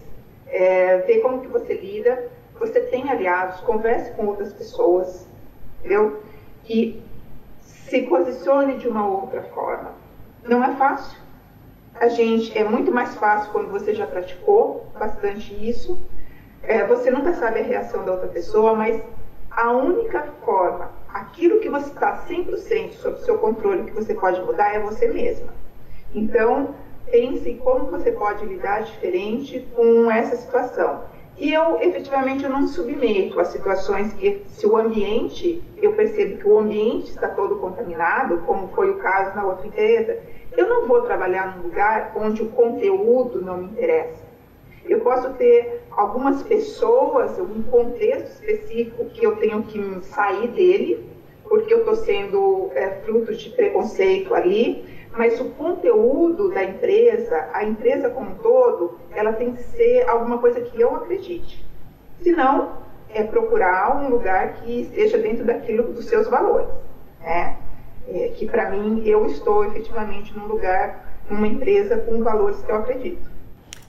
é, 0.47 0.97
vê 0.99 1.19
como 1.19 1.41
que 1.41 1.47
você 1.47 1.73
lida, 1.73 2.29
você 2.59 2.79
tem 2.79 3.09
aliados, 3.09 3.59
converse 3.61 4.11
com 4.11 4.27
outras 4.27 4.53
pessoas, 4.53 5.27
entendeu? 5.79 6.21
E 6.67 7.01
se 7.59 8.01
posicione 8.03 8.77
de 8.77 8.87
uma 8.87 9.07
outra 9.07 9.43
forma. 9.53 9.91
Não 10.43 10.63
é 10.63 10.75
fácil. 10.75 11.17
A 11.95 12.07
gente 12.07 12.57
é 12.57 12.63
muito 12.63 12.91
mais 12.91 13.15
fácil 13.15 13.51
quando 13.51 13.69
você 13.69 13.93
já 13.93 14.05
praticou 14.05 14.85
bastante 14.97 15.53
isso. 15.53 15.97
É, 16.63 16.85
você 16.85 17.11
nunca 17.11 17.33
sabe 17.33 17.59
a 17.59 17.63
reação 17.63 18.03
da 18.03 18.13
outra 18.13 18.27
pessoa, 18.27 18.73
mas 18.73 19.01
a 19.51 19.71
única 19.71 20.23
forma, 20.43 20.91
aquilo 21.07 21.59
que 21.59 21.69
você 21.69 21.87
está 21.87 22.25
100% 22.27 22.93
sob 22.93 23.19
seu 23.21 23.37
controle, 23.37 23.85
que 23.85 23.91
você 23.91 24.13
pode 24.13 24.41
mudar, 24.41 24.73
é 24.73 24.79
você 24.79 25.07
mesma. 25.07 25.53
Então, 26.13 26.75
pense 27.09 27.53
como 27.55 27.85
você 27.85 28.11
pode 28.11 28.45
lidar 28.45 28.83
diferente 28.83 29.65
com 29.75 30.11
essa 30.11 30.35
situação. 30.35 31.03
E 31.37 31.53
eu, 31.53 31.81
efetivamente, 31.81 32.45
eu 32.45 32.49
não 32.49 32.61
me 32.61 32.67
submeto 32.69 33.39
a 33.39 33.45
situações 33.45 34.13
que, 34.13 34.41
se 34.47 34.65
o 34.65 34.77
ambiente, 34.77 35.61
eu 35.81 35.91
percebo 35.91 36.37
que 36.37 36.47
o 36.47 36.59
ambiente 36.59 37.09
está 37.09 37.27
todo 37.27 37.57
contaminado, 37.57 38.37
como 38.45 38.69
foi 38.69 38.89
o 38.91 38.97
caso 38.97 39.35
na 39.35 39.45
outra 39.45 39.67
empresa, 39.67 40.17
eu 40.55 40.69
não 40.69 40.87
vou 40.87 41.01
trabalhar 41.01 41.57
num 41.57 41.63
lugar 41.63 42.13
onde 42.15 42.41
o 42.41 42.49
conteúdo 42.51 43.41
não 43.41 43.57
me 43.57 43.65
interessa. 43.65 44.23
Eu 44.87 44.99
posso 45.01 45.29
ter 45.33 45.81
algumas 45.91 46.41
pessoas, 46.43 47.37
um 47.37 47.63
contexto 47.63 48.41
específico 48.41 49.05
que 49.05 49.25
eu 49.25 49.35
tenho 49.35 49.63
que 49.63 49.99
sair 50.05 50.47
dele, 50.49 51.09
porque 51.43 51.73
eu 51.73 51.79
estou 51.79 51.95
sendo 51.95 52.69
é, 52.73 52.91
fruto 53.03 53.35
de 53.35 53.49
preconceito 53.49 54.33
ali, 54.33 54.85
mas 55.17 55.39
o 55.39 55.45
conteúdo 55.51 56.49
da 56.49 56.63
empresa, 56.63 57.49
a 57.53 57.63
empresa 57.63 58.09
como 58.09 58.31
um 58.31 58.35
todo, 58.35 58.99
ela 59.13 59.33
tem 59.33 59.53
que 59.53 59.63
ser 59.63 60.07
alguma 60.09 60.37
coisa 60.39 60.59
que 60.61 60.79
eu 60.79 60.95
acredite. 60.95 61.65
Se 62.21 62.31
não, 62.31 62.73
é 63.13 63.23
procurar 63.23 63.95
um 63.95 64.09
lugar 64.09 64.55
que 64.55 64.81
esteja 64.81 65.17
dentro 65.17 65.45
daquilo 65.45 65.93
dos 65.93 66.05
seus 66.05 66.27
valores. 66.27 66.67
Né? 67.21 67.57
É, 68.07 68.27
que 68.35 68.45
para 68.45 68.69
mim, 68.69 69.01
eu 69.05 69.25
estou 69.25 69.65
efetivamente 69.65 70.37
num 70.37 70.45
lugar, 70.45 71.07
numa 71.29 71.47
empresa 71.47 71.97
com 71.97 72.21
valores 72.21 72.61
que 72.61 72.71
eu 72.71 72.75
acredito. 72.75 73.31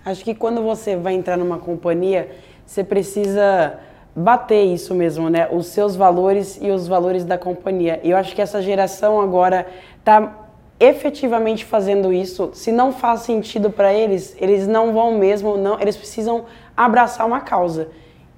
Acho 0.04 0.24
que 0.24 0.34
quando 0.34 0.62
você 0.62 0.96
vai 0.96 1.14
entrar 1.14 1.36
numa 1.36 1.58
companhia, 1.58 2.30
você 2.64 2.84
precisa 2.84 3.78
bater 4.14 4.64
isso 4.64 4.94
mesmo, 4.94 5.28
né? 5.28 5.48
Os 5.50 5.66
seus 5.66 5.96
valores 5.96 6.58
e 6.62 6.70
os 6.70 6.86
valores 6.86 7.24
da 7.24 7.36
companhia. 7.36 8.00
Eu 8.02 8.16
acho 8.16 8.34
que 8.34 8.40
essa 8.40 8.62
geração 8.62 9.20
agora 9.20 9.66
está 9.98 10.45
efetivamente 10.78 11.64
fazendo 11.64 12.12
isso. 12.12 12.50
Se 12.52 12.70
não 12.70 12.92
faz 12.92 13.20
sentido 13.20 13.70
para 13.70 13.92
eles, 13.92 14.36
eles 14.40 14.66
não 14.66 14.92
vão 14.92 15.18
mesmo, 15.18 15.56
não. 15.56 15.80
Eles 15.80 15.96
precisam 15.96 16.44
abraçar 16.76 17.26
uma 17.26 17.40
causa. 17.40 17.88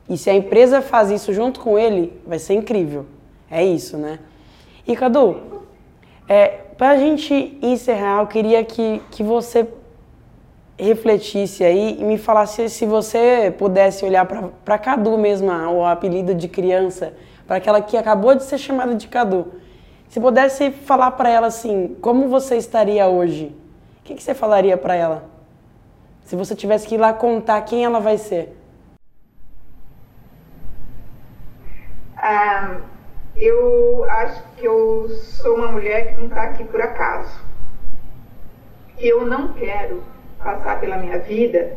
E 0.08 0.16
se 0.16 0.30
a 0.30 0.34
empresa 0.34 0.80
faz 0.80 1.10
isso 1.10 1.32
junto 1.32 1.60
com 1.60 1.78
ele, 1.78 2.18
vai 2.26 2.38
ser 2.38 2.54
incrível. 2.54 3.06
É 3.50 3.64
isso, 3.64 3.96
né? 3.96 4.18
E 4.86 4.96
Cadu, 4.96 5.36
é, 6.28 6.46
para 6.78 6.90
a 6.90 6.96
gente 6.96 7.58
encerrar, 7.60 8.20
eu 8.20 8.26
queria 8.26 8.64
que, 8.64 9.02
que 9.10 9.22
você 9.22 9.66
refletisse 10.78 11.64
aí 11.64 11.98
e 12.00 12.04
me 12.04 12.16
falasse 12.16 12.68
se 12.68 12.86
você 12.86 13.52
pudesse 13.58 14.04
olhar 14.04 14.24
para 14.64 14.78
Cadu 14.78 15.18
mesmo, 15.18 15.50
o 15.50 15.84
apelido 15.84 16.34
de 16.34 16.46
criança, 16.46 17.14
para 17.46 17.56
aquela 17.56 17.80
que 17.82 17.96
acabou 17.96 18.34
de 18.34 18.44
ser 18.44 18.58
chamada 18.58 18.94
de 18.94 19.08
Cadu. 19.08 19.52
Se 20.08 20.18
pudesse 20.18 20.70
falar 20.70 21.10
para 21.12 21.28
ela 21.28 21.48
assim, 21.48 21.96
como 22.00 22.28
você 22.28 22.56
estaria 22.56 23.06
hoje? 23.06 23.54
O 24.00 24.04
que, 24.04 24.14
que 24.14 24.22
você 24.22 24.34
falaria 24.34 24.76
para 24.76 24.94
ela? 24.94 25.24
Se 26.24 26.34
você 26.34 26.54
tivesse 26.54 26.86
que 26.86 26.94
ir 26.94 26.98
lá 26.98 27.12
contar 27.12 27.60
quem 27.62 27.84
ela 27.84 28.00
vai 28.00 28.16
ser? 28.16 28.56
Ah, 32.16 32.78
eu 33.36 34.04
acho 34.08 34.42
que 34.56 34.64
eu 34.64 35.08
sou 35.10 35.56
uma 35.56 35.72
mulher 35.72 36.08
que 36.08 36.20
não 36.20 36.28
está 36.28 36.42
aqui 36.44 36.64
por 36.64 36.80
acaso. 36.80 37.40
Eu 38.98 39.26
não 39.26 39.52
quero 39.52 40.02
passar 40.38 40.80
pela 40.80 40.96
minha 40.96 41.18
vida 41.18 41.76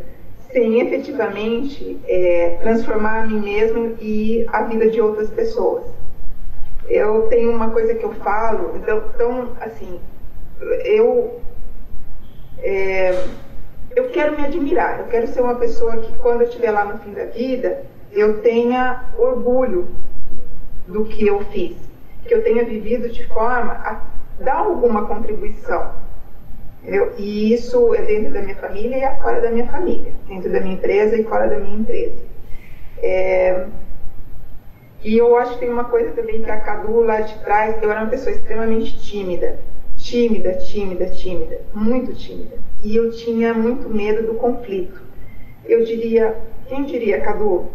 sem 0.52 0.80
efetivamente 0.80 2.00
é, 2.08 2.58
transformar 2.62 3.24
a 3.24 3.28
mim 3.28 3.42
mesmo 3.42 3.98
e 4.00 4.46
a 4.48 4.64
vida 4.64 4.90
de 4.90 5.02
outras 5.02 5.30
pessoas. 5.30 6.01
Eu 6.92 7.28
tenho 7.28 7.52
uma 7.52 7.70
coisa 7.70 7.96
que 7.96 8.04
eu 8.04 8.14
falo, 8.16 8.74
então, 8.76 9.04
então 9.14 9.58
assim, 9.62 10.00
eu 10.84 11.42
é, 12.60 13.26
eu 13.96 14.10
quero 14.10 14.36
me 14.36 14.46
admirar, 14.46 15.00
eu 15.00 15.06
quero 15.08 15.28
ser 15.28 15.42
uma 15.42 15.56
pessoa 15.56 15.98
que 15.98 16.14
quando 16.18 16.42
eu 16.42 16.48
estiver 16.48 16.72
lá 16.72 16.86
no 16.86 17.00
fim 17.00 17.14
da 17.14 17.26
vida, 17.26 17.84
eu 18.12 18.42
tenha 18.42 19.06
orgulho 19.18 19.88
do 20.88 21.06
que 21.06 21.26
eu 21.26 21.39
fiz, 21.46 21.76
que 22.26 22.34
eu 22.34 22.44
tenha 22.44 22.64
vivido 22.66 23.10
de 23.10 23.26
forma 23.28 23.72
a 23.72 24.02
dar 24.39 24.58
alguma 24.58 25.08
contribuição 25.08 25.94
Entendeu? 26.82 27.14
E 27.16 27.54
isso 27.54 27.94
é 27.94 28.02
dentro 28.02 28.34
da 28.34 28.42
minha 28.42 28.56
família 28.56 28.98
e 28.98 29.22
fora 29.22 29.39
da 29.39 29.52
minha 29.52 29.68
família, 29.68 30.14
dentro 30.28 30.52
da 30.52 30.60
minha 30.60 30.74
empresa 30.74 31.16
e 31.16 31.24
fora 31.24 31.48
da 31.48 31.60
minha 31.60 31.78
empresa. 31.78 32.16
É... 32.98 33.68
E 35.04 35.18
eu 35.18 35.36
acho 35.38 35.54
que 35.54 35.60
tem 35.62 35.70
uma 35.70 35.86
coisa 35.86 36.12
também 36.12 36.43
que 36.43 36.52
a 36.52 36.60
Cadu 36.60 37.02
lá 37.02 37.22
de 37.22 37.38
trás, 37.39 37.82
eu 37.82 37.89
era 37.89 38.02
uma 38.02 38.10
pessoa 38.10 38.36
extremamente 38.36 38.99
tímida, 38.99 39.60
tímida, 39.97 40.54
tímida, 40.54 41.08
tímida, 41.08 41.62
muito 41.74 42.14
tímida. 42.14 42.58
E 42.84 42.95
eu 42.95 43.12
tinha 43.12 43.54
muito 43.54 43.89
medo 43.89 44.28
do 44.28 44.36
conflito. 44.36 45.02
Eu 45.66 45.84
diria, 45.84 46.38
quem 46.68 46.86
diria, 46.86 47.22
Cadu, 47.22 47.66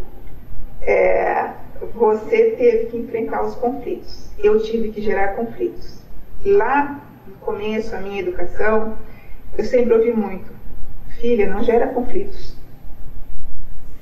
é, 0.82 1.50
você 1.94 2.50
teve 2.52 2.86
que 2.86 2.96
enfrentar 2.96 3.42
os 3.42 3.54
conflitos. 3.56 4.30
Eu 4.38 4.62
tive 4.62 4.90
que 4.90 5.00
gerar 5.00 5.34
conflitos. 5.34 6.00
Lá 6.44 7.00
começo 7.40 7.94
a 7.94 7.98
minha 8.00 8.20
educação, 8.20 8.96
eu 9.56 9.64
sempre 9.64 9.94
ouvi 9.94 10.12
muito: 10.12 10.50
filha, 11.20 11.48
não 11.48 11.62
gera 11.62 11.88
conflitos. 11.88 12.56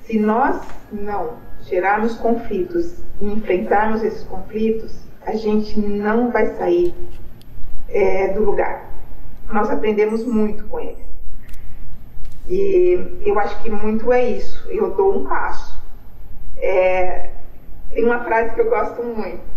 Se 0.03 0.18
nós 0.18 0.61
não 0.91 1.39
gerarmos 1.67 2.17
conflitos 2.17 2.99
e 3.21 3.27
enfrentarmos 3.27 4.03
esses 4.03 4.25
conflitos, 4.25 4.95
a 5.23 5.33
gente 5.33 5.79
não 5.79 6.31
vai 6.31 6.47
sair 6.57 6.95
é, 7.89 8.29
do 8.29 8.45
lugar. 8.45 8.91
Nós 9.53 9.71
aprendemos 9.71 10.25
muito 10.25 10.65
com 10.65 10.81
eles. 10.81 11.05
E 12.49 13.23
eu 13.25 13.39
acho 13.39 13.62
que 13.62 13.71
muito 13.71 14.12
é 14.12 14.25
isso. 14.25 14.69
Eu 14.71 14.91
dou 14.91 15.19
um 15.19 15.25
passo. 15.25 15.81
É, 16.59 17.31
tem 17.91 18.05
uma 18.05 18.23
frase 18.25 18.55
que 18.55 18.61
eu 18.61 18.69
gosto 18.69 19.03
muito 19.03 19.55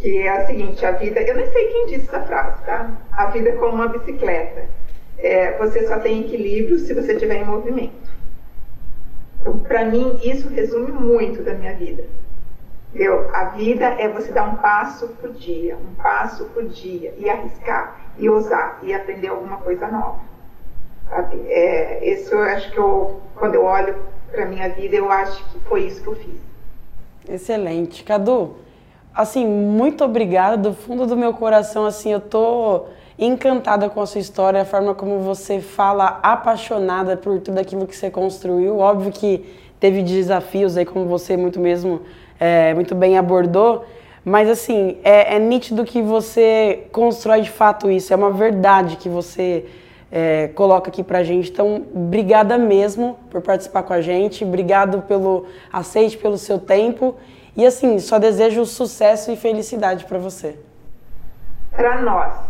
que 0.00 0.18
é 0.18 0.28
a 0.28 0.46
seguinte: 0.46 0.84
a 0.84 0.92
vida, 0.92 1.20
eu 1.20 1.36
nem 1.36 1.46
sei 1.50 1.66
quem 1.66 1.86
disse 1.86 2.08
essa 2.08 2.20
frase, 2.22 2.62
tá? 2.64 2.90
A 3.12 3.26
vida 3.26 3.50
é 3.50 3.52
como 3.52 3.74
uma 3.74 3.88
bicicleta. 3.88 4.64
É, 5.18 5.56
você 5.58 5.86
só 5.86 5.98
tem 5.98 6.20
equilíbrio 6.20 6.78
se 6.78 6.94
você 6.94 7.12
estiver 7.12 7.42
em 7.42 7.44
movimento. 7.44 8.10
Então, 9.40 9.58
para 9.58 9.84
mim, 9.84 10.18
isso 10.22 10.48
resume 10.48 10.92
muito 10.92 11.42
da 11.42 11.54
minha 11.54 11.74
vida. 11.74 12.04
Eu, 12.94 13.34
a 13.34 13.44
vida 13.44 13.84
é 13.84 14.08
você 14.08 14.32
dar 14.32 14.48
um 14.48 14.56
passo 14.56 15.08
por 15.20 15.32
dia, 15.32 15.76
um 15.76 15.94
passo 15.94 16.44
por 16.46 16.64
dia, 16.64 17.14
e 17.16 17.30
arriscar, 17.30 18.00
e 18.18 18.28
ousar, 18.28 18.80
e 18.82 18.92
aprender 18.92 19.28
alguma 19.28 19.58
coisa 19.58 19.86
nova. 19.86 20.20
Sabe? 21.08 21.40
É, 21.46 22.12
isso 22.12 22.34
eu 22.34 22.42
acho 22.42 22.70
que 22.70 22.78
eu, 22.78 23.20
quando 23.36 23.54
eu 23.54 23.64
olho 23.64 23.96
para 24.30 24.44
minha 24.46 24.68
vida, 24.68 24.96
eu 24.96 25.10
acho 25.10 25.42
que 25.50 25.60
foi 25.60 25.84
isso 25.84 26.02
que 26.02 26.08
eu 26.08 26.16
fiz. 26.16 26.40
Excelente. 27.28 28.02
Cadu, 28.02 28.56
assim, 29.14 29.46
muito 29.46 30.04
obrigada 30.04 30.56
do 30.56 30.74
fundo 30.74 31.06
do 31.06 31.16
meu 31.16 31.32
coração, 31.32 31.86
assim, 31.86 32.12
eu 32.12 32.20
tô 32.20 32.86
encantada 33.20 33.90
com 33.90 34.00
a 34.00 34.06
sua 34.06 34.20
história, 34.20 34.62
a 34.62 34.64
forma 34.64 34.94
como 34.94 35.18
você 35.20 35.60
fala, 35.60 36.18
apaixonada 36.22 37.16
por 37.16 37.38
tudo 37.38 37.58
aquilo 37.58 37.86
que 37.86 37.94
você 37.94 38.10
construiu. 38.10 38.78
Óbvio 38.78 39.12
que 39.12 39.44
teve 39.78 40.02
desafios 40.02 40.76
aí, 40.76 40.86
como 40.86 41.04
você 41.06 41.36
muito 41.36 41.60
mesmo, 41.60 42.00
é, 42.38 42.72
muito 42.74 42.94
bem 42.94 43.18
abordou, 43.18 43.84
mas 44.24 44.48
assim, 44.48 44.98
é, 45.04 45.36
é, 45.36 45.38
nítido 45.38 45.84
que 45.84 46.02
você 46.02 46.86
constrói 46.92 47.42
de 47.42 47.50
fato 47.50 47.90
isso, 47.90 48.12
é 48.12 48.16
uma 48.16 48.30
verdade 48.30 48.96
que 48.96 49.08
você 49.08 49.64
é, 50.12 50.48
coloca 50.48 50.90
aqui 50.90 51.02
pra 51.02 51.22
gente. 51.22 51.50
Então, 51.50 51.86
obrigada 51.94 52.58
mesmo 52.58 53.18
por 53.30 53.40
participar 53.40 53.82
com 53.82 53.92
a 53.92 54.00
gente, 54.00 54.44
obrigado 54.44 55.02
pelo 55.02 55.46
aceite, 55.72 56.16
pelo 56.18 56.36
seu 56.36 56.58
tempo 56.58 57.14
e 57.56 57.66
assim, 57.66 57.98
só 57.98 58.18
desejo 58.18 58.64
sucesso 58.64 59.30
e 59.30 59.36
felicidade 59.36 60.04
para 60.04 60.18
você. 60.18 60.56
Para 61.72 62.00
nós, 62.02 62.49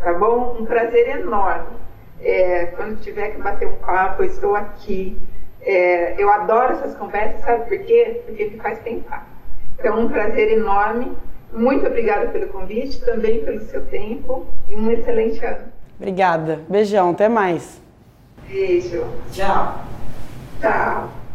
tá 0.00 0.14
bom? 0.14 0.56
Um 0.60 0.64
prazer 0.64 1.08
enorme. 1.16 1.76
É, 2.20 2.66
quando 2.76 3.00
tiver 3.00 3.30
que 3.30 3.42
bater 3.42 3.68
um 3.68 3.76
papo, 3.76 4.22
eu 4.22 4.26
estou 4.28 4.56
aqui. 4.56 5.16
É, 5.62 6.20
eu 6.20 6.30
adoro 6.30 6.74
essas 6.74 6.96
conversas, 6.96 7.40
sabe 7.42 7.68
por 7.68 7.86
quê? 7.86 8.22
Porque 8.26 8.46
me 8.46 8.58
faz 8.58 8.78
pensar. 8.80 9.26
Então, 9.78 10.00
um 10.00 10.08
prazer 10.08 10.52
enorme. 10.52 11.12
Muito 11.52 11.86
obrigada 11.86 12.26
pelo 12.28 12.48
convite, 12.48 13.00
também 13.04 13.44
pelo 13.44 13.60
seu 13.60 13.84
tempo 13.86 14.46
e 14.68 14.76
um 14.76 14.90
excelente 14.90 15.44
ano. 15.44 15.66
Obrigada. 15.98 16.60
Beijão, 16.68 17.10
até 17.10 17.28
mais. 17.28 17.80
Beijo. 18.48 19.04
Tchau. 19.32 19.84
Tchau. 20.60 21.27